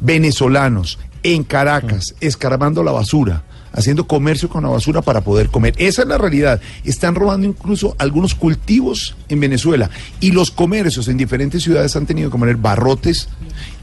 [0.00, 3.42] venezolanos en Caracas escarbando la basura,
[3.76, 5.74] haciendo comercio con la basura para poder comer.
[5.78, 6.60] Esa es la realidad.
[6.84, 9.90] Están robando incluso algunos cultivos en Venezuela
[10.20, 13.28] y los comercios en diferentes ciudades han tenido que poner barrotes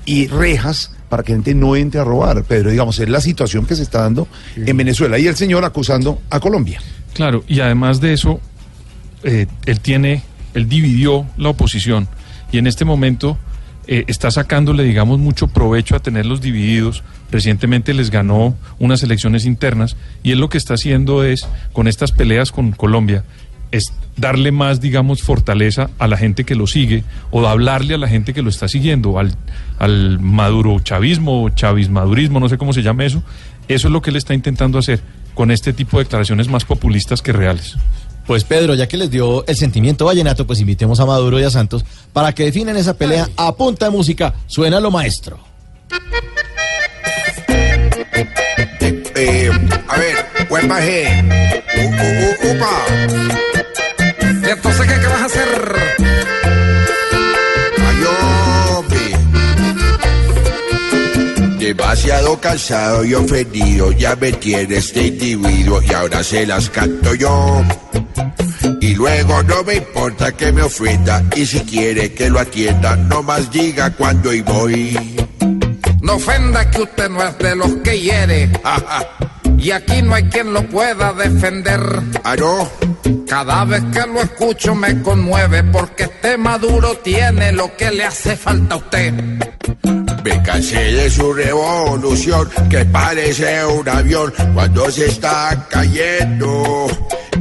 [0.06, 2.44] y rejas para que la gente no entre a robar.
[2.44, 6.22] Pedro, digamos, es la situación que se está dando en Venezuela y el señor acusando
[6.30, 6.82] a Colombia.
[7.14, 8.42] Claro, y además de eso,
[9.24, 10.24] eh, él tiene,
[10.56, 12.08] él dividió la oposición
[12.52, 13.38] y en este momento
[13.88, 17.04] eh, está sacándole, digamos, mucho provecho a tenerlos divididos.
[17.32, 22.12] Recientemente les ganó unas elecciones internas y él lo que está haciendo es, con estas
[22.12, 23.24] peleas con Colombia,
[23.72, 28.08] es darle más, digamos, fortaleza a la gente que lo sigue o hablarle a la
[28.08, 29.36] gente que lo está siguiendo, al,
[29.80, 33.24] al maduro chavismo, chavismadurismo, no sé cómo se llama eso.
[33.68, 35.02] Eso es lo que él está intentando hacer
[35.34, 37.76] con este tipo de declaraciones más populistas que reales.
[38.26, 41.50] Pues Pedro, ya que les dio el sentimiento vallenato, pues invitemos a Maduro y a
[41.50, 41.84] Santos
[42.14, 44.34] para que definen esa pelea a punta de música.
[44.48, 45.40] Suena lo maestro.
[49.16, 49.52] Eh,
[49.88, 51.64] a ver, huepa G.
[51.78, 52.72] U, u, u, upa.
[54.48, 56.03] ¿Y entonces qué vas a hacer?
[61.76, 67.64] Demasiado cansado y ofendido, ya me tiene este individuo y ahora se las canto yo.
[68.80, 73.24] Y luego no me importa que me ofenda y si quiere que lo atienda, no
[73.24, 75.18] más diga cuándo y voy.
[76.00, 78.52] No ofenda que usted no es de los que hiere.
[79.64, 81.80] Y aquí no hay quien lo pueda defender.
[82.26, 82.70] ¿Ah, no?
[83.26, 88.36] Cada vez que lo escucho me conmueve porque este maduro tiene lo que le hace
[88.36, 89.14] falta a usted.
[90.22, 96.88] Me cansé de su revolución que parece un avión cuando se está cayendo.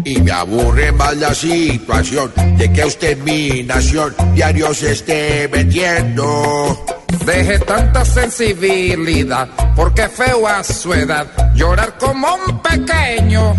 [0.05, 6.87] Y me aburre más la situación de que usted mi nación diario se esté metiendo.
[7.27, 13.55] Deje tanta sensibilidad, porque feo a su edad llorar como un pequeño.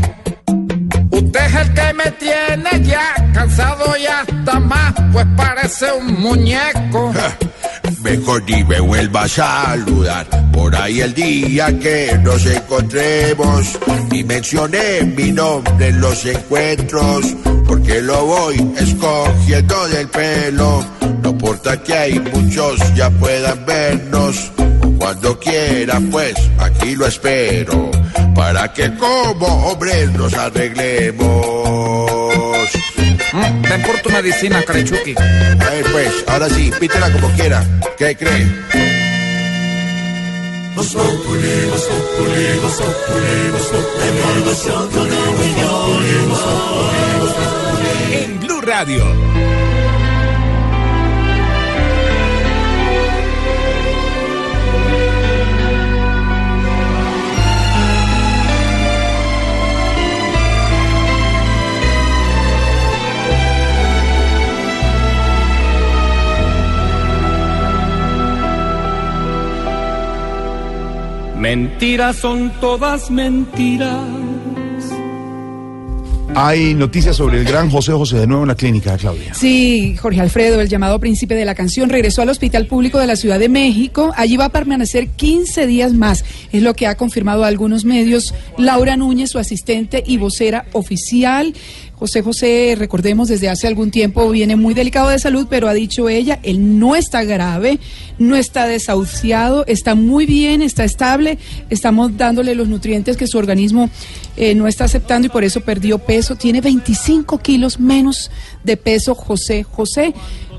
[1.12, 7.14] Usted es el que me tiene ya cansado y hasta más, pues parece un muñeco.
[8.04, 13.80] Mejor ni me vuelva a saludar por ahí el día que nos encontremos.
[14.12, 17.34] Y mencioné mi nombre en los encuentros,
[17.66, 20.84] porque lo voy escogiendo del pelo.
[21.22, 24.52] No importa que hay muchos ya puedan vernos.
[25.04, 27.92] Cuando quiera, pues aquí lo espero.
[28.34, 32.32] Para que como hombres nos arreglemos.
[33.34, 35.14] Mm, ven por tu medicina, Carechuki.
[35.18, 37.66] A ver, pues, ahora sí, pítela como quiera.
[37.98, 38.48] ¿Qué cree?
[40.74, 41.90] Voz Populi, Voz
[71.44, 74.00] Mentiras son todas mentiras.
[76.36, 79.34] Hay noticias sobre el gran José José de nuevo en la clínica, Claudia.
[79.34, 83.18] Sí, Jorge Alfredo, el llamado príncipe de la canción, regresó al Hospital Público de la
[83.18, 84.14] Ciudad de México.
[84.16, 86.24] Allí va a permanecer 15 días más.
[86.52, 91.54] Es lo que ha confirmado a algunos medios Laura Núñez, su asistente y vocera oficial.
[91.96, 96.10] José José, recordemos, desde hace algún tiempo viene muy delicado de salud, pero ha dicho
[96.10, 97.80] ella, él no está grave,
[98.18, 101.38] no está desahuciado, está muy bien, está estable,
[101.70, 103.90] estamos dándole los nutrientes que su organismo
[104.36, 106.36] eh, no está aceptando y por eso perdió peso.
[106.36, 108.32] Tiene 25 kilos menos
[108.64, 110.14] de peso José José,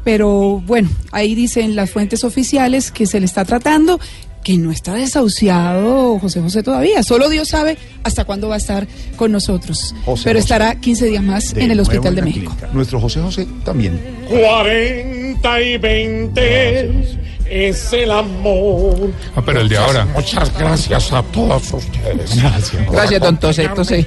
[0.04, 3.98] pero bueno, ahí dicen las fuentes oficiales que se le está tratando
[4.44, 7.02] que no está desahuciado José José todavía.
[7.02, 9.94] Solo Dios sabe hasta cuándo va a estar con nosotros.
[10.04, 10.38] José Pero José.
[10.38, 12.50] estará 15 días más en el Hospital de México.
[12.50, 12.68] clínica.
[12.74, 13.98] Nuestro José José también.
[14.28, 19.10] 40 y 20 es el amor.
[19.34, 20.04] Ah, pero el de ahora.
[20.04, 22.36] Muchas gracias a todos ustedes.
[22.40, 22.90] Gracias.
[22.90, 24.06] Gracias, don Tose, Tose.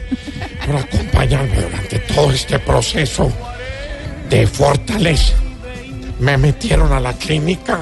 [0.66, 3.32] Por acompañarme durante todo este proceso
[4.30, 5.34] de fortaleza.
[6.20, 7.80] Me metieron a la clínica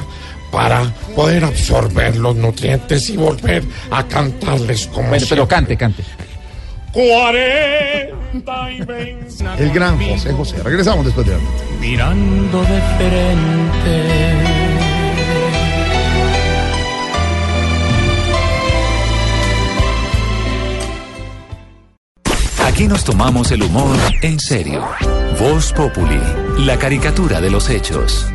[0.55, 3.61] para poder absorber los nutrientes y volver
[3.91, 5.47] a cantarles como Bueno, pero siempre.
[5.47, 6.03] cante, cante.
[6.93, 9.63] 40 y 20.
[9.63, 10.63] El gran José José.
[10.63, 11.47] Regresamos después de algo.
[11.81, 14.25] mirando de frente.
[22.65, 24.85] Aquí nos tomamos el humor en serio.
[25.39, 26.19] Voz Populi,
[26.59, 28.25] la caricatura de los hechos.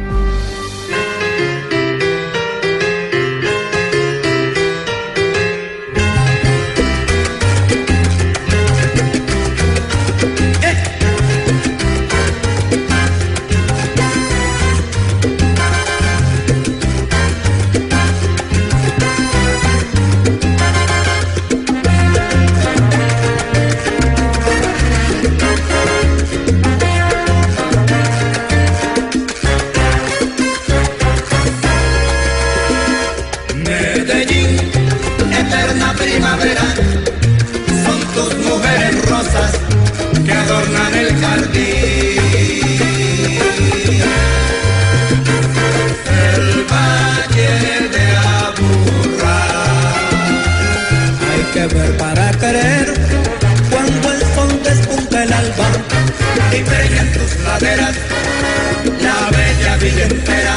[57.61, 60.57] La bella villa entera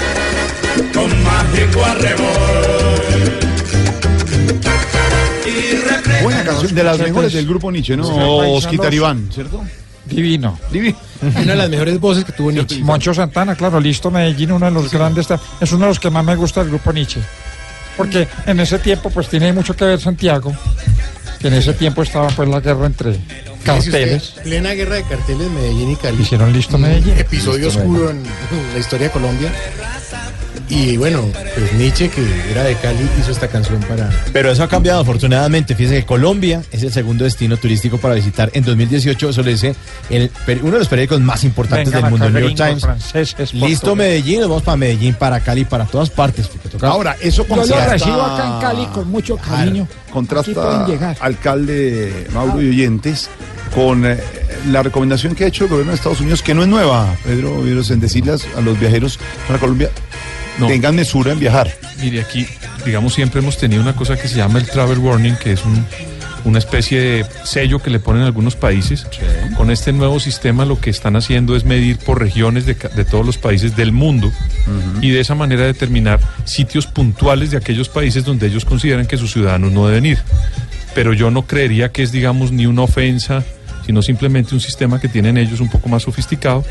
[0.93, 2.93] con mágico arrebol.
[6.23, 8.07] Buena canción, de las mejores del grupo Nietzsche, ¿no?
[8.53, 9.63] Osquitar Iván, ¿cierto?
[10.05, 10.57] Divino.
[10.71, 10.97] Divino.
[11.21, 12.79] Una de las mejores voces que tuvo Nietzsche.
[12.79, 15.27] Moncho Santana, claro, listo Medellín, uno de los grandes,
[15.59, 17.21] es uno de los que más me gusta del grupo Nietzsche.
[17.97, 20.53] Porque en ese tiempo pues tiene mucho que ver Santiago,
[21.43, 23.17] que en ese tiempo estaba pues la guerra entre
[23.65, 24.35] carteles.
[24.43, 26.21] Plena guerra de carteles Medellín y Cali.
[26.21, 27.17] Hicieron listo Medellín.
[27.17, 28.23] Episodio Listo oscuro en
[28.73, 29.51] la historia de Colombia.
[30.75, 34.09] Y bueno, pues Nietzsche, que era de Cali, hizo esta canción para.
[34.31, 35.75] Pero eso ha cambiado afortunadamente.
[35.75, 39.29] Fíjese que Colombia es el segundo destino turístico para visitar en 2018.
[39.29, 39.75] Eso lo dice
[40.09, 40.31] el
[40.63, 42.55] uno de los periódicos más importantes del mundo, el New York
[43.13, 43.53] Times.
[43.53, 43.95] Listo.
[43.95, 46.49] Medellín, nos vamos para Medellín, para Cali, para todas partes.
[46.71, 49.85] toca- Ahora, eso Yo lo contrasta- recibo acá en Cali con mucho cariño.
[49.85, 53.29] Pueden Contrasta alcalde Mauro y oyentes
[53.75, 54.17] con eh,
[54.71, 57.61] la recomendación que ha hecho el gobierno de Estados Unidos, que no es nueva, Pedro
[57.61, 59.89] Viveros, en decirles a los viajeros para Colombia,
[60.59, 60.67] No.
[60.67, 61.71] tengan mesura en viajar.
[61.99, 62.45] Mire, aquí,
[62.85, 65.85] digamos, siempre hemos tenido una cosa que se llama el Travel Warning, que es un-
[66.45, 69.07] una especie de sello que le ponen algunos países.
[69.55, 73.25] Con este nuevo sistema lo que están haciendo es medir por regiones de, de todos
[73.25, 74.31] los países del mundo
[75.01, 79.31] y de esa manera determinar sitios puntuales de aquellos países donde ellos consideran que sus
[79.31, 80.17] ciudadanos no deben ir.
[80.93, 83.43] Pero yo no creería que es, digamos, ni una ofensa,
[83.85, 86.65] sino simplemente un sistema que tienen ellos un poco más sofisticado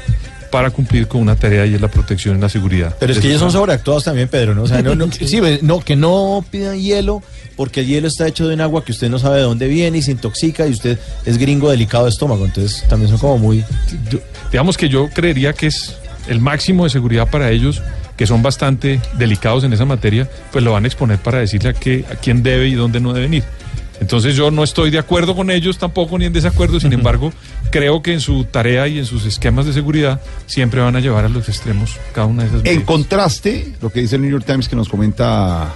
[0.53, 2.95] para cumplir con una tarea y es la protección y la seguridad.
[3.01, 4.65] Pero es que ellos son sobreactuados también, Pedro, ¿no?
[4.65, 7.23] O sea, no, no, sí, pues, no, que no pidan hielo,
[7.57, 9.99] porque el hielo está hecho de un agua que usted no sabe de dónde viene
[9.99, 12.45] y se intoxica y usted es gringo delicado de estómago.
[12.45, 13.65] Entonces también son como muy...
[14.51, 15.97] digamos que yo creería que es
[16.29, 17.83] el máximo de seguridad para ellos,
[18.19, 21.73] que son bastante delicados en esa materia, pues lo van a exponer para decirle a,
[21.73, 23.45] qué, a quién debe y dónde no deben ir.
[24.03, 27.33] Entonces yo no estoy de acuerdo con ellos tampoco ni en desacuerdo, sin embargo,
[27.71, 31.25] creo que en su tarea y en sus esquemas de seguridad siempre van a llevar
[31.25, 34.45] a los extremos cada una de esas En contraste, lo que dice el New York
[34.45, 35.73] Times que nos comenta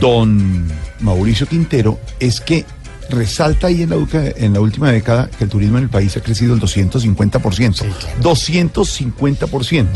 [0.00, 0.70] don
[1.00, 2.66] Mauricio Quintero es que
[3.10, 3.96] resalta ahí en la,
[4.36, 7.84] en la última década que el turismo en el país ha crecido el 250%.
[8.20, 9.86] 250%.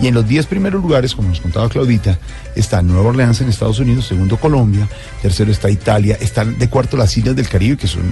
[0.00, 2.18] Y en los 10 primeros lugares, como nos contaba Claudita,
[2.54, 4.88] está Nueva Orleans en Estados Unidos, segundo Colombia,
[5.22, 8.02] tercero está Italia, están de cuarto las Islas del Caribe, que son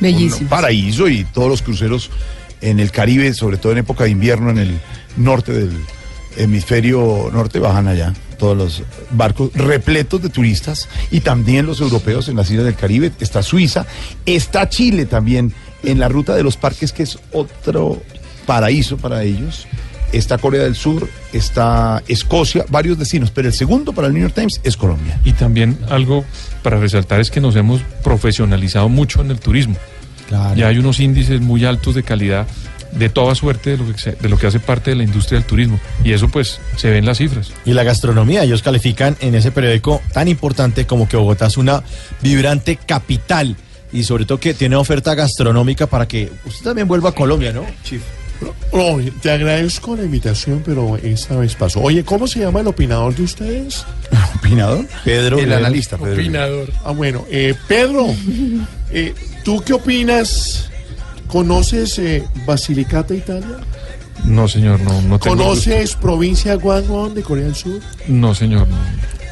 [0.00, 0.42] Bellísimo.
[0.42, 2.10] un paraíso y todos los cruceros
[2.60, 4.80] en el Caribe, sobre todo en época de invierno en el
[5.16, 5.72] norte del
[6.36, 8.82] hemisferio norte, bajan allá todos los
[9.12, 13.12] barcos repletos de turistas y también los europeos en las islas del Caribe.
[13.20, 13.86] Está Suiza,
[14.26, 15.52] está Chile también
[15.84, 18.02] en la ruta de los parques, que es otro
[18.44, 19.68] paraíso para ellos.
[20.10, 24.34] Está Corea del Sur, está Escocia, varios destinos, pero el segundo para el New York
[24.34, 25.20] Times es Colombia.
[25.24, 26.24] Y también algo
[26.64, 29.76] para resaltar es que nos hemos profesionalizado mucho en el turismo.
[30.56, 32.48] Ya hay unos índices muy altos de calidad
[32.92, 35.38] de toda suerte de lo, que se- de lo que hace parte de la industria
[35.38, 35.80] del turismo.
[36.04, 37.50] Y eso pues se ve en las cifras.
[37.64, 41.82] Y la gastronomía, ellos califican en ese periódico tan importante como que Bogotá es una
[42.20, 43.56] vibrante capital
[43.92, 47.64] y sobre todo que tiene oferta gastronómica para que usted también vuelva a Colombia, ¿no?
[47.84, 48.02] Chief.
[48.72, 51.80] Oye, te agradezco la invitación, pero esta vez pasó.
[51.80, 53.84] Oye, ¿cómo se llama el opinador de ustedes?
[54.36, 54.86] ¿Opinador?
[55.04, 55.38] Pedro.
[55.38, 56.14] El analista, Pedro.
[56.14, 56.72] Opinador.
[56.84, 58.06] Ah, bueno, eh, Pedro,
[58.90, 59.14] eh,
[59.44, 60.68] ¿tú qué opinas?
[61.32, 63.56] ¿Conoces eh, Basilicata, Italia?
[64.26, 67.80] No, señor, no, no tengo- ¿Conoces provincia Gwangwon de Corea del Sur?
[68.06, 68.76] No, señor, no.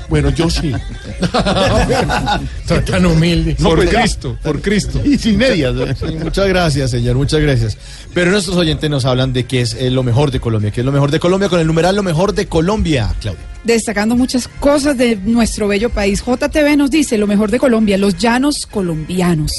[0.09, 0.73] Bueno, yo sí.
[2.91, 3.55] tan humilde.
[3.59, 4.01] No, por pues ya.
[4.01, 5.01] Cristo, por Cristo.
[5.05, 5.75] Y sin medias.
[5.99, 7.79] Sí, muchas gracias, señor, muchas gracias.
[8.13, 10.85] Pero nuestros oyentes nos hablan de que es eh, lo mejor de Colombia, que es
[10.85, 13.45] lo mejor de Colombia con el numeral lo mejor de Colombia, Claudia.
[13.63, 16.25] Destacando muchas cosas de nuestro bello país.
[16.27, 19.53] JTV nos dice lo mejor de Colombia, los llanos colombianos.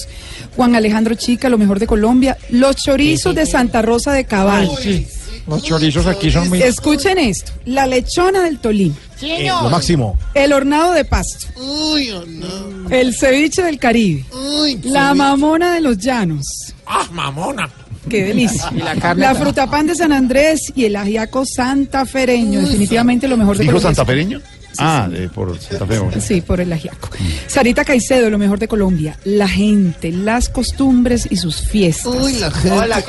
[0.55, 4.69] Juan Alejandro Chica, lo mejor de Colombia, los chorizos de Santa Rosa de Cabal.
[4.81, 5.07] Sí,
[5.47, 6.61] los chorizos aquí son muy...
[6.61, 10.17] Escuchen esto, la lechona del Tolima, Eh, lo máximo.
[10.33, 12.89] el hornado de Pasto, Uy, oh, no.
[12.89, 14.25] el ceviche del Caribe,
[14.61, 16.45] Uy, la mamona de los llanos.
[16.85, 17.69] ¡Ah, mamona!
[18.09, 18.71] Qué delicia.
[18.75, 22.59] Y la carne La ta- fruta de San Andrés y el ajiaco santafereño.
[22.61, 23.95] Definitivamente lo mejor de ¿Dijo Colombia.
[23.95, 24.41] santafereño?
[24.77, 25.99] Ah, de, por Santa Fe.
[25.99, 26.21] bueno.
[26.21, 27.09] Sí, por el ajiaco.
[27.47, 29.17] Sarita Caicedo, lo mejor de Colombia.
[29.25, 32.13] La gente, las costumbres y sus fiestas.
[32.13, 32.71] Uy, la gente.
[32.71, 33.03] Hola,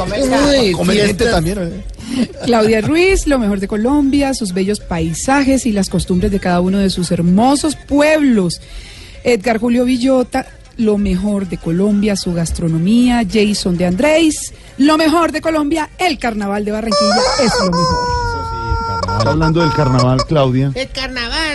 [0.93, 1.59] gente también.
[1.61, 2.29] ¿eh?
[2.45, 6.79] Claudia Ruiz, lo mejor de Colombia, sus bellos paisajes y las costumbres de cada uno
[6.79, 8.61] de sus hermosos pueblos.
[9.25, 10.47] Edgar Julio Villota,
[10.79, 13.23] lo mejor de Colombia, su gastronomía.
[13.31, 18.23] Jason de Andrés, lo mejor de Colombia, el carnaval de Barranquilla es lo mejor.
[19.19, 20.73] Está hablando del carnaval, Claudia.
[20.75, 21.12] El carnaval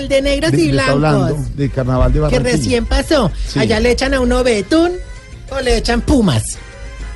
[0.08, 0.94] de negros De- y blancos.
[0.94, 3.32] hablando del carnaval de Que recién pasó.
[3.48, 3.60] Sí.
[3.60, 4.92] Allá le echan a uno betún
[5.50, 6.58] o le echan pumas.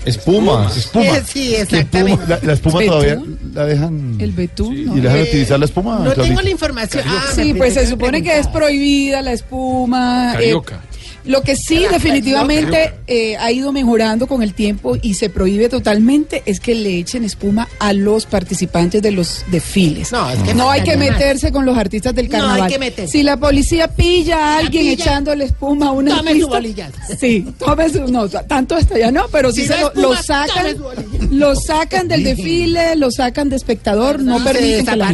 [0.04, 0.72] Espuma.
[0.76, 1.06] Espuma.
[1.18, 2.26] Eh, sí, ¿Qué exactamente.
[2.28, 2.94] La, la espuma ¿Betún?
[3.02, 3.22] todavía
[3.54, 4.16] la dejan.
[4.20, 4.98] El betún, ¿no?
[4.98, 5.96] ¿Y dejan Eh, utilizar la espuma?
[6.00, 6.24] No Claudita?
[6.24, 7.04] tengo la información.
[7.08, 10.32] Ah, Sí, pues se supone que es prohibida la espuma.
[10.32, 10.80] eh, Carioca.
[11.26, 16.44] Lo que sí definitivamente eh, ha ido mejorando con el tiempo y se prohíbe totalmente
[16.46, 20.12] es que le echen espuma a los participantes de los desfiles.
[20.12, 22.72] No, es que No hay que meterse con los artistas del No, hay carnaval.
[22.72, 23.12] que meterse.
[23.12, 26.98] Si la policía pilla a alguien pilla, echándole espuma a una tome su artista, bolillazo.
[27.20, 30.08] Sí, tome su, no, tanto hasta ya no, pero sí Si se no lo, espuma,
[30.08, 34.96] lo sacan, su lo sacan del desfile, lo sacan de espectador, no Se permiten que
[34.96, 35.12] la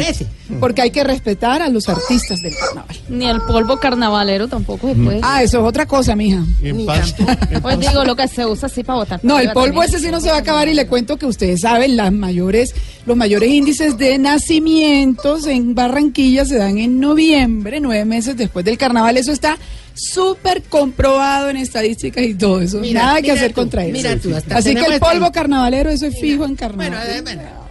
[0.59, 2.95] porque hay que respetar a los artistas del carnaval.
[3.09, 5.19] Ni el polvo carnavalero tampoco se puede.
[5.21, 6.43] Ah, eso es otra cosa, mija.
[6.61, 9.19] En en Pues digo, lo que se usa así para botar.
[9.23, 9.95] No, el polvo también.
[9.95, 12.73] ese sí no se va a acabar y le cuento que ustedes saben, las mayores,
[13.05, 18.77] los mayores índices de nacimientos en Barranquilla se dan en noviembre, nueve meses después del
[18.77, 19.17] carnaval.
[19.17, 19.57] Eso está
[19.93, 22.79] súper comprobado en estadísticas y todo eso.
[22.79, 23.93] Mira, Nada que hacer tú, contra eso.
[23.93, 26.91] mira tú, hasta Así que el polvo carnavalero, eso es fijo en carnaval.
[26.91, 27.66] Bueno, bueno.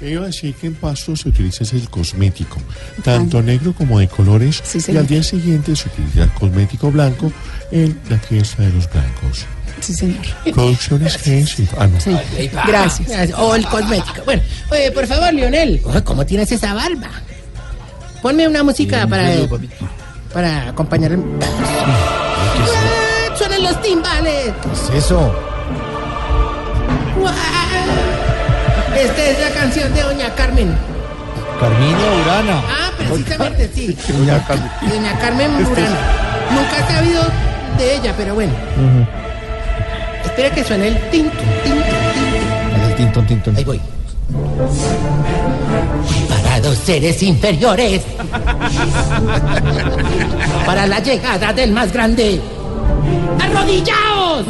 [0.00, 2.58] Iba a decir que en Pasto se utiliza el cosmético,
[3.02, 7.32] tanto negro como de colores, Sí, y al día siguiente se utiliza el cosmético blanco
[7.72, 9.44] en la fiesta de los blancos.
[9.80, 10.24] Sí, señor.
[10.54, 12.00] Producciones G, ah, no.
[12.00, 12.16] Sí.
[12.66, 13.32] Gracias.
[13.38, 14.22] O el cosmético.
[14.24, 15.82] Bueno, oye, por favor, Lionel.
[16.04, 17.10] ¿Cómo tienes esa barba?
[18.22, 19.32] Ponme una música para,
[20.32, 21.22] para acompañar el...
[21.42, 23.34] ¡Ah!
[23.36, 24.52] ¡Suenan los timbales!
[24.62, 25.32] ¿Qué es eso?
[27.18, 28.27] ¡Guau!
[28.98, 30.76] Esta es la canción de Doña Carmen.
[31.60, 32.62] Carmina Urana.
[32.68, 33.96] Ah, precisamente, sí.
[34.12, 34.70] Doña Carmen.
[34.88, 35.98] Doña Carmen Burana.
[36.50, 37.22] Nunca he sabido
[37.78, 38.52] de ella, pero bueno.
[40.24, 42.76] Espera que suene el tinto, tinto, tinto.
[42.76, 43.56] Es el tintón, tintón.
[43.56, 43.80] Ahí voy.
[46.28, 48.02] Preparados seres inferiores
[50.66, 52.40] para la llegada del más grande.
[53.40, 54.46] ¡Arrodillaos!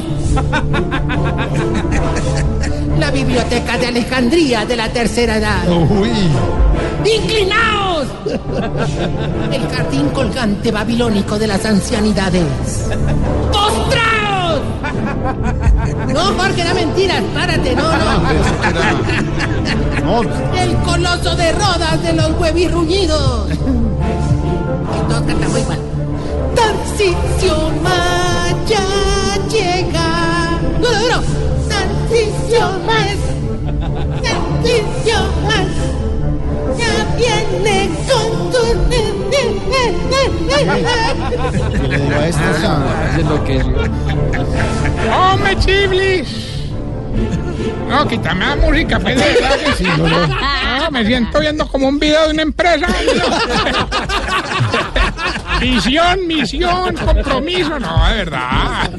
[2.99, 5.69] La biblioteca de Alejandría de la tercera edad.
[5.69, 6.11] Uy.
[7.05, 8.07] ¡Inclinaos!
[9.53, 12.45] El jardín colgante babilónico de las ancianidades.
[13.53, 14.61] ¡Postraos!
[16.13, 17.23] No, Jorge, era mentira.
[17.35, 17.85] Párate, no,
[20.05, 20.23] no.
[20.59, 23.49] El coloso de Rodas de los huevirruñidos.
[25.09, 25.79] Todos cantamos igual.
[26.55, 28.81] Tarcisio Maya
[29.51, 30.59] llega.
[30.81, 31.23] Duro, duro.
[32.09, 33.19] Tarcisio más.
[34.23, 35.69] Tarcisio más.
[36.79, 38.59] Ya viene con tu...
[41.71, 43.65] ¿Qué le digo a sea, Es lo que es.
[45.13, 46.48] ¡Hombre, Chiblis!
[47.89, 49.85] No, quítame la música, pues, de verdad que sí.
[49.85, 52.87] No, me siento viendo como un video de una empresa.
[55.61, 57.81] Visión, misión, compromiso.
[57.81, 58.91] No, de verdad.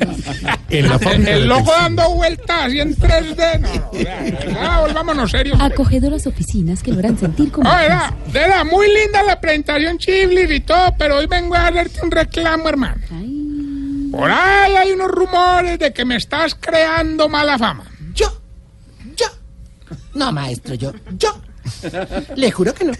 [0.70, 3.60] En la fábrica El loco dando vueltas así en 3D.
[3.60, 5.60] No, no, de verdad, volvámonos serios.
[5.62, 7.88] Acogedoras oficinas que lo harán sentir como No, de
[8.34, 12.68] verdad, muy linda la presentación Chiblis y todo, pero hoy vengo a hacerte un reclamo,
[12.68, 13.02] hermano.
[14.12, 17.89] Por ahí hay unos rumores de que me estás creando mala fama.
[20.20, 21.42] No, maestro, yo, yo.
[22.36, 22.94] Le juro que no.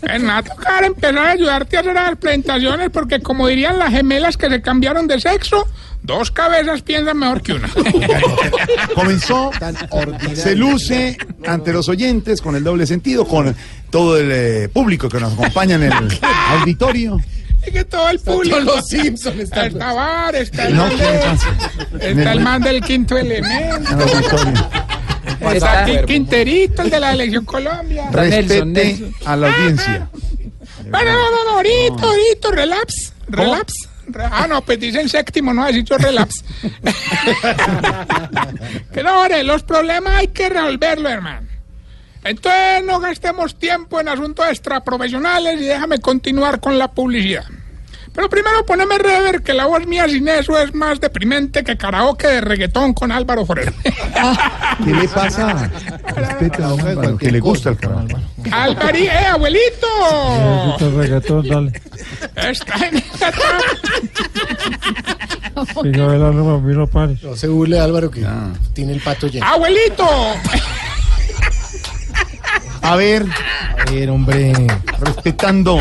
[0.00, 3.78] Pues me va a tocar empezar a ayudarte a hacer las presentaciones porque como dirían
[3.78, 5.66] las gemelas que se cambiaron de sexo,
[6.02, 7.68] dos cabezas piensan mejor que una.
[8.94, 9.50] Comenzó,
[10.34, 11.16] se luce
[11.46, 13.54] ante los oyentes con el doble sentido, con
[13.90, 15.92] todo el eh, público que nos acompaña en el
[16.60, 17.18] auditorio.
[17.66, 18.56] Y que todo el público.
[18.58, 21.48] Todos los Simpson Está el Tabar, está el, No, man ¿qué de- pasa?
[22.00, 23.90] está el man del quinto elemento.
[25.50, 28.08] Está Qui- Quinterito, el de la elección Colombia.
[28.10, 30.08] Respete a la audiencia.
[30.90, 33.74] Bueno, no, no, no, ahorita, ahorita, relax, relax.
[34.06, 36.44] Re- Ah, no, pues dicen séptimo, no, has dicho relax.
[38.92, 41.48] que no, ore, los problemas hay que resolverlos, hermano.
[42.24, 47.44] Entonces no gastemos tiempo en asuntos extraprofesionales y déjame continuar con la publicidad.
[48.14, 52.26] Pero primero poneme rever, que la voz mía sin eso es más deprimente que karaoke
[52.26, 53.72] de reggaetón con Álvaro Forero.
[54.84, 55.70] ¿Qué le pasa?
[56.14, 58.08] Respete a Álvaro, que le gusta el canal.
[58.50, 59.86] Álvaro, eh, abuelito.
[60.78, 61.82] Necesito reggaetón, dale.
[62.36, 63.02] Está en
[65.54, 67.22] no pares.
[67.22, 68.26] No se burle Álvaro que
[68.74, 69.46] tiene el pato lleno.
[69.46, 70.06] Abuelito.
[72.82, 73.24] A ver,
[73.86, 74.52] A ver, hombre.
[74.98, 75.78] respetando.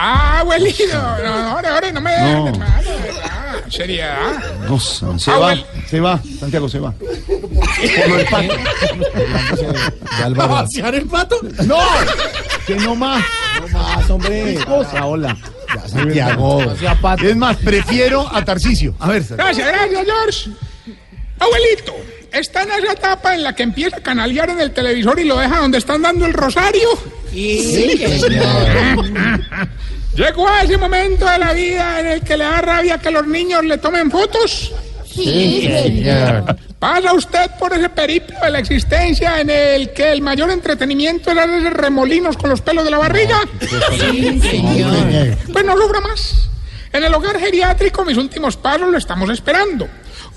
[0.00, 0.84] Ah, abuelito.
[0.92, 2.48] No, no, ahora, ahora no me dejan, No.
[2.48, 2.72] hermano.
[3.02, 4.18] verdad, Seriedad.
[4.68, 5.56] No, se va,
[5.88, 6.92] se va, Santiago se va.
[6.92, 8.54] Por lo del pato.
[10.18, 10.48] De Álvaro.
[10.52, 11.40] ¿Vaciar el pato?
[11.66, 11.78] No,
[12.66, 13.24] que no más.
[13.60, 14.54] No más, hombre.
[14.58, 15.04] ¿Qué cosa?
[15.06, 15.36] Hola.
[15.74, 16.62] Ya, Santiago.
[17.22, 18.94] Es más, prefiero a Tarcicio.
[19.00, 20.50] A ver, Gracias, gracias, George.
[21.40, 21.94] Abuelito,
[22.32, 25.38] está en esa etapa en la que empieza a canalear en el televisor y lo
[25.38, 26.88] deja donde están dando el rosario.
[27.30, 28.04] Sí,
[30.14, 33.26] Llegó a ese momento de la vida en el que le da rabia que los
[33.26, 34.72] niños le tomen fotos.
[35.06, 36.56] Sí, señor.
[36.78, 41.38] Pasa usted por ese periplo de la existencia en el que el mayor entretenimiento es
[41.38, 43.40] hacer remolinos con los pelos de la barriga.
[43.60, 45.36] Sí, señor.
[45.52, 46.48] Pues no logra más.
[46.92, 49.88] En el hogar geriátrico, mis últimos pasos lo estamos esperando.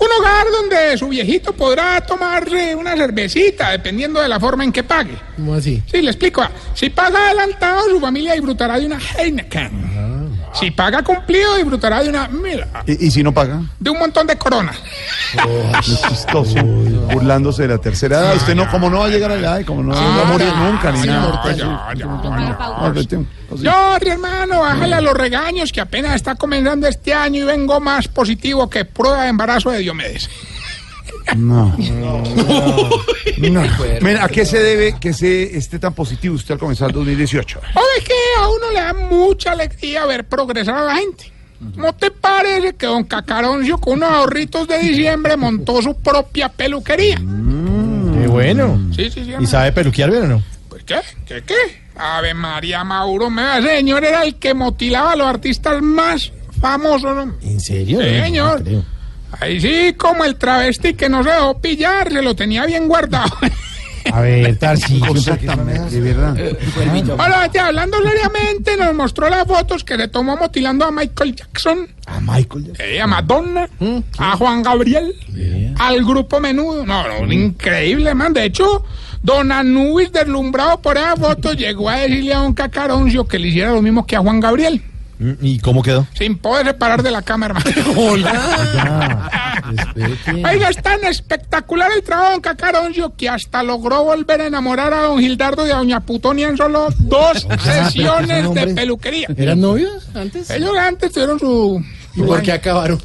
[0.02, 4.82] Un hogar donde su viejito podrá tomarse una cervecita, dependiendo de la forma en que
[4.82, 5.14] pague.
[5.36, 5.80] ¿Cómo así?
[5.86, 6.42] Sí, le explico.
[6.74, 10.21] Si paga adelantado, su familia disfrutará de una Heineken.
[10.52, 12.68] Si paga cumplido, disfrutará de una Miller.
[12.86, 13.62] ¿Y, y si no paga?
[13.78, 14.76] De un montón de coronas.
[15.80, 16.62] Es chistoso.
[16.62, 18.36] Burlándose de la tercera edad.
[18.36, 20.92] Usted no, como no va a llegar allá y como no va a morir nunca
[20.92, 21.54] ni nada.
[21.54, 21.66] Ya.
[22.58, 22.92] Ah.
[23.50, 28.08] Jordi, hermano, bájale a los regaños que apenas está comenzando este año y vengo más
[28.08, 30.28] positivo que prueba de embarazo de Diomedes.
[31.36, 31.74] No.
[31.78, 32.22] No.
[34.00, 37.58] Mira, ¿a qué se debe que se esté tan positivo usted al comenzar el 2018?
[37.74, 41.32] O es que a uno le da mucha alegría ver progresar a la gente.
[41.76, 47.16] ¿No te parece que don Cacaroncio con unos ahorritos de diciembre montó su propia peluquería?
[47.16, 48.80] Qué bueno.
[48.94, 49.32] Sí, sí, sí.
[49.38, 50.42] ¿Y sabe peluquear bien o no?
[50.68, 50.96] Pues qué,
[51.26, 51.54] qué, qué.
[51.94, 56.32] Ave María Mauro, me da, ese señor era el que motilaba a los artistas más
[56.60, 57.14] famosos.
[57.14, 57.34] ¿no?
[57.42, 58.00] ¿En serio?
[58.00, 58.58] Sí, No, señor.
[58.60, 58.84] no creo.
[59.40, 63.32] Ahí sí, como el travesti que no se dejó pillar, se lo tenía bien guardado.
[64.12, 65.12] A ver, Tarcillo.
[65.14, 66.36] De verdad.
[67.18, 71.86] Ahora, ya, hablando seriamente, nos mostró las fotos que le tomó motilando a Michael Jackson,
[72.06, 72.72] A Michael.
[72.80, 73.68] eh, a Madonna,
[74.18, 75.14] a Juan Gabriel,
[75.78, 76.84] al grupo Menudo.
[76.84, 78.32] No, no, increíble, man.
[78.32, 78.84] De hecho,
[79.22, 83.70] Don Anubis, deslumbrado por esa foto, llegó a decirle a Don Cacaroncio que le hiciera
[83.72, 84.91] lo mismo que a Juan Gabriel, Mm,
[85.40, 86.06] ¿Y cómo quedó?
[86.14, 88.10] sin poder separar de la cámara, hermano.
[90.50, 95.02] Oiga, es tan espectacular el trabajo Don Cacaroncio que hasta logró volver a enamorar a
[95.02, 99.28] Don Gildardo y a Doña Putonia en solo dos sesiones de peluquería.
[99.36, 100.50] ¿Eran novios antes?
[100.50, 101.82] Ellos antes tuvieron su...
[102.14, 103.00] ¿Y por qué acabaron?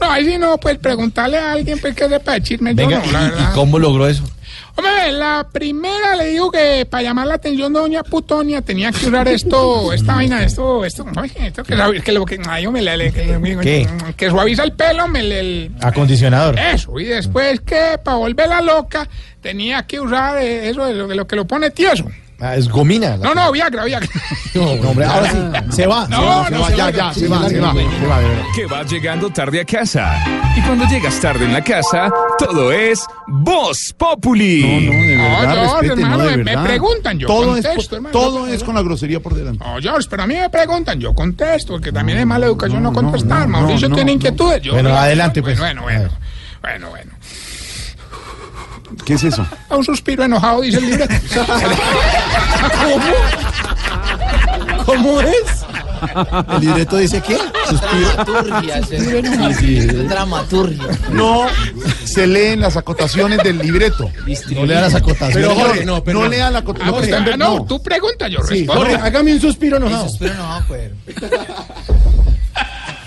[0.00, 2.76] No, ahí sí no, pues preguntarle a alguien pues, que sepa de chismes.
[2.76, 3.52] Yo Venga, no, la ¿y- ¿y, verdad.
[3.54, 4.24] cómo logró eso?
[4.74, 9.06] Hombre, la primera le digo que para llamar la atención de Doña Putonia tenía que
[9.06, 11.04] usar esto, esta vaina, esto, esto,
[11.44, 13.86] esto que, que lo que, ay, me le, que, ¿Qué?
[14.16, 16.58] que suaviza el pelo, me le, el- Acondicionador.
[16.58, 19.06] eso, y después que para volverla loca
[19.42, 22.04] tenía que usar eh, eso de lo, de lo que lo pone tieso.
[22.40, 23.16] Ah, es gomina.
[23.18, 24.08] No, no, Viagra, Viagra.
[24.54, 25.38] No, hombre, ahora sí.
[25.76, 26.06] Se va.
[26.08, 27.72] No, se va, no, se va, se ya, va, ya, se se va, se va.
[27.72, 28.18] Se va.
[28.54, 30.22] Que vas llegando tarde a casa.
[30.54, 34.60] Y cuando llegas tarde en la casa, todo es Voz Populi.
[34.62, 37.66] No, no, de No, verdad, George, respete, no, hermano, de me- preguntan, yo todo es,
[37.66, 39.64] contesto, todo es con la grosería por delante.
[39.64, 42.90] No, George, pero a mí me preguntan, yo contesto, porque también es mala educación no,
[42.90, 43.48] no, contestar.
[43.48, 44.16] no, Mauricio no, tiene no.
[44.16, 44.60] inquietudes.
[44.60, 45.58] Yo, Bueno, Bueno, adelante, pues.
[45.58, 46.10] Bueno, bueno,
[46.60, 47.12] bueno, bueno.
[49.04, 49.46] ¿Qué es eso?
[49.70, 51.14] Un suspiro enojado, dice el libreto.
[54.86, 55.64] ¿Cómo es?
[56.54, 57.36] ¿El libreto dice qué?
[57.70, 60.84] Dramaturgia, es dramaturgia.
[61.12, 61.46] No
[62.04, 64.10] se leen las acotaciones del libreto.
[64.50, 65.34] No le da las acotaciones.
[65.48, 66.94] Pero Jorge, no, no, pero- lea la Ah, acotación.
[66.94, 68.82] pues, ah, no, tú preguntas, yo Sí, respondo.
[68.82, 70.06] Jorge, hágame un suspiro enojado.
[70.18, 70.90] Pero no, pues.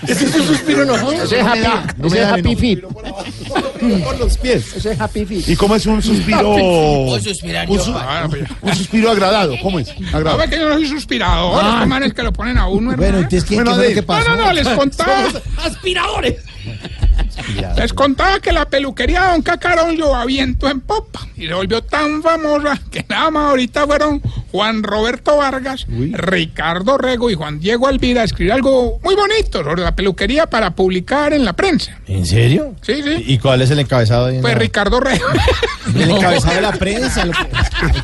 [0.06, 1.12] Ese es un suspiro enojado.
[1.12, 1.60] Ese es happy,
[1.98, 2.80] no ese es happy feet.
[2.82, 4.76] Por los pies.
[4.76, 5.48] Ese es happy feet.
[5.48, 6.40] ¿Y cómo es un suspiro?
[6.42, 7.84] Puedo suspirar Un, yo.
[7.84, 8.28] su- Ah,
[8.62, 9.54] un suspiro agradado.
[9.62, 9.88] ¿Cómo es?
[9.98, 10.38] No, Agradado.
[10.38, 11.70] ve que yo no soy suspirador, Ah.
[11.74, 13.16] estos manes que lo ponen a uno, Bueno, hermano.
[13.24, 14.30] entonces, ¿qué, Bueno, qué fue lo de- que No, pasó?
[14.30, 15.24] no, no, les contaba,
[15.64, 16.34] Aspiradores.
[17.76, 21.82] les contaba que la peluquería de Don Cacarón llevaba viento en popa y se volvió
[21.82, 24.20] tan famosa que nada más ahorita fueron
[24.52, 29.82] Juan Roberto Vargas, Ricardo Rego y Juan Diego Alvira a escribir algo muy bonito sobre
[29.82, 31.98] la peluquería para publicar en la prensa.
[32.06, 32.74] ¿En serio?
[32.82, 33.24] Sí, sí.
[33.26, 34.26] ¿Y cuál es el encabezado?
[34.26, 35.26] ahí en Pues la- Ricardo Rego.
[35.94, 37.32] El encabezado de la prensa, el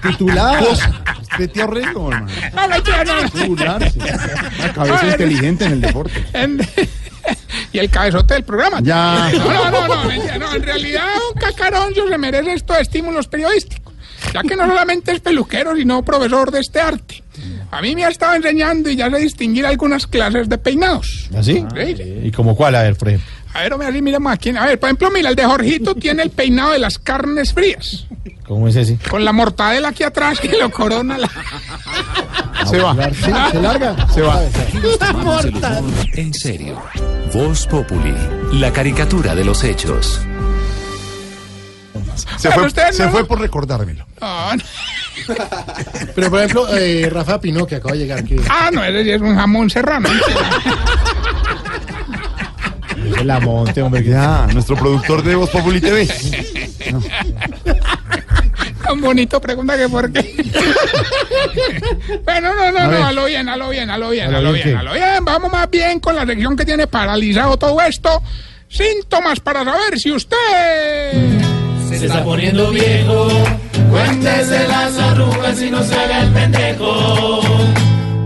[0.01, 0.65] titular.
[1.39, 2.27] Vete a Rego, hermano.
[2.55, 3.47] No, mentira, no, no.
[3.47, 3.99] Burlarse.
[3.99, 6.25] La cabeza inteligente en el deporte.
[6.33, 6.61] En-
[7.73, 8.79] y el cabezote del programa.
[8.83, 9.31] Ya.
[9.33, 13.92] No, no, no, no, no, en realidad un cacaroncio se merece estos estímulos periodísticos,
[14.33, 17.23] ya que no solamente es peluquero, sino profesor de este arte.
[17.71, 21.29] A mí me ha estado enseñando y ya sé distinguir algunas clases de peinados.
[21.37, 21.65] ¿Así?
[21.75, 22.03] Sí.
[22.25, 22.75] ¿Y como cuál?
[22.75, 23.29] A ver, por ejemplo.
[23.55, 24.51] A ver, así miremos aquí.
[24.51, 28.07] A ver, por ejemplo, mira, el de Jorgito tiene el peinado de las carnes frías,
[28.47, 28.99] ¿Cómo es ese?
[29.11, 31.31] con la mortadela aquí atrás que lo corona la...
[32.67, 32.95] Se va.
[33.13, 34.09] Sí, se larga.
[34.15, 34.41] Se va.
[34.45, 35.51] El humor
[36.15, 36.81] en serio.
[37.35, 38.15] Voz Populi,
[38.53, 40.21] la caricatura de los hechos.
[42.37, 44.07] Se fue, ustedes se no- fue por recordármelo.
[44.21, 44.63] No, no.
[46.15, 48.37] Pero por ejemplo, eh, Rafa Pino, que acaba de llegar aquí.
[48.49, 50.09] Ah, no, es un jamón serrano.
[53.17, 54.05] Es la monte, hombre.
[54.05, 56.09] Ya, nuestro productor de Voz Populi TV.
[58.85, 60.21] Tan bonito pregunta que por qué.
[62.25, 64.41] bueno, no, no, A no, a lo bien, a lo bien, a lo bien, ¿A
[64.41, 65.25] lo bien a lo bien.
[65.25, 68.23] Vamos más bien con la sección que tiene paralizado todo esto.
[68.69, 71.43] Síntomas para saber si usted...
[71.99, 73.29] Se está poniendo viejo.
[73.91, 77.41] Cuéntese las arrugas y no se haga el pendejo.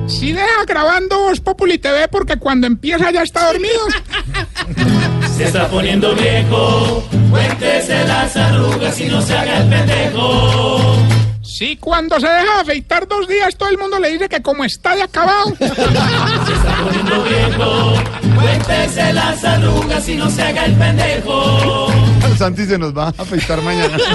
[0.07, 3.81] Si deja grabando Voz Populi TV porque cuando empieza ya está dormido.
[5.37, 7.05] Se está poniendo viejo.
[7.31, 10.97] Cuéntese las arrugas y no se haga el pendejo.
[11.43, 14.95] Si cuando se deja afeitar dos días todo el mundo le dice que como está
[14.95, 15.55] de acabado.
[15.59, 17.95] Se está poniendo viejo.
[18.41, 22.06] Cuéntese las arrugas y no se haga el pendejo.
[22.39, 23.97] Santi se nos va a afeitar mañana.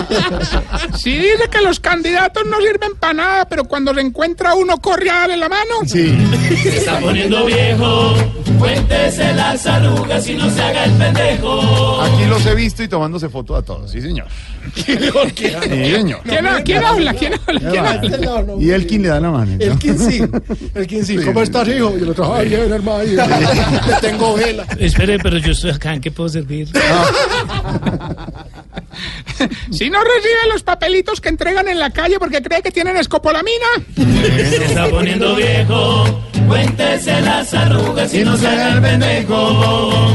[0.97, 5.09] Si dice que los candidatos no sirven para nada, pero cuando se encuentra uno corre
[5.09, 5.75] a darle la mano.
[5.85, 6.15] Sí.
[6.61, 8.15] Se está poniendo viejo.
[8.59, 12.01] Cuéntese las arrugas y no se haga el pendejo.
[12.01, 13.91] Aquí los he visto y tomándose foto a todos.
[13.91, 14.27] Sí, señor.
[14.75, 14.97] Sí.
[15.35, 17.13] ¿Quién, ha- quién habla?
[17.13, 17.61] ¿Quién habla?
[17.71, 17.85] ¿Quién
[18.27, 18.53] habla?
[18.59, 19.51] Y él quien le da la mano.
[19.57, 19.63] ¿no?
[19.63, 20.29] El 15.
[20.75, 21.25] El 15.
[21.25, 21.93] ¿Cómo estás, hijo?
[21.97, 22.99] Y el otro, ay, bien, hermano.
[23.03, 24.65] Te tengo vela.
[24.79, 25.93] Espere, pero yo estoy acá.
[25.93, 26.69] ¿En qué puedo servir?
[29.71, 33.65] Si no recibe los papelitos que entregan en la calle porque cree que tienen escopolamina.
[33.95, 36.21] Se está poniendo viejo.
[36.47, 40.13] Cuéntese las arrugas y no se haga el pendejo.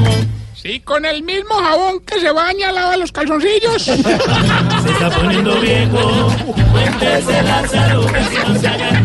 [0.66, 3.82] Si con el mismo jabón que se baña lava los calzoncillos.
[3.84, 6.28] Se está poniendo viejo.
[6.72, 9.00] Cuéntese las arrugas y no se haga el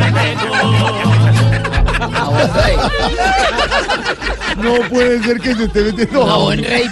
[4.57, 6.63] No puede ser que se esté metiendo Jabón jabón.
[6.63, 6.89] rey.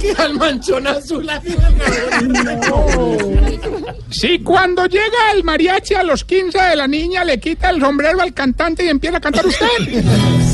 [0.00, 1.28] Queda el manchón azul.
[4.10, 8.20] Si cuando llega el mariachi a los 15 de la niña le quita el sombrero
[8.20, 9.66] al cantante y empieza a cantar usted.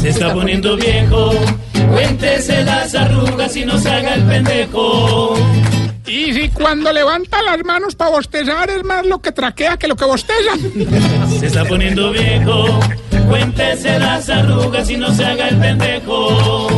[0.00, 1.32] Se está poniendo viejo.
[1.92, 5.34] Cuéntese las arrugas y no se haga el pendejo.
[6.06, 9.96] Y si cuando levanta las manos para bostezar es más lo que traquea que lo
[9.96, 10.52] que bosteza.
[11.40, 12.80] Se está poniendo viejo.
[13.28, 16.68] Cuéntese las arrugas y no se haga el pendejo.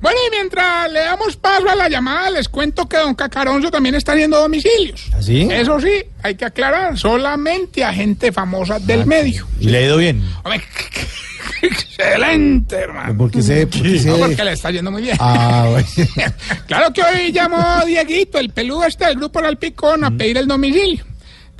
[0.00, 3.94] Bueno, y mientras le damos paso a la llamada, les cuento que don Cacaroncio también
[3.94, 5.10] está haciendo domicilios.
[5.16, 5.42] ¿Así?
[5.50, 5.92] Eso sí,
[6.22, 9.46] hay que aclarar, solamente a gente famosa del medio.
[9.60, 10.20] ¿Y le ha ido bien?
[10.42, 10.60] Hombre,
[11.62, 13.16] excelente, hermano.
[13.16, 13.66] ¿Por qué se...?
[13.68, 15.16] por qué se- No, porque le está yendo muy bien.
[15.20, 15.86] Ah, bueno.
[16.66, 20.48] Claro que hoy llamó Dieguito, el peludo este del grupo El Alpicón, a pedir el
[20.48, 21.04] domicilio.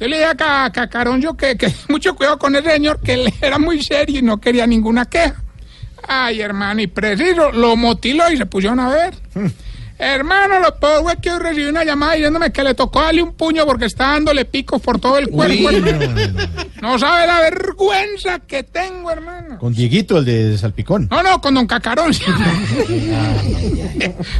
[0.02, 3.32] Entonces le dije a a Cacaroncio que, que mucho cuidado con ese señor, que él
[3.40, 5.40] era muy serio y no quería ninguna queja.
[6.08, 9.14] Ay, hermano, y preciso, lo motiló y se pusieron a ver.
[9.98, 13.34] Hermano, lo peor fue que hoy recibí una llamada diciéndome que le tocó darle un
[13.34, 15.68] puño porque está dándole picos por todo el cuerpo.
[15.68, 15.84] Uy,
[16.80, 19.60] no sabe la vergüenza que tengo, hermano.
[19.60, 21.06] Con Dieguito, el de Salpicón.
[21.08, 22.10] No, no, con don Cacarón.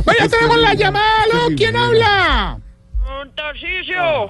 [0.05, 1.55] Vaya, tenemos la llamada, ¿aló?
[1.57, 2.59] ¿Quién habla?
[3.35, 4.29] Tarcicio.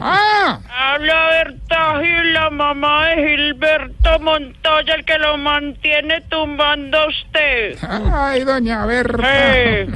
[0.00, 7.08] Ah, Habla Berta Gil, la mamá de Gilberto Montoya, el que lo mantiene tumbando a
[7.08, 7.76] usted.
[8.12, 9.22] ay, doña Berta.
[9.56, 9.86] Eh.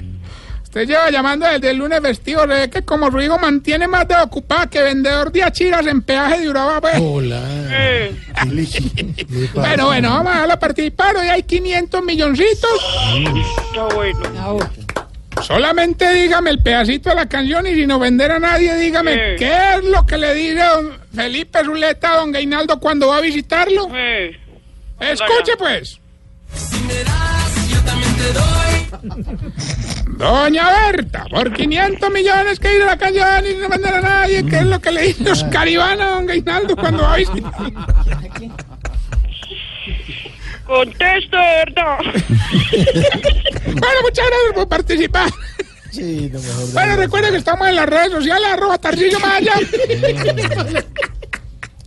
[0.63, 4.15] Usted lleva llamando desde el lunes vestido, ve que como su hijo mantiene más de
[4.15, 6.95] ocupada que vendedor de achiras en peaje de Urabá, pues.
[7.01, 7.41] Hola.
[7.73, 8.15] Eh.
[9.53, 11.17] Bueno, bueno, vamos a participar.
[11.17, 12.71] Hoy hay 500 milloncitos.
[13.69, 14.59] Está bueno.
[15.43, 19.37] Solamente dígame el pedacito de la canción y si no vender a nadie, dígame Eh.
[19.39, 23.21] qué es lo que le dice don Felipe Zuleta a don Gainaldo cuando va a
[23.21, 23.89] visitarlo.
[23.95, 24.39] Eh.
[25.01, 25.99] Escuche pues.
[30.19, 34.57] Doña Berta, por 500 millones que dice la canción y no vender a nadie, ¿qué
[34.59, 37.71] es lo que le dice Oscar Iván a don Gainaldo cuando va a visitarlo?
[40.71, 41.99] Conteste, ¿verdad?
[43.67, 45.31] Bueno, muchas gracias por participar.
[46.73, 49.55] Bueno, recuerden que estamos en las redes sociales, arroba Tarcillo Maya.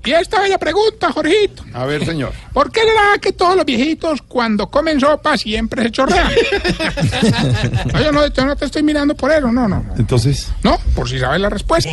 [0.05, 1.63] Y esta bella pregunta, Jorgito.
[1.73, 2.33] A ver, señor.
[2.51, 6.29] ¿Por qué será que todos los viejitos cuando comen sopa siempre se chorrean?
[7.93, 9.85] No, yo no, yo no te estoy mirando por eso, no, no.
[9.97, 10.49] Entonces.
[10.61, 11.89] No, por si sabes la respuesta.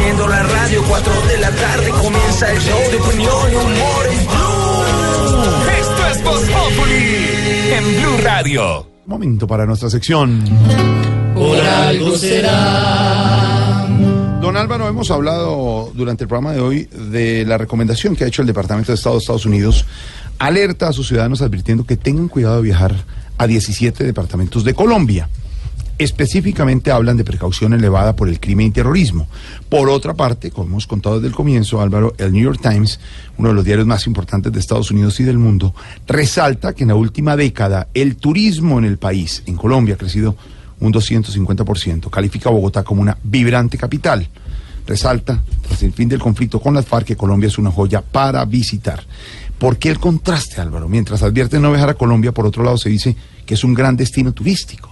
[0.00, 4.26] Enciendo la radio, 4 de la tarde comienza el show de opinión y humor en
[4.26, 5.44] Blue.
[5.78, 7.28] Esto es Voz Populi
[7.70, 8.86] en Blue Radio.
[9.04, 10.42] Momento para nuestra sección.
[11.34, 13.86] Por algo será.
[14.40, 18.40] Don Álvaro, hemos hablado durante el programa de hoy de la recomendación que ha hecho
[18.40, 19.84] el Departamento de Estado de Estados Unidos.
[20.38, 22.94] Alerta a sus ciudadanos advirtiendo que tengan cuidado de viajar
[23.36, 25.28] a 17 departamentos de Colombia.
[26.00, 29.28] Específicamente hablan de precaución elevada por el crimen y terrorismo.
[29.68, 32.98] Por otra parte, como hemos contado desde el comienzo, Álvaro, el New York Times,
[33.36, 35.74] uno de los diarios más importantes de Estados Unidos y del mundo,
[36.06, 40.36] resalta que en la última década el turismo en el país, en Colombia, ha crecido
[40.80, 42.08] un 250%.
[42.08, 44.26] Califica a Bogotá como una vibrante capital.
[44.86, 48.42] Resalta, tras el fin del conflicto con las FARC, que Colombia es una joya para
[48.46, 49.04] visitar.
[49.58, 50.88] ¿Por qué el contraste, Álvaro?
[50.88, 53.14] Mientras advierten no viajar a Colombia, por otro lado se dice
[53.44, 54.89] que es un gran destino turístico.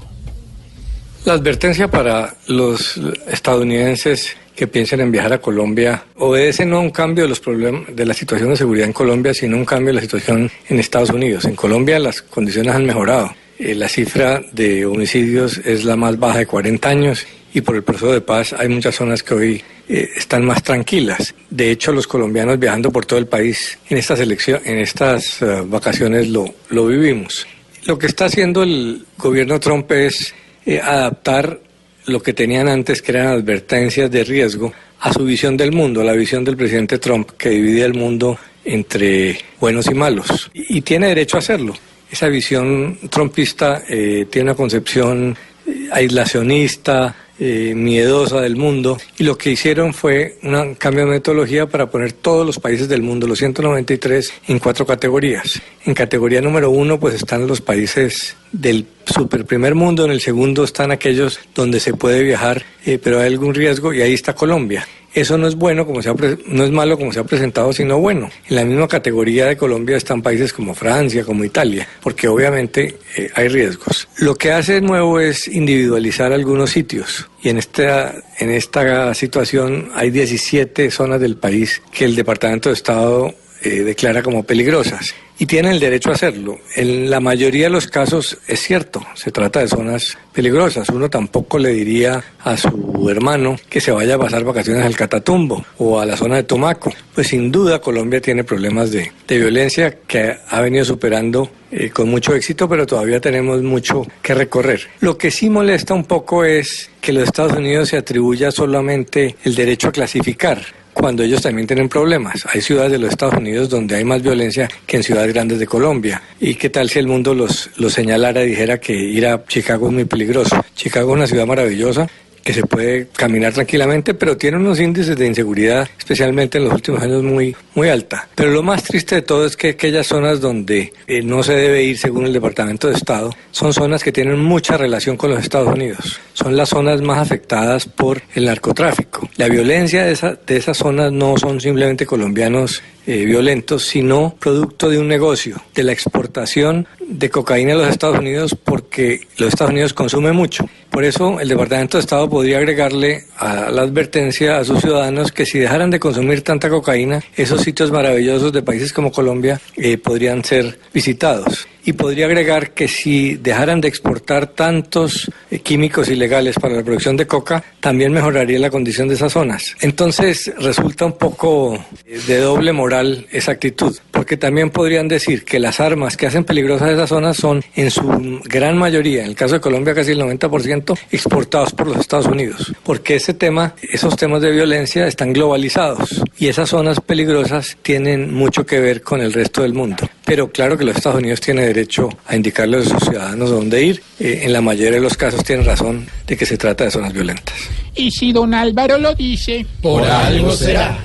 [1.29, 2.99] La advertencia para los
[3.31, 7.95] estadounidenses que piensen en viajar a Colombia obedece no a un cambio de los problemas
[7.95, 11.11] de la situación de seguridad en Colombia, sino un cambio de la situación en Estados
[11.11, 11.45] Unidos.
[11.45, 13.31] En Colombia las condiciones han mejorado.
[13.59, 17.83] Eh, la cifra de homicidios es la más baja de 40 años y por el
[17.83, 21.35] proceso de paz hay muchas zonas que hoy eh, están más tranquilas.
[21.51, 26.27] De hecho, los colombianos viajando por todo el país en estas en estas eh, vacaciones
[26.29, 27.47] lo, lo vivimos.
[27.85, 30.35] Lo que está haciendo el gobierno Trump es
[30.69, 31.61] eh, adaptar
[32.05, 34.71] lo que tenían antes, que eran advertencias de riesgo,
[35.01, 38.39] a su visión del mundo, a la visión del presidente Trump, que divide el mundo
[38.67, 40.51] entre buenos y malos.
[40.53, 41.73] Y, tiene derecho a hacerlo.
[42.11, 45.35] Esa visión trumpista eh, tiene una concepción
[45.67, 51.67] eh, aislacionista, eh, miedosa del mundo y lo que hicieron fue un cambio de metodología
[51.67, 55.61] para poner todos los países del mundo, los 193, en cuatro categorías.
[55.85, 60.65] En categoría número uno pues están los países del super primer mundo, en el segundo
[60.65, 64.87] están aquellos donde se puede viajar eh, pero hay algún riesgo y ahí está Colombia.
[65.19, 66.15] Eso no es bueno, como se ha
[66.47, 68.31] no es malo como se ha presentado, sino bueno.
[68.49, 73.29] En la misma categoría de Colombia están países como Francia, como Italia, porque obviamente eh,
[73.35, 74.09] hay riesgos.
[74.19, 77.29] Lo que hace nuevo es individualizar algunos sitios.
[77.43, 82.75] Y en esta, en esta situación hay 17 zonas del país que el Departamento de
[82.77, 85.15] Estado eh, declara como peligrosas.
[85.41, 86.59] Y tienen el derecho a hacerlo.
[86.75, 90.89] En la mayoría de los casos es cierto, se trata de zonas peligrosas.
[90.89, 95.65] Uno tampoco le diría a su hermano que se vaya a pasar vacaciones al Catatumbo
[95.79, 96.93] o a la zona de Tomaco.
[97.15, 102.09] Pues sin duda Colombia tiene problemas de, de violencia que ha venido superando eh, con
[102.09, 104.89] mucho éxito, pero todavía tenemos mucho que recorrer.
[105.01, 109.55] Lo que sí molesta un poco es que los Estados Unidos se atribuya solamente el
[109.55, 110.63] derecho a clasificar
[110.99, 112.47] cuando ellos también tienen problemas.
[112.53, 115.67] Hay ciudades de los Estados Unidos donde hay más violencia que en ciudades grandes de
[115.67, 116.23] Colombia.
[116.41, 119.87] ¿Y qué tal si el mundo los, los señalara y dijera que ir a Chicago
[119.87, 120.65] es muy peligroso?
[120.75, 122.09] Chicago es una ciudad maravillosa
[122.45, 127.03] que se puede caminar tranquilamente, pero tiene unos índices de inseguridad, especialmente en los últimos
[127.03, 128.29] años, muy, muy alta.
[128.35, 131.83] Pero lo más triste de todo es que aquellas zonas donde eh, no se debe
[131.83, 135.75] ir según el Departamento de Estado son zonas que tienen mucha relación con los Estados
[135.75, 136.21] Unidos.
[136.33, 139.29] Son las zonas más afectadas por el narcotráfico.
[139.37, 144.91] La violencia de, esa- de esas zonas no son simplemente colombianos eh, violentos, sino producto
[144.91, 149.73] de un negocio, de la exportación de cocaína a los Estados Unidos porque los Estados
[149.73, 150.69] Unidos consumen mucho.
[150.91, 155.47] Por eso el Departamento de Estado podría agregarle a la advertencia a sus ciudadanos que
[155.47, 160.45] si dejaran de consumir tanta cocaína, esos sitios maravillosos de países como Colombia eh, podrían
[160.45, 161.67] ser visitados.
[161.89, 167.17] Y podría agregar que si dejaran de exportar tantos eh, químicos ilegales para la producción
[167.17, 169.75] de coca, también mejoraría la condición de esas zonas.
[169.81, 175.59] Entonces resulta un poco eh, de doble moral esa actitud, porque también podrían decir que
[175.59, 178.07] las armas que hacen peligrosas esas zonas son en su
[178.45, 182.71] gran mayoría, en el caso de Colombia casi el 90%, exportados por los Estados Unidos,
[182.83, 188.67] porque ese tema, esos temas de violencia están globalizados y esas zonas peligrosas tienen mucho
[188.67, 190.07] que ver con el resto del mundo.
[190.27, 191.78] Pero claro que los Estados Unidos tienen derecho
[192.27, 194.03] a indicarle a sus ciudadanos dónde ir.
[194.19, 197.13] Eh, en la mayoría de los casos tienen razón de que se trata de zonas
[197.13, 197.55] violentas.
[197.95, 200.99] Y si don Álvaro lo dice, Por algo será.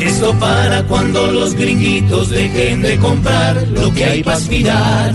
[0.00, 5.14] Esto para cuando los gringuitos dejen de comprar lo que hay para aspirar.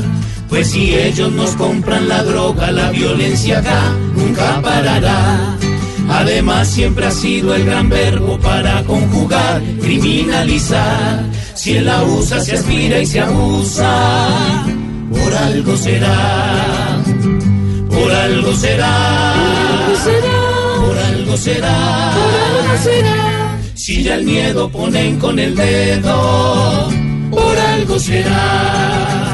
[0.49, 5.57] Pues si ellos nos compran la droga, la violencia acá nunca parará.
[6.09, 11.23] Además siempre ha sido el gran verbo para conjugar, criminalizar.
[11.55, 14.65] Si él la usa, se aspira y se abusa.
[15.11, 17.01] Por algo será.
[17.89, 19.33] Por algo será.
[20.79, 22.13] Por algo será.
[23.75, 26.89] Si ya el miedo ponen con el dedo,
[27.31, 29.32] por algo será.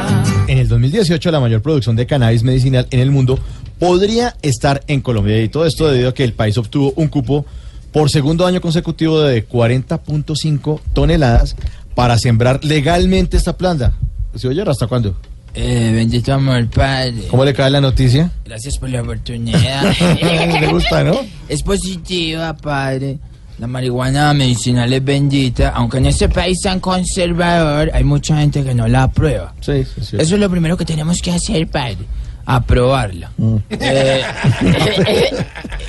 [0.70, 3.40] En el 2018 la mayor producción de cannabis medicinal en el mundo
[3.80, 7.44] podría estar en Colombia y todo esto debido a que el país obtuvo un cupo
[7.92, 11.56] por segundo año consecutivo de 40.5 toneladas
[11.96, 13.94] para sembrar legalmente esta planta.
[14.36, 15.16] ¿Se oye hasta cuándo?
[15.56, 17.26] Eh, bendito amor, padre.
[17.32, 18.30] ¿Cómo le cae la noticia?
[18.46, 19.92] Gracias por la oportunidad.
[20.62, 21.20] Le gusta, ¿no?
[21.48, 23.18] Es positiva, padre.
[23.60, 28.74] La marihuana medicinal es bendita, aunque en este país tan conservador hay mucha gente que
[28.74, 29.54] no la aprueba.
[29.60, 30.18] Sí, sí, sí.
[30.18, 31.98] Eso es lo primero que tenemos que hacer, padre.
[32.46, 33.32] Aprobarla.
[33.38, 33.56] Mm.
[33.70, 34.24] Eh,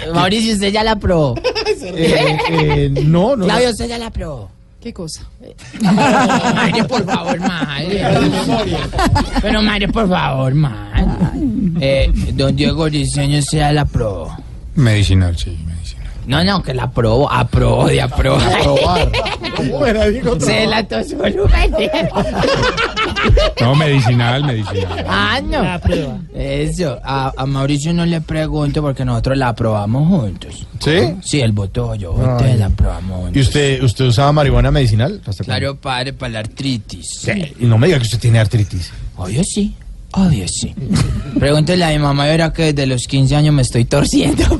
[0.14, 1.36] Mauricio, usted ya la aprobó.
[1.82, 3.46] Eh, eh, no, no.
[3.46, 4.50] Claudio, usted ya la aprobó.
[4.82, 5.22] ¿Qué cosa?
[5.80, 8.02] madre, por favor, madre.
[9.40, 11.06] Pero madre, por favor, madre.
[11.80, 14.36] Eh, don Diego Diseño sea la aprobó.
[14.74, 15.56] Medicinal, sí.
[16.30, 18.52] No, no, que la aprobó, aprobó de aprobar.
[18.60, 19.10] Aprobar.
[19.56, 20.08] ¿Cómo era?
[20.08, 21.74] Digo, Se la tosó volumen.
[23.60, 25.04] No, medicinal, medicinal.
[25.06, 25.80] Ah, no.
[26.32, 30.66] Eso, a, a Mauricio no le pregunto porque nosotros la aprobamos juntos.
[30.78, 31.16] ¿Sí?
[31.22, 33.36] Sí, él votó, yo voté, la aprobamos juntos.
[33.36, 35.20] ¿Y usted, usted usaba marihuana medicinal?
[35.44, 37.06] Claro, padre, para la artritis.
[37.20, 38.90] Sí, Y no me diga que usted tiene artritis.
[39.16, 39.74] Obvio sí.
[40.12, 40.74] Obvio sí.
[41.38, 44.42] Pregúntele a mi mamá y verá que desde los 15 años me estoy torciendo.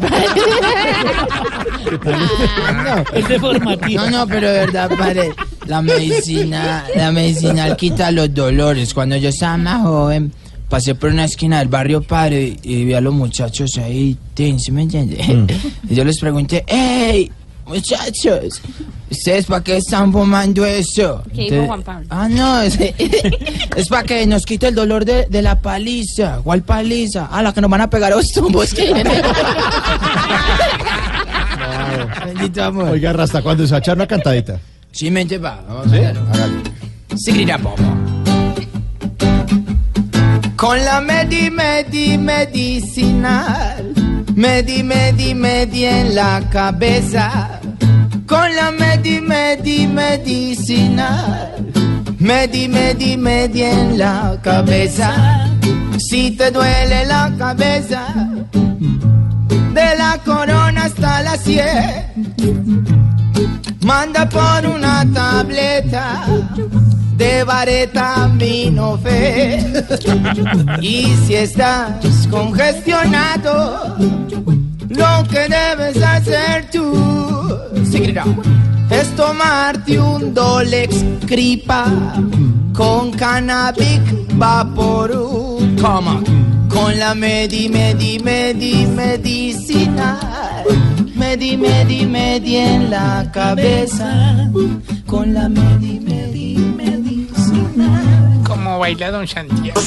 [3.15, 4.05] Es deformativo.
[4.05, 5.33] No, no, pero de verdad, padre,
[5.67, 8.95] la medicina, la medicinal quita los dolores.
[8.95, 10.33] Cuando yo estaba más joven,
[10.69, 14.83] pasé por una esquina del barrio padre y vi a los muchachos ahí, ¿sí me
[14.83, 15.47] entiende?
[15.89, 17.31] Y yo les pregunté, hey,
[17.67, 18.61] muchachos,
[19.11, 21.23] ¿ustedes para qué están fumando eso?
[21.35, 22.07] ¿Qué dijo Juan Pablo?
[22.11, 26.41] Ah, no, es, es para que nos quite el dolor de, de la paliza.
[26.43, 27.29] ¿Cuál paliza?
[27.31, 28.73] Ah, la que nos van a pegar a los tumbos.
[28.73, 28.93] que.
[32.27, 32.89] Bendito amor.
[32.91, 34.59] Oiga, ¿hasta cuándo se va a echar una cantadita?
[34.93, 35.63] Sí, mente va.
[35.69, 35.99] Vamos ¿Sí?
[35.99, 36.23] a hacerlo.
[37.17, 37.77] Seguirá, pomo.
[40.57, 43.95] Con la medi, medi, medicinal.
[44.35, 47.61] Medi, medi, medi en la cabeza.
[48.27, 51.67] Con la medi, medi, medicinal.
[52.19, 55.49] Medi, medi, medi en la cabeza.
[55.99, 58.07] Si te duele la cabeza,
[59.97, 62.85] la corona hasta la sien.
[63.83, 66.27] Manda por una tableta
[67.17, 68.31] de vareta
[69.03, 69.67] fe
[70.81, 73.97] Y si estás congestionado,
[74.89, 76.91] lo que debes hacer tú
[78.91, 81.87] es tomarte un Dolex Cripa
[82.75, 84.03] con Cannabic
[84.35, 85.81] Vaporub.
[85.81, 90.65] Come Con la Medi, Medi, Medi, medicinal.
[91.15, 94.51] Medi, Medi, Medi en la cabeza.
[95.07, 98.43] Con la Medi, Medi, medicinal.
[98.45, 99.81] como baila Don Santiago.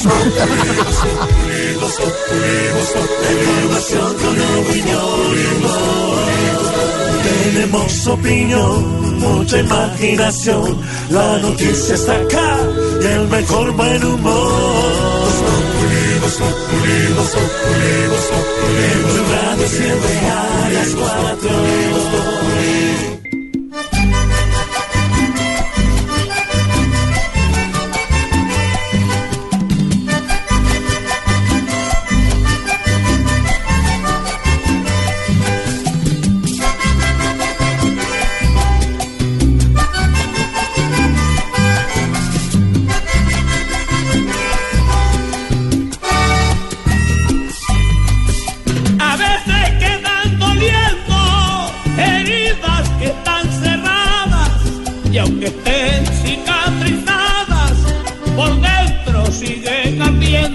[7.22, 10.78] Tenemos opinión, mucha imaginación.
[11.10, 12.58] La noticia está acá
[13.00, 15.13] y el mejor buen humor.
[16.86, 17.16] En
[19.02, 22.33] tu radio siempre a las cuatro.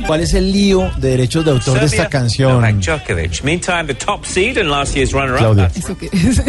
[0.09, 2.59] ¿Cuál es el lío de derechos de autor de esta canción?
[3.43, 5.37] Meantime, the top seed and last year's runner-up.
[5.37, 5.71] Claudia.
[5.75, 6.41] ¿Eso qué es?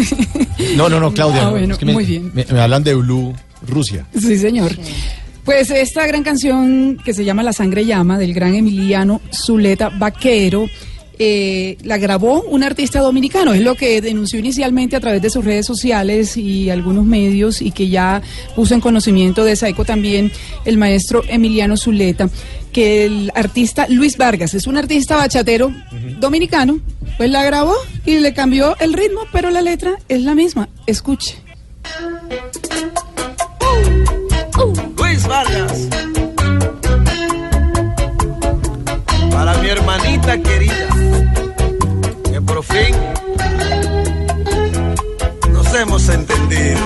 [0.78, 1.42] No, no, no, Claudia.
[1.42, 2.30] Ah, no, bueno, es que me, muy bien.
[2.32, 3.34] Me, me hablan de Blue,
[3.68, 4.06] Rusia.
[4.18, 4.72] Sí, señor.
[5.44, 10.66] Pues esta gran canción que se llama La sangre llama del gran Emiliano Zuleta Vaquero
[11.22, 15.44] eh, la grabó un artista dominicano, es lo que denunció inicialmente a través de sus
[15.44, 18.22] redes sociales y algunos medios y que ya
[18.56, 20.32] puso en conocimiento de Saico también
[20.64, 22.30] el maestro Emiliano Zuleta,
[22.72, 25.70] que el artista Luis Vargas es un artista bachatero
[26.18, 26.80] dominicano,
[27.18, 27.74] pues la grabó
[28.06, 30.70] y le cambió el ritmo, pero la letra es la misma.
[30.86, 31.36] Escuche.
[34.96, 35.86] Luis Vargas.
[39.30, 40.89] Para mi hermanita querida,
[42.30, 42.94] que por fin
[45.52, 46.78] nos hemos entendido.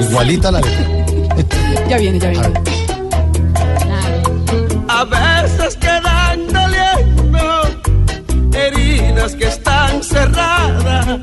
[0.00, 0.86] Igualita la letra.
[1.88, 2.48] Ya viene, ya viene.
[4.88, 7.62] A veces quedan doliendo
[8.54, 11.20] heridas que están cerradas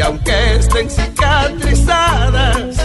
[0.00, 2.76] y aunque estén cicatrizadas.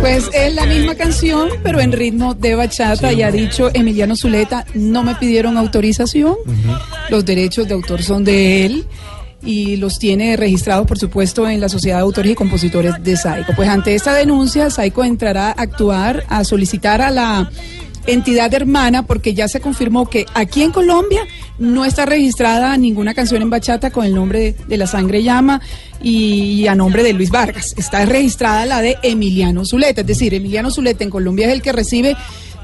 [0.00, 3.12] Pues es la misma canción, pero en ritmo de bachata.
[3.12, 6.36] y ha dicho Emiliano Zuleta, no me pidieron autorización.
[7.10, 8.86] Los derechos de autor son de él.
[9.44, 13.52] Y los tiene registrados, por supuesto, en la Sociedad de Autores y Compositores de Saico.
[13.56, 17.50] Pues ante esta denuncia, Saico entrará a actuar, a solicitar a la
[18.06, 21.22] entidad hermana, porque ya se confirmó que aquí en Colombia
[21.58, 25.60] no está registrada ninguna canción en bachata con el nombre de, La Sangre Llama
[26.02, 27.74] y, a nombre de Luis Vargas.
[27.76, 31.72] Está registrada la de Emiliano Zuleta, es decir, Emiliano Zuleta en Colombia es el que
[31.72, 32.16] recibe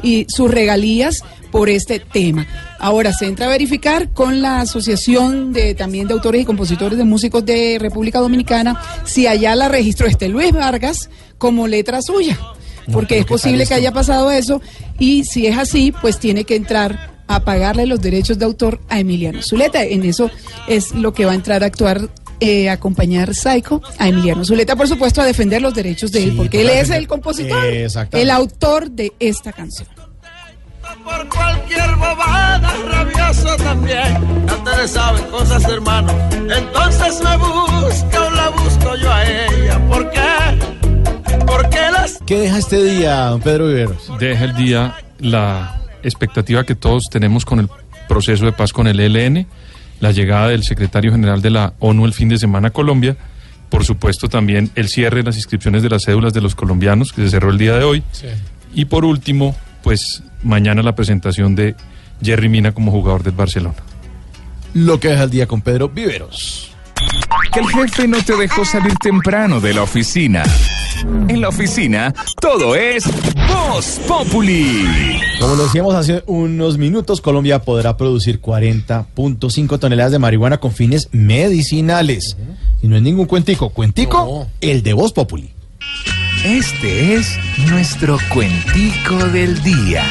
[0.02, 2.46] y sus regalías por este tema.
[2.78, 7.04] Ahora se entra a verificar con la Asociación de también de autores y compositores de
[7.04, 12.38] músicos de República Dominicana si allá la registró este Luis Vargas como letra suya,
[12.92, 14.60] porque es posible que haya pasado eso
[14.98, 19.00] y si es así, pues tiene que entrar a pagarle los derechos de autor a
[19.00, 19.84] Emiliano Zuleta.
[19.84, 20.30] En eso
[20.66, 22.08] es lo que va a entrar a actuar
[22.40, 26.60] eh, acompañar Psycho a Emiliano Zuleta, por supuesto, a defender los derechos de él, porque
[26.62, 28.22] él es el compositor, Exactamente.
[28.22, 29.88] el autor de esta canción.
[31.04, 34.46] Por cualquier bobada, rabioso también.
[34.64, 36.12] Ya saben cosas, hermano.
[36.30, 39.88] Entonces me busca o la busco yo a ella.
[39.88, 40.77] ¿Por qué?
[41.60, 44.12] Porque las ¿Qué deja este día, don Pedro Viveros?
[44.20, 47.68] Deja el día la expectativa que todos tenemos con el
[48.06, 49.44] proceso de paz con el ELN,
[49.98, 53.16] la llegada del secretario general de la ONU el fin de semana a Colombia,
[53.70, 57.22] por supuesto también el cierre de las inscripciones de las cédulas de los colombianos, que
[57.22, 58.04] se cerró el día de hoy,
[58.72, 61.74] y por último, pues mañana la presentación de
[62.22, 63.78] Jerry Mina como jugador del Barcelona.
[64.74, 66.70] Lo que deja el día con Pedro Viveros.
[67.52, 70.44] Que el jefe no te dejó salir temprano de la oficina.
[71.28, 73.04] En la oficina, todo es
[73.48, 75.20] Voz Populi.
[75.40, 81.08] Como lo decíamos hace unos minutos, Colombia podrá producir 40.5 toneladas de marihuana con fines
[81.12, 82.36] medicinales.
[82.82, 83.70] Y no es ningún cuentico.
[83.70, 85.50] Cuentico, el de Voz Populi.
[86.44, 87.38] Este es
[87.68, 90.04] nuestro cuentico del día.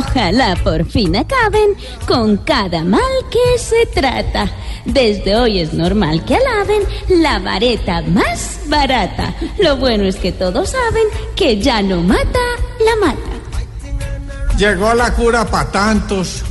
[0.00, 1.74] Ojalá por fin acaben
[2.06, 3.00] con cada mal
[3.30, 4.50] que se trata.
[4.86, 9.34] Desde hoy es normal que alaben la vareta más barata.
[9.58, 11.04] Lo bueno es que todos saben
[11.36, 12.38] que ya no mata
[12.84, 14.56] la mata.
[14.56, 16.42] Llegó la cura para tantos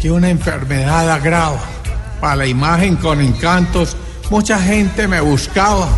[0.00, 1.60] que una enfermedad agrava.
[2.20, 3.96] Para la imagen con encantos,
[4.30, 5.88] mucha gente me buscaba.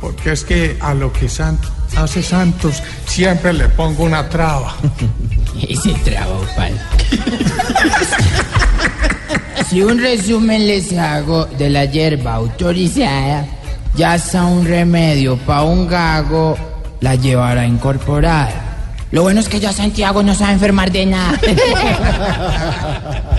[0.00, 1.58] Porque es que a lo que san-
[1.96, 4.74] hace Santos siempre le pongo una traba.
[5.68, 6.72] Ese trabajo, pal.
[9.68, 13.46] Si un resumen les hago de la hierba autorizada,
[13.94, 16.56] ya sea un remedio para un gago,
[17.00, 18.52] la llevará incorporada.
[19.10, 21.38] Lo bueno es que ya Santiago no sabe enfermar de nada.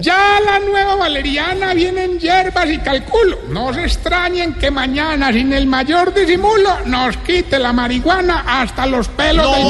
[0.00, 3.38] Ya la nueva valeriana viene en hierbas y calculo.
[3.48, 9.08] No se extrañen que mañana, sin el mayor disimulo, nos quite la marihuana hasta los
[9.08, 9.64] pelos del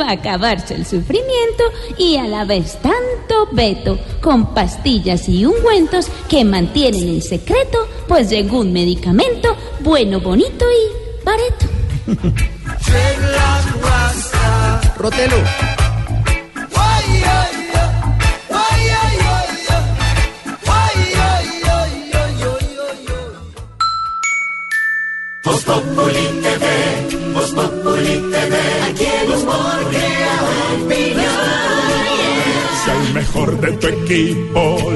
[0.00, 1.64] Va a acabarse el sufrimiento
[1.98, 8.30] y a la vez tanto veto con pastillas y ungüentos que mantienen en secreto, pues
[8.30, 11.66] llegó un medicamento bueno, bonito y bareto.
[14.96, 15.36] Rotelo.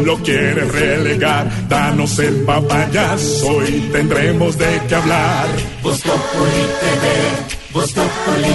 [0.08, 5.46] Lo quieres relegar, danos el papayazo y tendremos de qué hablar.
[5.82, 6.64] Voz Populi
[7.72, 8.54] Voz Populi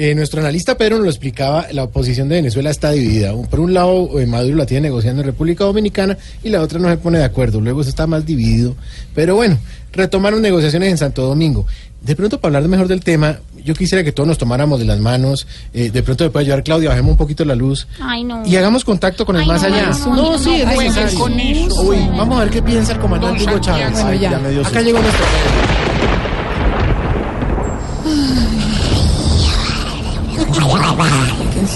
[0.00, 3.32] Eh, nuestro analista Pedro nos lo explicaba, la oposición de Venezuela está dividida.
[3.50, 6.88] Por un lado, eh, Maduro la tiene negociando en República Dominicana y la otra no
[6.88, 7.60] se pone de acuerdo.
[7.60, 8.76] Luego se está más dividido.
[9.12, 9.58] Pero bueno,
[9.92, 11.66] retomaron negociaciones en Santo Domingo.
[12.00, 15.00] De pronto, para hablar mejor del tema, yo quisiera que todos nos tomáramos de las
[15.00, 15.48] manos.
[15.74, 17.88] eh, de pronto me puede ayudar Claudia, bajemos un poquito la luz.
[18.00, 18.46] Ay, no.
[18.46, 19.90] Y hagamos contacto con el Ay, más no, allá.
[19.90, 21.18] eso no, no, sí, es no jueguen necesario.
[21.18, 21.82] con eso.
[21.82, 23.90] Uy, vamos a ver qué piensa el comandante Hugo Chávez.
[24.00, 24.38] Bueno, ya.
[24.38, 25.24] me dio Acá llegó nuestro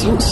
[0.03, 0.27] Comandante,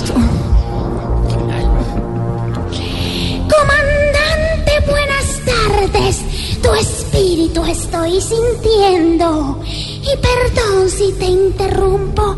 [4.84, 6.18] buenas tardes.
[6.60, 9.62] Tu espíritu estoy sintiendo.
[9.64, 12.36] Y perdón si te interrumpo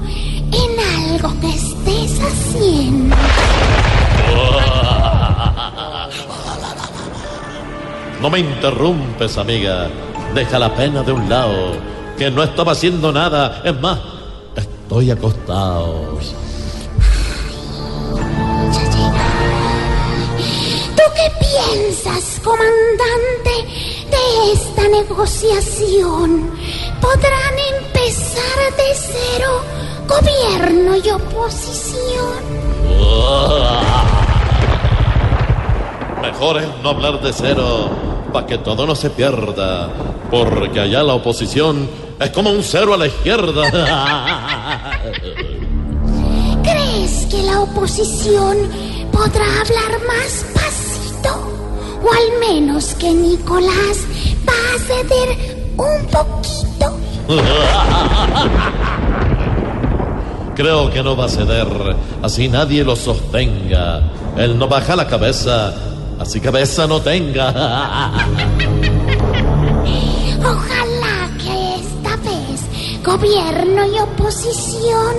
[0.53, 0.79] en
[1.09, 3.17] algo que estés haciendo.
[8.21, 9.89] No me interrumpes, amiga.
[10.35, 11.79] Deja la pena de un lado,
[12.19, 13.63] que no estaba haciendo nada.
[13.65, 13.99] Es más,
[14.55, 16.19] estoy acostado.
[22.43, 23.55] Comandante,
[24.11, 26.51] de esta negociación?
[27.01, 29.63] ¿Podrán empezar de cero
[30.07, 32.43] gobierno y oposición?
[36.23, 37.91] Mejor es no hablar de cero,
[38.33, 39.91] para que todo no se pierda.
[40.31, 43.71] Porque allá la oposición es como un cero a la izquierda.
[46.63, 48.57] ¿Crees que la oposición
[49.13, 51.62] podrá hablar más pasito?
[52.03, 54.07] O al menos que Nicolás
[54.47, 56.99] va a ceder un poquito.
[60.55, 61.67] Creo que no va a ceder,
[62.23, 64.03] así nadie lo sostenga.
[64.37, 65.73] Él no baja la cabeza,
[66.19, 67.49] así cabeza no tenga.
[70.41, 72.61] Ojalá que esta vez
[73.03, 75.15] gobierno y oposición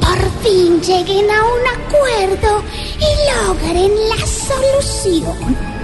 [0.00, 2.62] por fin lleguen a un acuerdo
[2.98, 5.75] y logren la solución.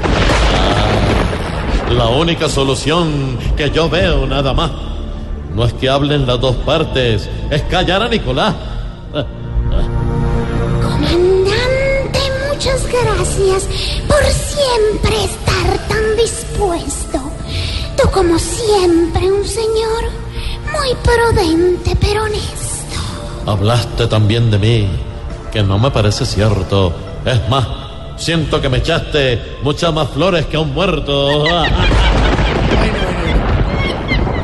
[1.92, 4.70] La única solución que yo veo nada más
[5.54, 8.54] no es que hablen las dos partes, es callar a Nicolás.
[10.82, 13.68] Comandante, muchas gracias
[14.08, 17.20] por siempre estar tan dispuesto.
[18.00, 20.04] Tú como siempre un señor
[20.72, 22.98] muy prudente pero honesto.
[23.46, 24.88] Hablaste también de mí,
[25.52, 26.94] que no me parece cierto.
[27.26, 27.66] Es más,
[28.22, 31.44] siento que me echaste muchas más flores que a un muerto.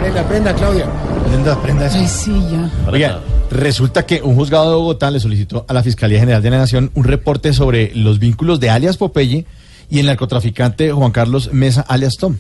[0.00, 0.86] Prenda, prenda, Claudia.
[1.28, 1.98] Prenda, prenda eso.
[2.07, 2.70] sí, ya.
[2.90, 6.58] Oiga, resulta que un juzgado de Bogotá le solicitó a la Fiscalía General de la
[6.58, 9.44] Nación un reporte sobre los vínculos de alias Popeye
[9.90, 12.36] y el narcotraficante Juan Carlos Mesa alias Tom.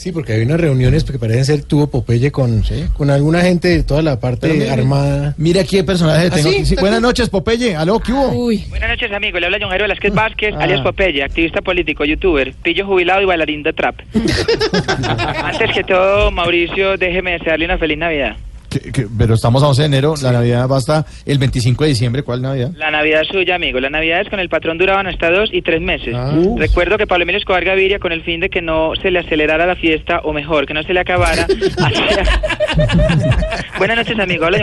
[0.00, 2.62] Sí, porque hay unas reuniones que parecen ser tuvo Popeye con,
[2.96, 5.34] con alguna gente de toda la parte armada.
[5.36, 6.50] Mire aquí el personaje ¿Ah, tengo.
[6.50, 6.64] sí?
[6.64, 7.76] Sí, buenas noches, Popeye.
[7.76, 8.30] ¿Aló, qué hubo?
[8.70, 9.38] Buenas noches, amigo.
[9.38, 10.62] Le habla John Jairo Velázquez Vázquez, Ah.
[10.64, 13.96] alias Popeye, activista político, youtuber, pillo jubilado y bailarín de trap.
[15.44, 18.36] Antes que todo, Mauricio, déjeme desearle una feliz Navidad.
[18.70, 21.90] Que- que- pero estamos a 11 de enero, la Navidad va hasta el 25 de
[21.90, 22.22] diciembre.
[22.22, 22.70] ¿Cuál Navidad?
[22.76, 23.80] La Navidad es suya, amigo.
[23.80, 26.14] Las Navidades con el patrón duraban hasta dos y tres meses.
[26.16, 26.32] Ah.
[26.56, 29.66] Recuerdo que Pablo Emilio Escobar Gaviria, con el fin de que no se le acelerara
[29.66, 31.46] la fiesta, o mejor, que no se le acabara,
[31.78, 32.40] hacía...
[33.78, 34.44] Buenas noches, amigo.
[34.44, 34.58] Habla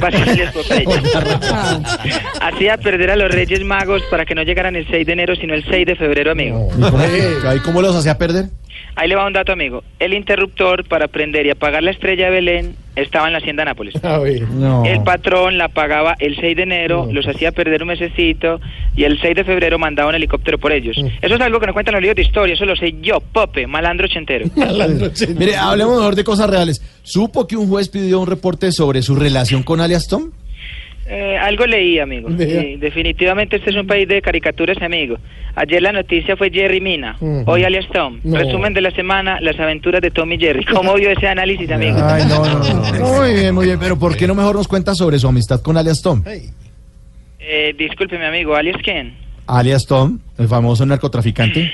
[0.00, 0.84] Vázquez, alias Popeye.
[2.40, 5.54] Hacía perder a los Reyes Magos para que no llegaran el 6 de enero, sino
[5.54, 6.68] el 6 de febrero, amigo.
[6.76, 6.98] ¿Y cómo,
[7.48, 8.46] ahí cómo los hacía perder?
[8.94, 9.82] Ahí le va un dato, amigo.
[9.98, 13.94] El interruptor para prender y apagar la estrella de Belén estaba en la hacienda Nápoles.
[14.52, 14.84] No.
[14.84, 18.60] El patrón la pagaba el 6 de enero, los hacía perder un mesecito
[18.94, 20.96] y el 6 de febrero mandaba un helicóptero por ellos.
[21.20, 23.66] Eso es algo que no cuentan los libros de historia, eso lo sé yo, Pope,
[23.66, 24.46] malandro ochentero.
[25.36, 26.82] Mire, hablemos mejor de cosas reales.
[27.02, 30.30] ¿Supo que un juez pidió un reporte sobre su relación con alias Tom?
[31.06, 32.28] Eh, algo leí, amigo.
[32.38, 35.16] Sí, definitivamente este es un país de caricaturas, amigo.
[35.54, 37.16] Ayer la noticia fue Jerry Mina,
[37.46, 38.20] hoy alias Tom.
[38.24, 38.36] No.
[38.36, 40.64] Resumen de la semana, las aventuras de Tom y Jerry.
[40.64, 41.98] ¿Cómo vio ese análisis, amigo?
[42.02, 43.18] Ay, no, no, no.
[43.18, 43.78] Muy bien, muy bien.
[43.78, 46.22] Pero ¿por qué no mejor nos cuenta sobre su amistad con alias Tom?
[47.38, 49.14] Eh, discúlpeme, amigo, alias quién?
[49.46, 51.72] Alias Tom, el famoso narcotraficante.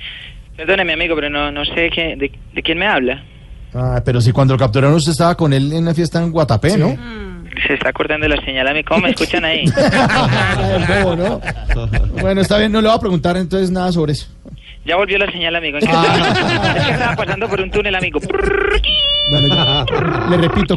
[0.56, 3.24] Perdóneme, amigo, pero no, no sé qué, de, de quién me habla.
[3.74, 6.78] Ah, pero si cuando lo capturaron usted estaba con él en la fiesta en Guatapé,
[6.78, 6.96] ¿no?
[7.66, 8.82] Se está cortando la señal a mí.
[8.84, 9.64] ¿Cómo me escuchan ahí?
[12.20, 14.26] Bueno, está bien, no le voy a preguntar entonces nada sobre eso.
[14.84, 15.78] Ya volvió la señal, amigo.
[15.78, 16.74] Es que, Ah.
[16.76, 18.20] es que estaba pasando por un túnel, amigo.
[19.30, 19.84] Bueno, ya,
[20.30, 20.76] le repito,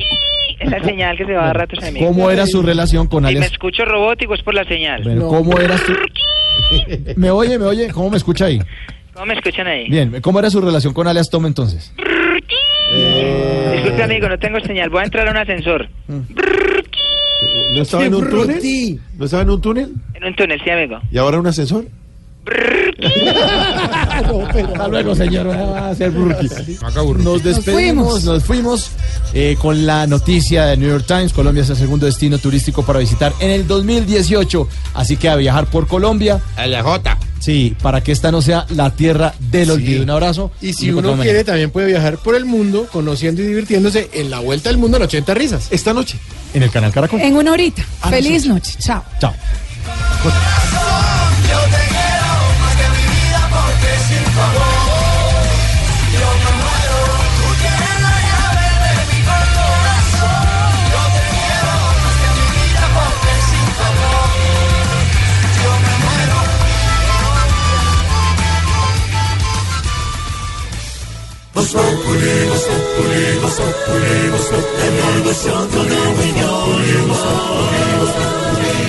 [0.60, 2.08] Esa señal que se va a dar ratos, amigo.
[2.08, 5.04] ¿cómo era su relación con Si me escucho robótico es por la señal.
[5.04, 5.94] Bueno, ¿cómo era su...
[7.16, 7.90] ¿Me oye, me oye?
[7.92, 8.60] ¿Cómo me escucha ahí?
[9.14, 9.88] ¿Cómo me escuchan ahí?
[9.90, 11.94] Bien, ¿cómo era su relación con alias Tom entonces?
[12.92, 14.90] Disculpe, amigo, no tengo señal.
[14.90, 15.88] Voy a entrar a un ascensor.
[16.08, 19.00] ¿No estaba en un túnel?
[19.18, 19.94] ¿No estaba en un túnel?
[20.16, 21.00] En un túnel, sí, amigo.
[21.12, 21.86] ¿Y ahora un ascensor?
[24.20, 25.48] Hasta luego, señor.
[25.48, 26.52] Va a ser burquis.
[27.18, 28.92] Nos despedimos, nos fuimos
[29.34, 31.34] eh, con la noticia de New York Times.
[31.34, 34.68] Colombia es el segundo destino turístico para visitar en el 2018.
[34.94, 36.42] Así que a viajar por Colombia.
[36.56, 37.18] A la J.
[37.40, 40.04] Sí, para que esta no sea la tierra del olvido.
[40.04, 40.52] Un abrazo.
[40.62, 44.40] Y si uno quiere, también puede viajar por el mundo, conociendo y divirtiéndose en la
[44.40, 45.68] vuelta al mundo en 80 risas.
[45.72, 46.20] Esta noche.
[46.54, 47.22] En el canal Caracol.
[47.22, 47.84] En una horita.
[48.02, 48.74] A Feliz noche.
[48.80, 49.04] Chao.
[49.20, 49.34] Chao.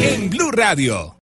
[0.03, 1.15] En Blue Radio.